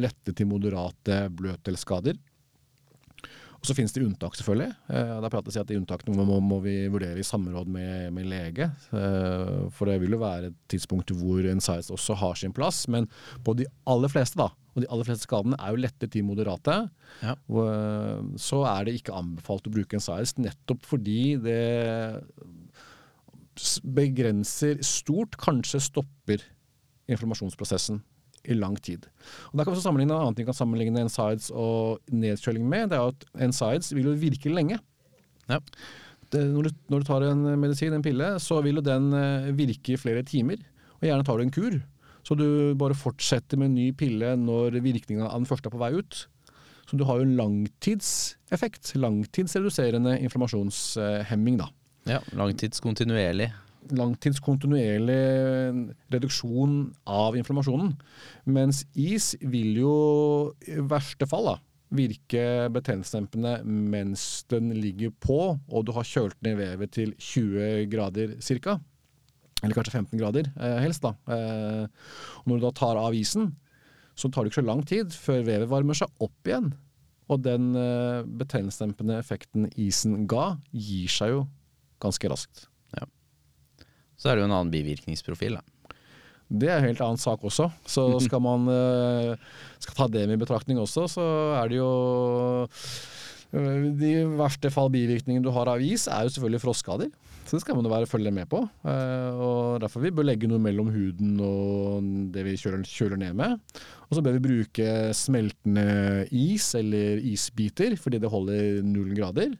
lette 0.00 0.32
til 0.36 0.46
moderate 0.50 1.26
bløtdelsskader. 1.34 2.16
Og 3.64 3.68
så 3.70 3.72
finnes 3.78 3.94
det 3.96 4.02
unntak, 4.04 4.34
selvfølgelig. 4.36 4.74
Eh, 4.92 5.20
Da 5.24 5.28
prates 5.32 5.54
det 5.56 5.62
at 5.62 5.70
de 5.70 5.78
unntakene 5.80 6.24
må, 6.28 6.36
må 6.44 6.58
vi 6.60 6.86
vurdere 6.92 7.16
i 7.16 7.24
samråd 7.24 7.66
med, 7.72 8.10
med 8.12 8.26
lege. 8.28 8.66
Eh, 8.92 9.70
For 9.72 9.88
det 9.88 10.00
vil 10.02 10.12
jo 10.12 10.18
være 10.20 10.50
et 10.50 10.58
tidspunkt 10.68 11.14
hvor 11.16 11.46
en 11.48 11.60
size 11.64 11.88
også 11.94 12.14
har 12.20 12.34
sin 12.36 12.52
plass. 12.52 12.82
Men 12.92 13.08
på 13.42 13.54
de 13.56 13.64
aller 13.88 14.12
fleste, 14.12 14.36
da, 14.36 14.50
og 14.74 14.82
de 14.84 14.90
aller 14.92 15.08
fleste 15.08 15.24
skadene 15.24 15.56
er 15.56 15.72
jo 15.72 15.80
lette 15.80 16.10
til 16.12 16.26
moderate, 16.28 16.76
Ja. 17.22 17.36
og, 17.48 17.64
eh, 17.72 18.36
så 18.36 18.66
er 18.68 18.84
det 18.84 18.98
ikke 19.00 19.16
anbefalt 19.16 19.64
å 19.66 19.72
bruke 19.72 19.94
en 19.96 20.00
size, 20.04 20.36
nettopp 20.36 20.84
fordi 20.84 21.36
det 21.40 22.20
begrenser 23.84 24.80
stort, 24.84 25.36
kanskje 25.40 25.80
stopper 25.80 26.42
inflammasjonsprosessen 27.08 28.02
i 28.44 28.56
lang 28.56 28.76
tid. 28.82 29.06
Og 29.50 29.58
Der 29.58 29.64
kan 29.64 29.72
vi 29.72 29.76
også 29.76 29.88
sammenligne 29.88 30.14
en 30.14 30.20
annen 30.20 30.38
ting 30.38 30.48
kan 30.48 30.56
sammenligne 30.56 31.04
insides 31.04 31.50
og 31.50 32.00
nedkjøling 32.12 32.66
med. 32.68 32.90
det 32.90 32.98
er 32.98 33.12
at 33.12 33.24
insides 33.46 33.94
vil 33.94 34.10
jo 34.10 34.18
virke 34.20 34.52
lenge. 34.52 34.78
Ja. 35.48 35.60
Det, 36.32 36.42
når, 36.50 36.68
du, 36.68 36.70
når 36.90 37.02
du 37.02 37.08
tar 37.08 37.26
en 37.28 37.42
medisin, 37.60 37.92
en 37.92 38.02
pille, 38.04 38.34
så 38.40 38.60
vil 38.64 38.80
jo 38.80 38.84
den 38.84 39.12
eh, 39.14 39.50
virke 39.56 39.94
i 39.94 40.00
flere 40.00 40.22
timer. 40.26 40.62
Og 41.00 41.08
gjerne 41.08 41.26
tar 41.26 41.38
du 41.38 41.44
en 41.44 41.54
kur. 41.54 41.80
Så 42.24 42.36
du 42.38 42.46
bare 42.80 42.96
fortsetter 42.96 43.60
med 43.60 43.70
en 43.70 43.76
ny 43.76 43.90
pille 43.92 44.32
når 44.40 44.80
virkninga 44.84 45.28
av 45.28 45.42
den 45.42 45.48
første 45.48 45.68
er 45.68 45.74
på 45.74 45.82
vei 45.82 45.92
ut. 45.98 46.24
Så 46.88 46.98
du 47.00 47.04
har 47.08 47.20
jo 47.20 47.26
en 47.26 47.36
langtidseffekt. 47.36 48.94
Langtidsreduserende 49.00 50.18
inflammasjonshemming, 50.24 51.60
da. 51.60 51.70
Ja, 52.08 52.20
langtids 53.90 54.40
kontinuerlig. 54.40 55.20
Langtidskontinuerlig 55.74 55.94
reduksjon 56.14 56.74
av 57.10 57.36
inflammasjonen. 57.38 57.94
Mens 58.50 58.84
is 58.94 59.34
vil 59.42 59.80
jo 59.82 59.94
i 60.68 60.80
verste 60.90 61.28
fall 61.30 61.48
da, 61.48 61.56
virke 61.94 62.44
betennelsesdempende 62.74 63.58
mens 63.64 64.44
den 64.50 64.72
ligger 64.76 65.12
på, 65.22 65.40
og 65.54 65.86
du 65.86 65.94
har 65.96 66.08
kjølt 66.08 66.38
ned 66.44 66.58
vevet 66.60 66.94
til 66.96 67.14
20 67.18 67.90
grader 67.92 68.36
ca. 68.40 68.78
Eller 69.62 69.76
kanskje 69.76 69.94
15 69.94 70.20
grader, 70.20 70.50
eh, 70.60 70.80
helst. 70.82 71.02
da. 71.02 71.14
Eh, 71.28 71.86
når 72.46 72.58
du 72.58 72.66
da 72.66 72.70
tar 72.70 72.96
av 73.00 73.14
isen, 73.14 73.54
så 74.14 74.30
tar 74.30 74.44
det 74.44 74.52
ikke 74.52 74.62
så 74.62 74.66
lang 74.66 74.84
tid 74.84 75.10
før 75.10 75.44
vevet 75.44 75.68
varmer 75.68 75.94
seg 75.94 76.08
opp 76.20 76.44
igjen. 76.44 76.74
Og 77.30 77.42
den 77.42 77.74
eh, 77.74 78.22
betennelsesdempende 78.22 79.16
effekten 79.18 79.70
isen 79.76 80.26
ga, 80.26 80.58
gir 80.72 81.08
seg 81.08 81.30
jo 81.30 81.48
ganske 82.00 82.28
raskt. 82.28 82.68
Så 84.24 84.30
er 84.32 84.38
det 84.38 84.46
jo 84.46 84.48
en 84.48 84.56
annen 84.56 84.72
bivirkningsprofil. 84.72 85.58
Da. 85.58 85.90
Det 86.48 86.70
er 86.70 86.78
en 86.78 86.86
helt 86.88 87.02
annen 87.04 87.20
sak 87.20 87.42
også. 87.44 87.68
Så 87.84 88.06
skal 88.26 88.40
man 88.40 88.64
eh, 88.72 89.34
skal 89.84 89.98
ta 89.98 90.06
det 90.08 90.24
med 90.24 90.38
i 90.38 90.44
betraktning 90.46 90.80
også, 90.80 91.04
så 91.12 91.26
er 91.58 91.68
det 91.68 91.76
jo 91.76 91.90
eh, 93.52 93.90
De 94.00 94.14
verste 94.40 94.72
fall 94.72 94.88
bivirkningene 94.94 95.44
du 95.44 95.52
har 95.52 95.68
av 95.68 95.84
is, 95.84 96.08
er 96.08 96.24
jo 96.24 96.32
selvfølgelig 96.32 96.62
frostskader. 96.64 97.12
Så 97.44 97.58
det 97.58 97.60
skal 97.60 97.76
man 97.76 97.84
jo 97.84 97.92
være 97.92 98.08
følge 98.08 98.32
med 98.32 98.48
på. 98.48 98.62
Eh, 98.88 99.42
og 99.44 99.82
Derfor 99.84 100.06
vi 100.06 100.14
bør 100.16 100.30
legge 100.30 100.48
noe 100.48 100.62
mellom 100.64 100.88
huden 100.94 101.36
og 101.44 102.08
det 102.32 102.46
vi 102.46 102.56
kjøler, 102.56 102.86
kjøler 102.88 103.20
ned 103.20 103.36
med. 103.36 103.60
Og 104.08 104.16
så 104.16 104.24
bør 104.24 104.38
vi 104.38 104.46
bruke 104.48 104.88
smeltende 105.12 106.24
is 106.32 106.70
eller 106.80 107.20
isbiter, 107.20 107.98
fordi 108.00 108.24
det 108.24 108.32
holder 108.32 108.80
null 108.88 109.12
grader. 109.20 109.52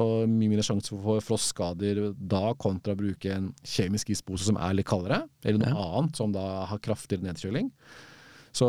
Og 0.00 0.24
mye 0.24 0.48
mindre 0.48 0.64
sjanse 0.64 0.94
for 1.04 1.20
frostskader 1.20 2.14
da 2.16 2.54
kontra 2.56 2.94
å 2.94 3.00
bruke 3.02 3.28
en 3.34 3.50
kjemisk 3.60 4.14
ispose 4.14 4.46
som 4.48 4.56
er 4.56 4.78
litt 4.78 4.88
kaldere, 4.88 5.26
eller 5.44 5.60
noe 5.60 5.74
Ja. 5.74 5.90
annet 5.98 6.16
som 6.16 6.32
da 6.32 6.64
har 6.70 6.80
kraftigere 6.80 7.26
nedkjøling. 7.26 7.68
Så 8.56 8.68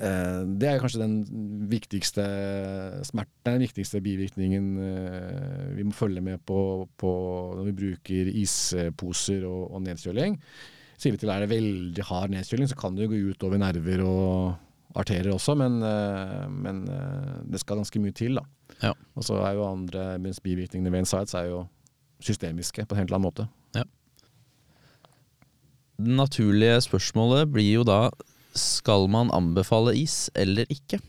eh, 0.00 0.44
det 0.60 0.68
er 0.68 0.80
kanskje 0.82 1.00
den 1.00 1.16
viktigste 1.72 2.26
smerten, 3.08 3.54
den 3.54 3.64
viktigste 3.64 4.02
bivirkningen 4.04 4.68
eh, 4.84 5.74
vi 5.78 5.88
må 5.88 5.96
følge 5.96 6.20
med 6.20 6.44
på, 6.44 6.86
på 7.00 7.12
når 7.56 7.70
vi 7.70 7.78
bruker 7.80 8.32
isposer 8.44 9.48
og, 9.48 9.70
og 9.72 9.82
nedkjøling. 9.88 10.36
Sier 10.98 11.14
vi 11.14 11.20
til 11.22 11.30
er 11.30 11.44
det 11.44 11.52
veldig 11.52 12.04
hard 12.10 12.32
nedkjøling, 12.34 12.68
så 12.68 12.76
kan 12.76 12.96
det 12.96 13.06
jo 13.06 13.12
gå 13.14 13.24
ut 13.32 13.44
over 13.46 13.60
nerver 13.62 14.04
og 14.04 14.98
arterier 14.98 15.32
også, 15.32 15.54
men, 15.56 15.80
eh, 15.84 16.46
men 16.50 16.84
eh, 16.92 17.34
det 17.48 17.60
skal 17.62 17.80
ganske 17.80 18.00
mye 18.02 18.16
til, 18.16 18.40
da. 18.40 18.44
Ja. 18.82 18.94
Og 19.18 19.26
så 19.26 19.38
er 19.42 19.56
jo 19.58 19.66
andre 19.66 20.18
mens 20.22 20.40
bivirkningene 20.40 20.92
ved 20.92 21.04
en 21.04 21.10
sites 21.10 21.34
er 21.34 21.50
jo 21.50 21.64
systemiske 22.22 22.84
på 22.86 22.94
en 22.94 23.02
helt 23.02 23.14
annen 23.14 23.28
måte. 23.28 23.48
Det 25.98 26.14
naturlige 26.14 26.78
spørsmålet 26.84 27.48
blir 27.50 27.72
jo 27.80 27.84
da 27.86 28.06
skal 28.54 29.08
man 29.10 29.32
anbefale 29.34 29.96
is 29.98 30.28
eller 30.38 30.68
ikke? 30.70 31.00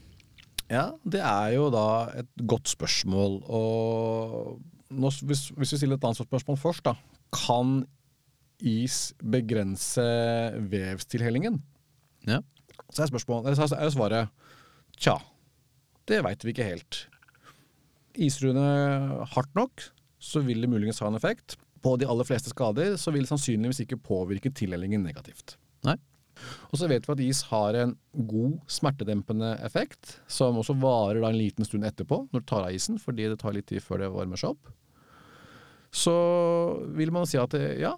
Ja, 0.69 0.89
det 1.05 1.21
er 1.21 1.53
jo 1.53 1.67
da 1.73 2.09
et 2.17 2.29
godt 2.49 2.69
spørsmål. 2.69 3.39
Og 3.45 4.57
nå, 4.89 5.11
hvis, 5.29 5.49
hvis 5.53 5.73
vi 5.73 5.77
stiller 5.77 5.97
et 5.97 6.07
annet 6.09 6.17
spørsmål 6.17 6.57
først, 6.57 6.85
da. 6.89 6.95
Kan 7.33 7.83
is 8.59 9.13
begrense 9.21 10.05
vevstilhellingen? 10.73 11.61
Ja. 12.25 12.41
Så 12.89 13.05
er, 13.05 13.11
spørsmål, 13.13 13.45
så 13.55 13.69
er 13.77 13.93
svaret 13.93 14.33
tja, 14.97 15.19
det 16.09 16.23
veit 16.25 16.43
vi 16.43 16.53
ikke 16.55 16.65
helt. 16.65 17.03
Du 18.19 18.51
det 18.51 18.69
hardt 19.31 19.55
nok, 19.55 19.85
så 20.19 20.41
vil 20.43 20.61
det 20.61 20.69
muligens 20.71 20.99
ha 20.99 21.07
en 21.07 21.15
effekt. 21.15 21.55
På 21.79 21.95
de 21.95 22.07
aller 22.09 22.27
fleste 22.27 22.51
skader 22.51 22.97
så 22.99 23.13
vil 23.15 23.23
det 23.23 23.31
sannsynligvis 23.31 23.85
ikke 23.85 24.01
påvirke 24.03 24.51
tildelingen 24.51 25.05
negativt. 25.07 25.55
Nei. 25.87 25.95
Og 26.71 26.79
så 26.79 26.87
vet 26.91 27.07
vi 27.07 27.13
at 27.13 27.23
is 27.23 27.41
har 27.49 27.75
en 27.79 27.93
god 28.27 28.59
smertedempende 28.71 29.53
effekt, 29.63 30.17
som 30.27 30.59
også 30.59 30.75
varer 30.79 31.23
en 31.23 31.39
liten 31.39 31.67
stund 31.67 31.87
etterpå, 31.87 32.25
når 32.31 32.43
du 32.43 32.47
tar 32.51 32.67
av 32.67 32.75
isen, 32.75 32.99
fordi 32.99 33.29
det 33.31 33.39
tar 33.41 33.55
litt 33.55 33.69
tid 33.71 33.83
før 33.83 34.03
det 34.03 34.11
varmer 34.13 34.39
seg 34.39 34.55
opp. 34.55 34.71
Så 35.95 36.15
vil 36.95 37.11
man 37.15 37.27
si 37.27 37.39
at 37.39 37.55
ja, 37.79 37.95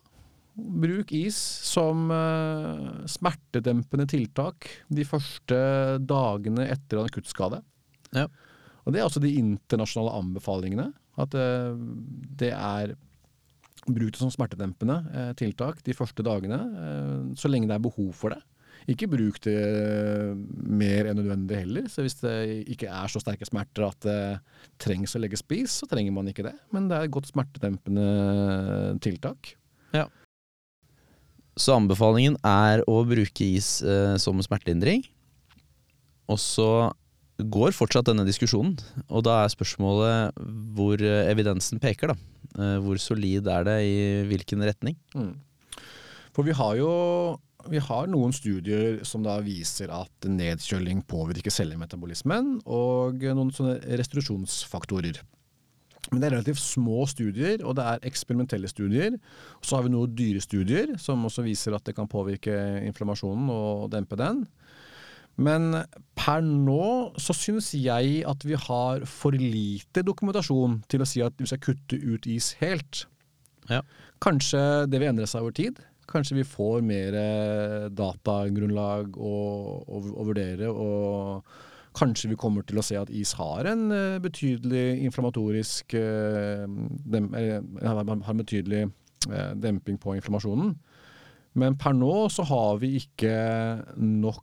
bruk 0.55 1.11
is 1.15 1.37
som 1.65 2.09
eh, 2.13 2.85
smertedempende 3.09 4.07
tiltak 4.09 4.69
de 4.93 5.05
første 5.07 5.59
dagene 6.05 6.69
etter 6.71 7.01
en 7.01 7.09
akuttskade. 7.09 7.61
Ja. 8.15 8.29
Og 8.85 8.93
det 8.93 9.01
er 9.01 9.07
også 9.07 9.21
de 9.23 9.33
internasjonale 9.37 10.13
anbefalingene. 10.19 10.89
At 11.21 11.35
eh, 11.37 11.73
det 12.39 12.53
er 12.55 12.95
Bruk 13.81 14.11
det 14.13 14.19
som 14.21 14.29
smertedempende 14.29 14.95
eh, 15.09 15.29
tiltak 15.39 15.79
de 15.81 15.95
første 15.97 16.21
dagene, 16.21 16.57
eh, 16.77 17.21
så 17.33 17.49
lenge 17.49 17.65
det 17.65 17.79
er 17.79 17.81
behov 17.81 18.11
for 18.13 18.29
det. 18.29 18.37
Ikke 18.93 19.07
bruk 19.09 19.39
det 19.41 19.55
mer 20.69 21.09
enn 21.09 21.17
nødvendig 21.17 21.63
heller. 21.63 21.87
Så 21.89 22.05
hvis 22.05 22.19
det 22.21 22.35
ikke 22.69 22.89
er 22.89 23.09
så 23.09 23.21
sterke 23.21 23.45
smerter 23.45 23.87
at 23.87 24.05
det 24.05 24.21
trengs 24.81 25.17
å 25.17 25.21
legges 25.21 25.41
på 25.45 25.59
is, 25.63 25.79
så 25.81 25.89
trenger 25.89 26.13
man 26.13 26.29
ikke 26.29 26.45
det. 26.45 26.53
Men 26.73 26.89
det 26.89 26.97
er 26.97 27.09
et 27.09 27.13
godt 27.13 27.29
smertedempende 27.29 28.05
tiltak. 29.01 29.55
Så 31.59 31.75
anbefalingen 31.75 32.37
er 32.47 32.81
å 32.87 33.01
bruke 33.07 33.47
is 33.57 33.81
eh, 33.83 34.15
som 34.21 34.39
smertelindring. 34.43 35.03
Og 36.31 36.39
så 36.39 36.69
går 37.49 37.75
fortsatt 37.75 38.09
denne 38.09 38.25
diskusjonen, 38.27 38.75
og 39.09 39.25
da 39.27 39.41
er 39.43 39.53
spørsmålet 39.53 40.41
hvor 40.75 41.01
eh, 41.01 41.29
evidensen 41.31 41.81
peker, 41.81 42.13
da. 42.13 42.17
Eh, 42.57 42.77
hvor 42.83 42.99
solid 43.01 43.47
er 43.47 43.67
det 43.67 43.77
i 43.87 43.95
hvilken 44.29 44.65
retning? 44.67 44.97
Mm. 45.15 45.33
For 46.35 46.47
vi 46.47 46.55
har 46.55 46.77
jo 46.79 46.91
vi 47.69 47.77
har 47.77 48.07
noen 48.09 48.31
studier 48.33 49.03
som 49.05 49.21
da 49.21 49.35
viser 49.45 49.91
at 49.93 50.25
nedkjøling 50.25 51.03
påvirker 51.09 51.53
cellemetabolismen, 51.53 52.55
og 52.65 53.21
noen 53.21 53.51
sånne 53.53 53.75
restitusjonsfaktorer. 53.99 55.19
Men 56.09 56.19
det 56.19 56.27
er 56.27 56.33
relativt 56.35 56.59
små 56.63 57.05
studier, 57.07 57.61
og 57.63 57.75
det 57.77 57.85
er 57.85 58.07
eksperimentelle 58.09 58.67
studier. 58.71 59.13
Så 59.61 59.77
har 59.77 59.85
vi 59.85 59.93
noen 59.93 60.15
dyrestudier 60.17 60.95
som 60.99 61.21
også 61.27 61.45
viser 61.45 61.77
at 61.77 61.85
det 61.85 61.93
kan 61.95 62.09
påvirke 62.09 62.55
inflammasjonen 62.87 63.51
og 63.53 63.85
dempe 63.93 64.17
den. 64.19 64.41
Men 65.41 65.83
per 66.17 66.43
nå 66.45 66.85
så 67.21 67.33
synes 67.35 67.71
jeg 67.73 68.21
at 68.29 68.45
vi 68.45 68.57
har 68.59 69.05
for 69.09 69.35
lite 69.35 70.03
dokumentasjon 70.05 70.81
til 70.91 71.03
å 71.03 71.07
si 71.09 71.23
at 71.25 71.37
vi 71.39 71.49
skal 71.49 71.61
kutte 71.63 71.97
ut 71.97 72.27
is 72.29 72.53
helt. 72.61 73.05
Ja. 73.71 73.81
Kanskje 74.21 74.85
det 74.91 75.01
vil 75.01 75.11
endre 75.11 75.29
seg 75.29 75.45
over 75.45 75.55
tid. 75.57 75.81
Kanskje 76.11 76.41
vi 76.41 76.47
får 76.47 76.81
mer 76.85 77.15
eh, 77.17 77.89
datagrunnlag 77.95 79.15
å, 79.15 79.35
å, 79.81 80.01
å 80.11 80.25
vurdere, 80.27 80.67
og 80.67 81.45
kanskje 81.95 82.31
vi 82.31 82.39
kommer 82.39 82.65
til 82.67 82.81
å 82.81 82.83
se 82.85 82.97
at 82.99 83.11
is 83.15 83.33
har 83.39 83.69
en 83.71 83.85
eh, 83.95 84.19
betydelig 84.23 85.05
inflammatorisk 85.07 85.95
eh, 85.99 86.65
dem, 86.67 87.31
har 87.79 88.03
en 88.03 88.43
betydelig 88.43 88.89
demping 89.61 89.99
på 90.01 90.15
inflammasjonen. 90.17 90.73
Men 91.61 91.75
per 91.77 91.93
nå 91.93 92.25
så 92.33 92.43
har 92.49 92.79
vi 92.81 92.95
ikke 92.97 93.35
nok 94.01 94.41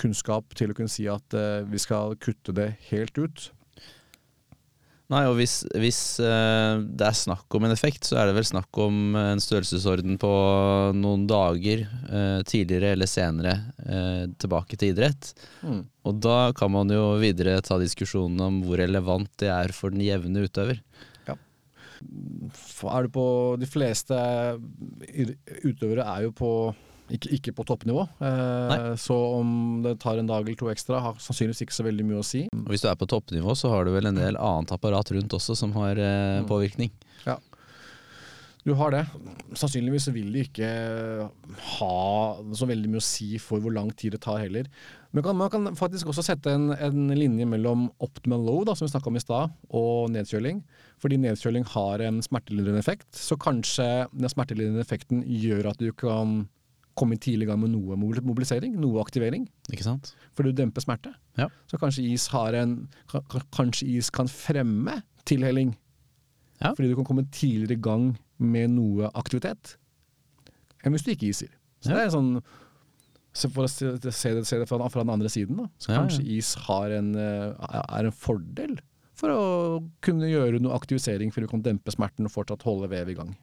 kunnskap 0.00 0.54
til 0.58 0.72
å 0.72 0.76
kunne 0.76 0.92
si 0.92 1.06
at 1.10 1.36
uh, 1.36 1.62
vi 1.68 1.80
skal 1.80 2.16
kutte 2.22 2.54
det 2.56 2.72
helt 2.90 3.18
ut. 3.20 3.50
Nei, 5.10 5.24
og 5.26 5.40
hvis, 5.40 5.64
hvis 5.74 6.00
uh, 6.22 6.78
det 6.86 7.08
er 7.08 7.16
snakk 7.18 7.50
om 7.58 7.66
en 7.66 7.74
effekt, 7.74 8.06
så 8.06 8.20
er 8.20 8.28
det 8.30 8.36
vel 8.36 8.46
snakk 8.46 8.78
om 8.78 9.16
en 9.18 9.42
størrelsesorden 9.42 10.20
på 10.22 10.30
noen 10.94 11.24
dager 11.30 11.82
uh, 11.84 12.40
tidligere 12.46 12.94
eller 12.94 13.10
senere 13.10 13.56
tilbake 14.40 14.76
til 14.78 14.92
idrett. 14.92 15.32
Mm. 15.66 15.80
Og 16.06 16.18
da 16.22 16.52
kan 16.54 16.70
man 16.70 16.92
jo 16.94 17.16
videre 17.18 17.58
ta 17.66 17.80
diskusjonen 17.80 18.44
om 18.44 18.60
hvor 18.62 18.78
relevant 18.78 19.32
det 19.42 19.50
er 19.50 19.74
for 19.74 19.90
den 19.90 20.04
jevne 20.06 20.46
utøver. 20.46 20.78
Er 22.00 23.04
du 23.04 23.10
på 23.12 23.24
De 23.60 23.68
fleste 23.68 24.16
utøvere 25.64 26.06
er 26.06 26.28
jo 26.28 26.32
på 26.36 26.52
Ikke, 27.10 27.32
ikke 27.36 27.54
på 27.56 27.66
toppnivå. 27.68 28.06
Eh, 28.22 28.94
så 29.00 29.16
om 29.40 29.82
det 29.84 29.96
tar 30.02 30.20
en 30.20 30.30
dag 30.30 30.44
eller 30.44 30.58
to 30.58 30.70
ekstra, 30.72 31.02
har 31.02 31.20
sannsynligvis 31.22 31.64
ikke 31.66 31.76
så 31.76 31.86
veldig 31.86 32.06
mye 32.06 32.22
å 32.22 32.26
si. 32.26 32.46
Og 32.54 32.72
Hvis 32.72 32.84
du 32.84 32.90
er 32.90 32.98
på 33.00 33.08
toppnivå, 33.10 33.56
så 33.58 33.72
har 33.72 33.86
du 33.86 33.94
vel 33.94 34.10
en 34.10 34.20
del 34.20 34.38
annet 34.40 34.74
apparat 34.76 35.12
rundt 35.16 35.38
også 35.40 35.58
som 35.58 35.74
har 35.78 35.98
eh, 35.98 36.42
påvirkning. 36.50 36.92
Ja. 37.26 37.38
Du 38.60 38.74
har 38.76 38.92
det. 38.92 39.06
Sannsynligvis 39.56 40.10
vil 40.12 40.28
det 40.34 40.42
ikke 40.50 40.70
ha 41.78 42.00
så 42.52 42.68
veldig 42.68 42.90
mye 42.92 43.00
å 43.00 43.04
si 43.04 43.38
for 43.40 43.62
hvor 43.62 43.72
lang 43.72 43.88
tid 43.96 44.12
det 44.14 44.20
tar 44.26 44.42
heller. 44.42 44.68
Men 45.16 45.24
kan, 45.24 45.38
man 45.38 45.50
kan 45.50 45.70
faktisk 45.78 46.10
også 46.12 46.26
sette 46.26 46.52
en, 46.52 46.68
en 46.76 47.08
linje 47.16 47.48
mellom 47.48 47.88
optimal 48.04 48.44
low, 48.46 48.60
da, 48.68 48.76
som 48.76 48.86
vi 48.86 48.92
snakka 48.92 49.10
om 49.10 49.16
i 49.18 49.24
stad, 49.24 49.56
og 49.74 50.12
nedkjøling. 50.12 50.60
Fordi 51.00 51.18
nedkjøling 51.24 51.64
har 51.72 52.04
en 52.04 52.20
smertelindrende 52.22 52.84
effekt. 52.84 53.08
Så 53.16 53.40
kanskje 53.40 53.88
den 54.12 54.30
smertelindrende 54.30 54.84
effekten 54.84 55.24
gjør 55.24 55.72
at 55.72 55.80
du 55.80 55.88
kan 55.96 56.42
komme 57.00 57.16
i 57.16 57.44
gang 57.48 57.60
med 57.62 57.70
noe 57.72 57.96
mobilisering, 57.96 58.76
noe 58.80 59.00
aktivering. 59.02 59.48
Ikke 59.72 59.86
sant? 59.86 60.12
For 60.36 60.44
du 60.46 60.52
demper 60.52 60.84
smerte. 60.84 61.14
Ja. 61.40 61.48
Så 61.70 61.78
kanskje 61.80 62.04
is 62.12 62.26
har 62.34 62.54
en 62.54 62.88
ka- 63.08 63.22
ka- 63.28 63.44
Kanskje 63.50 63.88
is 63.96 64.10
kan 64.10 64.26
fremme 64.28 65.00
tilhelling. 65.24 65.74
Ja. 66.60 66.74
Fordi 66.74 66.90
du 66.90 66.96
kan 66.96 67.04
komme 67.08 67.24
tidligere 67.32 67.78
i 67.78 67.80
gang 67.80 68.10
med 68.38 68.70
noe 68.76 69.10
aktivitet 69.14 69.76
enn 70.84 70.92
hvis 70.94 71.04
du 71.04 71.10
ikke 71.12 71.28
iser. 71.28 71.48
Så 71.80 71.90
Ja. 71.90 71.96
det 71.96 72.06
er 72.06 72.16
sånn 72.16 72.42
så 73.32 73.46
For 73.48 73.62
å 73.62 73.68
se, 73.70 73.92
det, 73.96 74.12
se 74.12 74.32
det 74.58 74.66
fra, 74.68 74.88
fra 74.90 75.04
den 75.04 75.10
andre 75.14 75.28
siden, 75.30 75.56
da. 75.56 75.68
Så 75.78 75.94
kanskje 75.94 76.24
is 76.26 76.54
har 76.66 76.90
en, 76.90 77.14
eh, 77.14 77.54
er 77.94 78.04
en 78.08 78.10
fordel 78.10 78.80
for 79.14 79.28
å 79.30 79.90
kunne 80.02 80.26
gjøre 80.26 80.58
noe 80.60 80.74
aktivisering 80.74 81.30
for 81.32 81.40
du 81.40 81.46
kan 81.46 81.62
dempe 81.62 81.92
smerten 81.94 82.26
og 82.26 82.32
fortsatt 82.32 82.62
holde 82.66 82.88
vev 82.90 83.08
i 83.08 83.14
gang. 83.14 83.36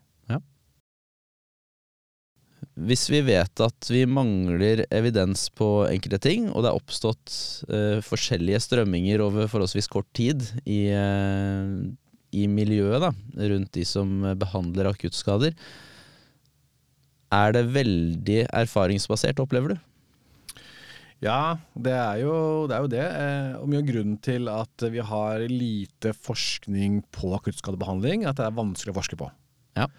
Hvis 2.78 3.08
vi 3.10 3.24
vet 3.26 3.64
at 3.66 3.88
vi 3.90 4.04
mangler 4.06 4.84
evidens 4.94 5.48
på 5.50 5.88
enkelte 5.90 6.20
ting, 6.28 6.52
og 6.52 6.62
det 6.62 6.70
er 6.70 6.78
oppstått 6.78 7.34
uh, 7.72 7.98
forskjellige 8.06 8.60
strømminger 8.68 9.24
over 9.26 9.50
forholdsvis 9.50 9.90
kort 9.90 10.10
tid 10.18 10.46
i, 10.62 10.84
uh, 10.94 11.74
i 12.38 12.46
miljøet 12.52 13.02
da, 13.02 13.12
rundt 13.50 13.74
de 13.74 13.86
som 13.88 14.30
behandler 14.38 14.92
akuttskader, 14.92 15.58
er 17.34 17.52
det 17.58 17.66
veldig 17.74 18.44
erfaringsbasert, 18.56 19.42
opplever 19.44 19.74
du? 19.74 19.82
Ja, 21.26 21.58
det 21.74 21.96
er 21.98 22.20
jo 22.22 22.36
det. 22.70 22.76
Er 22.78 22.84
jo 22.86 22.92
det. 22.94 23.02
eh, 23.02 23.56
Og 23.58 23.72
mye 23.72 23.82
av 23.82 23.88
grunnen 23.90 24.20
til 24.22 24.48
at 24.54 24.86
vi 24.94 25.02
har 25.02 25.42
lite 25.50 26.14
forskning 26.14 27.02
på 27.12 27.34
akuttskadebehandling, 27.40 28.28
at 28.30 28.38
det 28.38 28.46
er 28.46 28.58
vanskelig 28.58 28.94
å 28.94 29.00
forske 29.00 29.18
på. 29.18 29.32
Ja. 29.78 29.90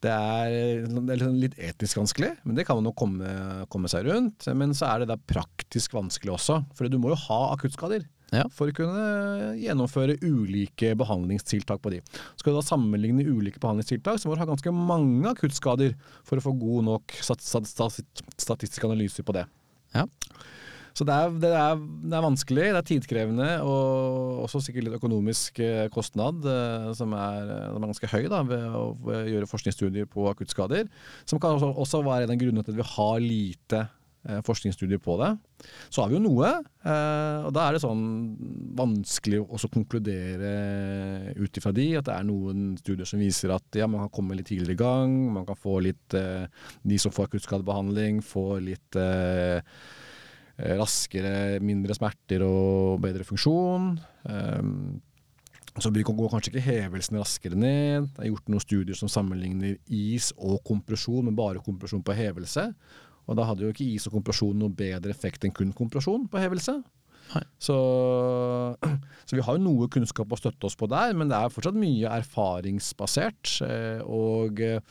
Det 0.00 0.12
er, 0.12 0.86
det 0.88 1.12
er 1.12 1.18
liksom 1.20 1.40
litt 1.42 1.58
etisk 1.60 1.98
vanskelig, 2.00 2.30
men 2.48 2.56
det 2.56 2.64
kan 2.68 2.78
man 2.78 2.88
jo 2.88 2.94
komme, 2.96 3.32
komme 3.72 3.90
seg 3.92 4.06
rundt. 4.08 4.46
Men 4.56 4.72
så 4.76 4.88
er 4.88 5.02
det 5.02 5.10
da 5.10 5.18
praktisk 5.20 5.92
vanskelig 5.96 6.38
også, 6.38 6.62
for 6.76 6.88
du 6.88 6.96
må 7.00 7.12
jo 7.12 7.20
ha 7.26 7.40
akuttskader. 7.52 8.06
Ja. 8.30 8.44
For 8.54 8.70
å 8.70 8.74
kunne 8.74 9.56
gjennomføre 9.58 10.16
ulike 10.22 10.92
behandlingstiltak 10.98 11.82
på 11.82 11.92
de. 11.96 11.98
Skal 12.38 12.54
du 12.54 12.60
da 12.60 12.64
sammenligne 12.64 13.26
ulike 13.26 13.60
behandlingstiltak, 13.62 14.20
så 14.22 14.30
må 14.30 14.36
du 14.36 14.44
ha 14.44 14.48
ganske 14.52 14.72
mange 14.74 15.32
akuttskader 15.32 15.96
for 16.26 16.38
å 16.38 16.44
få 16.44 16.54
god 16.60 16.86
nok 16.86 17.16
stat 17.18 17.42
stat 17.42 17.68
stat 17.68 18.22
statistisk 18.38 18.86
analyse 18.86 19.26
på 19.26 19.34
det. 19.36 19.44
Ja. 19.96 20.06
Så 20.96 21.06
det 21.06 21.14
er, 21.14 21.36
det, 21.42 21.52
er, 21.54 21.78
det 21.78 22.16
er 22.16 22.24
vanskelig, 22.24 22.66
det 22.66 22.80
er 22.80 22.88
tidkrevende 22.88 23.50
og 23.66 24.42
også 24.46 24.62
sikkert 24.64 24.88
litt 24.88 24.98
økonomisk 24.98 25.62
eh, 25.62 25.86
kostnad 25.92 26.44
eh, 26.48 26.90
som 26.98 27.14
er, 27.16 27.54
som 27.70 27.84
er 27.84 27.92
ganske 27.92 28.10
høy 28.10 28.26
da, 28.32 28.42
ved 28.48 28.66
å 28.74 28.84
gjøre 29.28 29.48
forskningsstudier 29.50 30.10
på 30.10 30.26
akuttskader. 30.32 30.90
Som 31.28 31.42
kan 31.42 31.56
også, 31.56 31.72
også 31.84 32.04
være 32.06 32.26
en 32.28 32.34
av 32.34 32.42
grunnene 32.42 32.66
til 32.66 32.74
at 32.74 32.80
vi 32.80 32.88
har 32.90 33.22
lite 33.22 33.80
eh, 33.84 34.42
forskningsstudier 34.46 35.00
på 35.02 35.16
det. 35.22 35.30
Så 35.92 36.02
har 36.02 36.10
vi 36.10 36.16
jo 36.16 36.24
noe, 36.24 36.50
og 36.80 37.50
da 37.52 37.66
er 37.66 37.76
det 37.76 37.82
sånn 37.82 38.04
vanskelig 38.78 39.42
å 39.42 39.48
også 39.58 39.68
konkludere 39.74 41.34
ut 41.36 41.58
ifra 41.60 41.74
de, 41.76 41.90
at 42.00 42.06
det 42.08 42.14
er 42.14 42.24
noen 42.24 42.70
studier 42.80 43.08
som 43.08 43.20
viser 43.20 43.52
at 43.52 43.76
ja, 43.76 43.84
man 43.84 44.06
kan 44.06 44.14
komme 44.16 44.38
litt 44.38 44.48
tidligere 44.48 44.78
i 44.78 44.80
gang, 44.80 45.18
man 45.36 45.44
kan 45.44 45.58
få 45.60 45.82
litt 45.84 46.16
De 46.16 47.00
som 47.02 47.12
får 47.12 47.28
akuttskadebehandling, 47.28 48.22
får 48.24 48.54
litt 48.70 49.00
raskere, 50.80 51.60
mindre 51.64 51.96
smerter 51.96 52.44
og 52.46 53.00
bedre 53.04 53.26
funksjon. 53.26 53.94
Um, 54.28 55.00
så 55.80 55.92
vi 55.94 56.02
kan 56.04 56.16
gå 56.18 56.28
kanskje 56.28 56.50
ikke 56.52 56.66
hevelsen 56.66 57.20
raskere 57.20 57.56
ned. 57.58 58.08
Det 58.16 58.24
er 58.24 58.32
gjort 58.32 58.48
noen 58.50 58.62
studier 58.64 58.98
som 58.98 59.10
sammenligner 59.12 59.76
is 59.86 60.32
og 60.36 60.58
kompresjon, 60.66 61.24
men 61.28 61.38
bare 61.38 61.62
kompresjon 61.64 62.02
på 62.04 62.16
hevelse. 62.18 62.66
Og 63.30 63.38
da 63.38 63.46
hadde 63.46 63.62
jo 63.64 63.70
ikke 63.72 63.86
is 63.86 64.08
og 64.08 64.16
kompresjon 64.18 64.58
noe 64.58 64.74
bedre 64.74 65.12
effekt 65.14 65.46
enn 65.46 65.54
kun 65.54 65.70
kompresjon 65.76 66.26
på 66.30 66.42
hevelse. 66.42 66.80
Så, 67.62 67.76
så 69.28 69.38
vi 69.38 69.44
har 69.46 69.56
jo 69.56 69.62
noe 69.62 69.88
kunnskap 69.92 70.32
å 70.34 70.40
støtte 70.40 70.66
oss 70.66 70.76
på 70.78 70.88
der, 70.90 71.14
men 71.14 71.30
det 71.30 71.38
er 71.38 71.54
fortsatt 71.54 71.78
mye 71.78 72.10
erfaringsbasert. 72.18 73.60
eh, 73.68 74.02
Og 74.02 74.60
eh, 74.66 74.82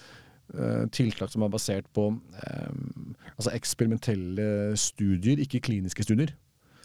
tiltak 0.95 1.29
som 1.29 1.43
er 1.45 1.51
basert 1.53 1.85
på 1.93 2.07
um, 2.09 3.15
altså 3.35 3.51
eksperimentelle 3.53 4.75
studier, 4.79 5.41
ikke 5.43 5.61
kliniske 5.67 6.05
studier. 6.07 6.33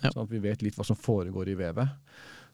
Ja. 0.02 0.10
Sånn 0.10 0.26
at 0.26 0.32
vi 0.34 0.42
vet 0.44 0.64
litt 0.64 0.76
hva 0.76 0.84
som 0.84 0.98
foregår 0.98 1.48
i 1.48 1.56
vevet. 1.58 1.94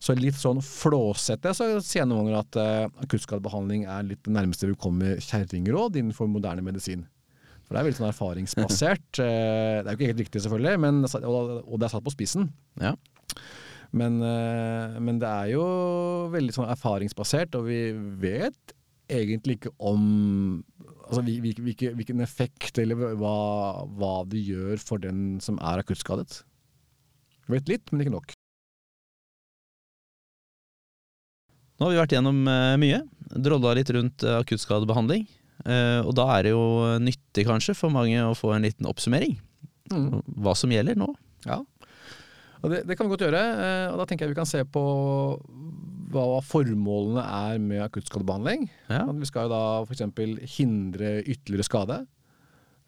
Så 0.01 0.15
litt 0.17 0.39
sånn 0.39 0.63
flåsete 0.65 1.53
så 1.57 1.67
sier 1.85 2.05
jeg 2.05 2.09
noen 2.09 2.31
ganger 2.31 2.39
at 2.41 2.59
uh, 2.61 3.03
akuttskadebehandling 3.05 3.85
er 3.91 4.07
litt 4.09 4.23
det 4.25 4.33
nærmeste 4.33 4.71
vi 4.71 4.79
kommer 4.81 5.19
kjerringråd 5.21 5.99
innenfor 6.01 6.31
moderne 6.31 6.65
medisin. 6.65 7.05
For 7.71 7.77
det 7.77 7.83
er 7.83 7.87
veldig 7.87 8.01
sånn 8.01 8.11
erfaringsbasert. 8.11 9.21
Eh, 9.21 9.81
det 9.81 9.87
er 9.87 9.95
jo 9.95 9.99
ikke 9.99 10.09
helt 10.11 10.23
riktig 10.25 10.41
selvfølgelig, 10.43 10.81
men, 10.83 11.05
og, 11.07 11.75
det 11.79 11.87
er 11.87 11.93
satt 11.93 12.03
på 12.03 12.13
spissen. 12.13 12.49
Ja. 12.81 12.97
Men, 13.95 14.17
eh, 14.27 14.97
men 14.99 15.21
det 15.23 15.29
er 15.29 15.53
jo 15.53 15.65
veldig 16.33 16.55
sånn 16.57 16.71
erfaringsbasert, 16.73 17.55
og 17.59 17.69
vi 17.69 17.79
vet 18.23 18.75
egentlig 19.11 19.61
ikke 19.61 19.73
om 19.79 20.03
altså, 21.11 21.23
hvil- 21.27 21.59
hvil- 21.67 21.95
hvilken 21.99 22.23
effekt 22.25 22.79
eller 22.79 22.95
hva, 23.19 23.35
hva 23.99 24.13
det 24.31 24.41
gjør 24.47 24.79
for 24.83 25.03
den 25.03 25.41
som 25.43 25.59
er 25.61 25.83
akuttskadet. 25.83 26.43
Vet 27.51 27.69
litt, 27.69 27.91
men 27.91 28.05
ikke 28.05 28.15
nok. 28.15 28.33
Nå 31.81 31.87
har 31.89 31.95
vi 31.95 32.01
vært 32.03 32.13
gjennom 32.15 32.41
eh, 32.53 32.75
mye, 32.81 32.99
drolla 33.41 33.73
litt 33.79 33.91
rundt 33.97 34.25
eh, 34.27 34.37
akuttskadebehandling. 34.43 35.25
eh, 35.65 36.01
og 36.05 36.13
da 36.19 36.27
er 36.37 36.45
det 36.47 36.53
jo 36.53 36.65
nyttig 37.01 37.47
kanskje 37.49 37.75
for 37.79 37.93
mange 37.95 38.21
å 38.21 38.35
få 38.37 38.53
en 38.57 38.67
liten 38.69 38.89
oppsummering. 38.91 39.39
Mm. 39.91 40.21
Hva 40.45 40.53
som 40.55 40.71
gjelder 40.71 40.99
nå. 41.01 41.09
Ja. 41.49 41.63
Det, 42.61 42.83
det 42.85 42.99
kan 42.99 43.09
vi 43.09 43.15
godt 43.15 43.25
gjøre. 43.25 43.41
og 43.95 43.97
Da 44.03 44.05
tenker 44.07 44.27
jeg 44.29 44.35
vi 44.35 44.39
kan 44.43 44.47
se 44.49 44.61
på 44.69 44.83
hva 46.11 46.41
formålene 46.43 47.23
er 47.23 47.59
med 47.63 47.83
akuttskadebehandling. 47.85 48.65
Ja. 48.91 49.05
Vi 49.15 49.29
skal 49.29 49.47
jo 49.47 49.53
da 49.55 49.63
f.eks. 49.87 50.03
hindre 50.57 51.13
ytterligere 51.23 51.67
skade. 51.69 51.99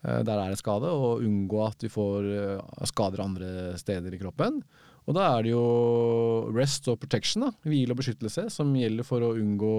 eh, 0.04 0.22
Der 0.26 0.38
er 0.42 0.50
det 0.50 0.58
skade, 0.58 0.90
og 0.90 1.22
unngå 1.22 1.60
at 1.66 1.82
vi 1.86 1.88
får 1.92 2.26
eh, 2.32 2.84
skader 2.90 3.22
andre 3.24 3.52
steder 3.78 4.12
i 4.14 4.18
kroppen. 4.18 4.62
Og 5.06 5.14
da 5.16 5.24
er 5.38 5.42
det 5.42 5.50
jo 5.50 6.50
rest 6.54 6.86
og 6.88 7.00
protection, 7.02 7.42
da, 7.42 7.50
hvile 7.66 7.90
og 7.94 7.98
beskyttelse, 7.98 8.44
som 8.54 8.70
gjelder 8.74 9.02
for 9.06 9.20
å 9.26 9.32
unngå 9.34 9.72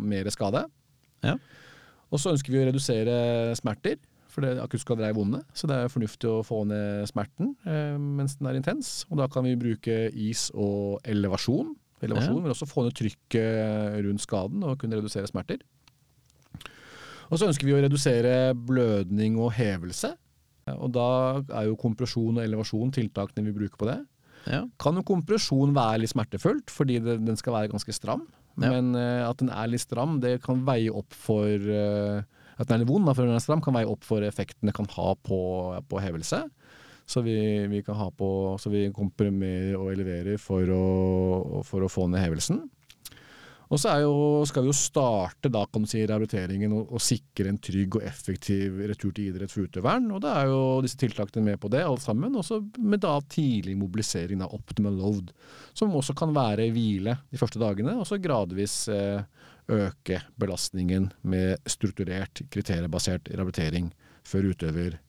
mer 0.00 0.28
skade. 0.32 0.66
Ja. 1.24 1.36
Og 2.12 2.20
så 2.20 2.32
ønsker 2.34 2.52
vi 2.52 2.60
å 2.60 2.66
redusere 2.68 3.54
smerter, 3.56 3.96
for 4.28 4.44
det- 4.44 4.60
akuttskader 4.60 5.08
er 5.08 5.14
vonde. 5.16 5.40
Så 5.56 5.66
det 5.66 5.76
er 5.80 5.88
fornuftig 5.88 6.28
å 6.28 6.42
få 6.44 6.66
ned 6.68 7.08
smerten 7.08 7.54
eh, 7.64 7.96
mens 7.96 8.36
den 8.36 8.48
er 8.50 8.58
intens. 8.60 9.06
Og 9.10 9.16
da 9.16 9.26
kan 9.32 9.44
vi 9.44 9.54
bruke 9.56 10.10
is 10.12 10.50
og 10.54 11.00
elevasjon. 11.08 11.74
Elevasjon 12.04 12.36
Ja. 12.36 12.42
men 12.42 12.52
også 12.52 12.68
få 12.68 12.84
ned 12.84 12.96
trykket 12.96 14.04
rundt 14.04 14.24
skaden 14.24 14.64
og 14.66 14.78
kunne 14.80 14.98
redusere 14.98 15.28
smerter. 15.30 15.62
Og 17.30 17.40
så 17.40 17.48
ønsker 17.48 17.66
vi 17.66 17.74
å 17.74 17.82
redusere 17.82 18.54
blødning 18.54 19.38
og 19.40 19.52
hevelse. 19.56 20.12
Og 20.74 20.90
da 20.94 21.08
er 21.54 21.68
jo 21.68 21.78
kompresjon 21.78 22.36
og 22.38 22.42
elevasjon 22.42 22.92
tiltakene 22.94 23.46
vi 23.46 23.54
bruker 23.54 23.78
på 23.80 23.88
det. 23.88 24.00
Ja. 24.46 24.62
Kan 24.82 24.98
jo 24.98 25.04
kompresjon 25.06 25.74
være 25.74 26.02
litt 26.02 26.12
smertefullt, 26.12 26.70
fordi 26.70 27.00
det, 27.02 27.18
den 27.26 27.38
skal 27.38 27.56
være 27.56 27.72
ganske 27.72 27.94
stram. 27.94 28.26
Ja. 28.56 28.70
Men 28.72 28.94
uh, 28.96 29.26
at 29.28 29.42
den 29.42 29.50
er 29.52 29.68
litt 29.70 29.84
stram, 29.84 30.18
det 30.22 30.38
kan 30.44 30.62
veie 30.66 30.92
opp 30.94 31.12
for 31.12 31.44
uh, 31.44 32.22
At 32.56 32.70
den 32.70 32.78
er 32.78 32.84
litt 32.84 32.88
vond, 32.88 33.04
da, 33.04 33.12
for 33.12 33.28
den 33.28 33.36
er 33.36 33.42
stram, 33.44 33.60
kan 33.60 33.76
veie 33.76 33.88
opp 33.90 34.06
for 34.06 34.24
effekten 34.24 34.70
det 34.70 34.72
kan 34.78 34.88
ha 34.94 35.10
på, 35.28 35.40
på 35.90 36.00
hevelse. 36.00 36.46
Så 37.06 37.22
vi, 37.22 37.38
vi 37.70 37.82
kan 37.86 37.94
ha 37.94 38.08
på 38.10 38.28
Så 38.58 38.70
vi 38.72 38.88
komprimerer 38.94 39.76
og 39.78 39.92
eleverer 39.92 40.40
for 40.42 40.66
å, 40.74 40.86
for 41.66 41.86
å 41.86 41.90
få 41.90 42.08
ned 42.10 42.24
hevelsen. 42.24 42.64
Og 43.66 43.80
så 43.82 43.96
jo, 43.98 44.12
skal 44.46 44.62
vi 44.62 44.70
jo 44.70 44.76
starte 44.78 45.50
da, 45.50 45.64
kan 45.66 45.86
si, 45.90 46.04
rehabiliteringen 46.06 46.70
og, 46.76 46.92
og 46.94 47.02
sikre 47.02 47.50
en 47.50 47.58
trygg 47.58 47.98
og 47.98 48.06
effektiv 48.06 48.78
retur 48.86 49.10
til 49.10 49.32
idrett 49.32 49.50
for 49.50 49.66
utøveren. 49.66 50.06
Og 50.14 50.22
da 50.22 50.36
er 50.38 50.52
jo 50.52 50.60
disse 50.84 50.98
tiltakene 51.00 51.48
med 51.48 51.58
på 51.62 51.70
det, 51.74 51.82
alle 51.82 52.02
sammen. 52.02 52.38
Også 52.38 52.60
med 52.78 53.02
da 53.02 53.16
tidlig 53.32 53.74
mobilisering 53.80 54.44
av 54.46 54.54
optimal 54.54 54.94
load, 55.00 55.34
som 55.74 55.94
også 55.98 56.14
kan 56.18 56.34
være 56.36 56.70
hvile 56.76 57.18
de 57.26 57.42
første 57.42 57.62
dagene, 57.62 57.98
og 57.98 58.06
så 58.06 58.20
gradvis 58.22 58.84
eh, 58.94 59.26
øke 59.74 60.22
belastningen 60.38 61.10
med 61.26 61.58
strukturert, 61.66 62.46
kriteriebasert 62.54 63.32
rehabilitering 63.34 63.90
før 64.26 64.52
utøver 64.52 65.00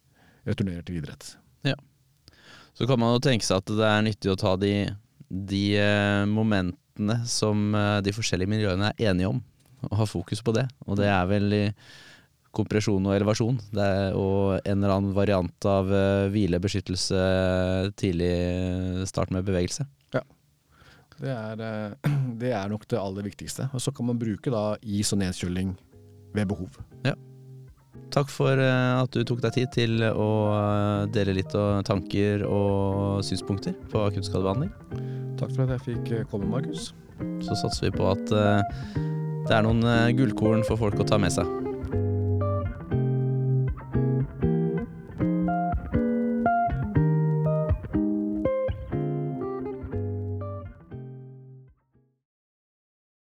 returnerer 0.49 0.87
til 0.87 1.03
idrett. 1.03 1.35
Så 2.77 2.85
kan 2.85 3.01
man 3.01 3.15
jo 3.15 3.23
tenke 3.25 3.45
seg 3.45 3.63
at 3.63 3.73
det 3.73 3.85
er 3.89 4.03
nyttig 4.05 4.31
å 4.33 4.37
ta 4.39 4.53
de, 4.61 4.73
de 5.27 5.63
eh, 5.81 6.23
momentene 6.29 7.19
som 7.29 7.71
eh, 7.73 7.99
de 8.05 8.13
forskjellige 8.13 8.53
miljøene 8.53 8.91
er 8.93 9.11
enige 9.11 9.31
om, 9.33 9.41
og 9.89 9.97
ha 9.97 10.09
fokus 10.09 10.43
på 10.45 10.53
det. 10.57 10.67
Og 10.85 10.99
det 11.01 11.09
er 11.09 11.25
vel 11.29 11.57
kompresjon 12.57 13.05
og 13.05 13.17
elevasjon. 13.17 13.57
Det 13.73 13.83
er, 13.83 14.15
og 14.17 14.61
en 14.61 14.77
eller 14.77 14.93
annen 14.93 15.17
variant 15.17 15.69
av 15.69 15.89
hvilebeskyttelse 16.33 16.33
hvile, 16.33 16.61
beskyttelse, 16.63 17.95
tidlig 18.01 19.09
start 19.09 19.33
med 19.33 19.45
bevegelse. 19.45 19.89
Det 21.17 21.33
er, 21.33 21.61
eh, 21.61 22.11
det 22.41 22.53
er 22.53 22.69
nok 22.69 22.85
det 22.89 23.01
aller 23.01 23.25
viktigste. 23.29 23.69
Og 23.73 23.81
så 23.81 23.91
kan 23.91 24.09
man 24.09 24.21
bruke 24.21 24.53
da 24.53 24.77
is 24.81 25.13
og 25.13 25.23
nedkjøling 25.23 25.73
ved 26.37 26.45
behov. 26.45 26.77
Takk 28.13 28.31
for 28.31 28.59
eh, 28.61 29.01
at 29.01 29.11
du 29.11 29.23
tok 29.27 29.41
deg 29.43 29.55
tid 29.57 29.73
til 29.75 30.03
å 30.07 30.29
eh, 30.55 31.03
dele 31.13 31.35
litt 31.37 31.53
av 31.57 31.83
tanker 31.87 32.45
og 32.47 33.19
synspunkter 33.27 33.75
på 33.91 34.05
akuttskadebehandling. 34.07 34.71
Takk 35.37 35.53
for 35.53 35.65
at 35.65 35.75
jeg 35.75 35.85
fikk 35.89 36.13
eh, 36.15 36.25
komme, 36.31 36.49
Markus. 36.51 36.93
Så 37.43 37.57
satser 37.59 37.89
vi 37.89 37.97
på 37.97 38.07
at 38.11 38.25
det 38.29 39.55
er 39.55 39.63
noen 39.65 39.81
gullkorn 40.17 40.61
for 40.67 40.79
folk 40.79 40.99
å 41.01 41.07
ta 41.07 41.17
med 41.21 41.33
seg. 41.33 41.66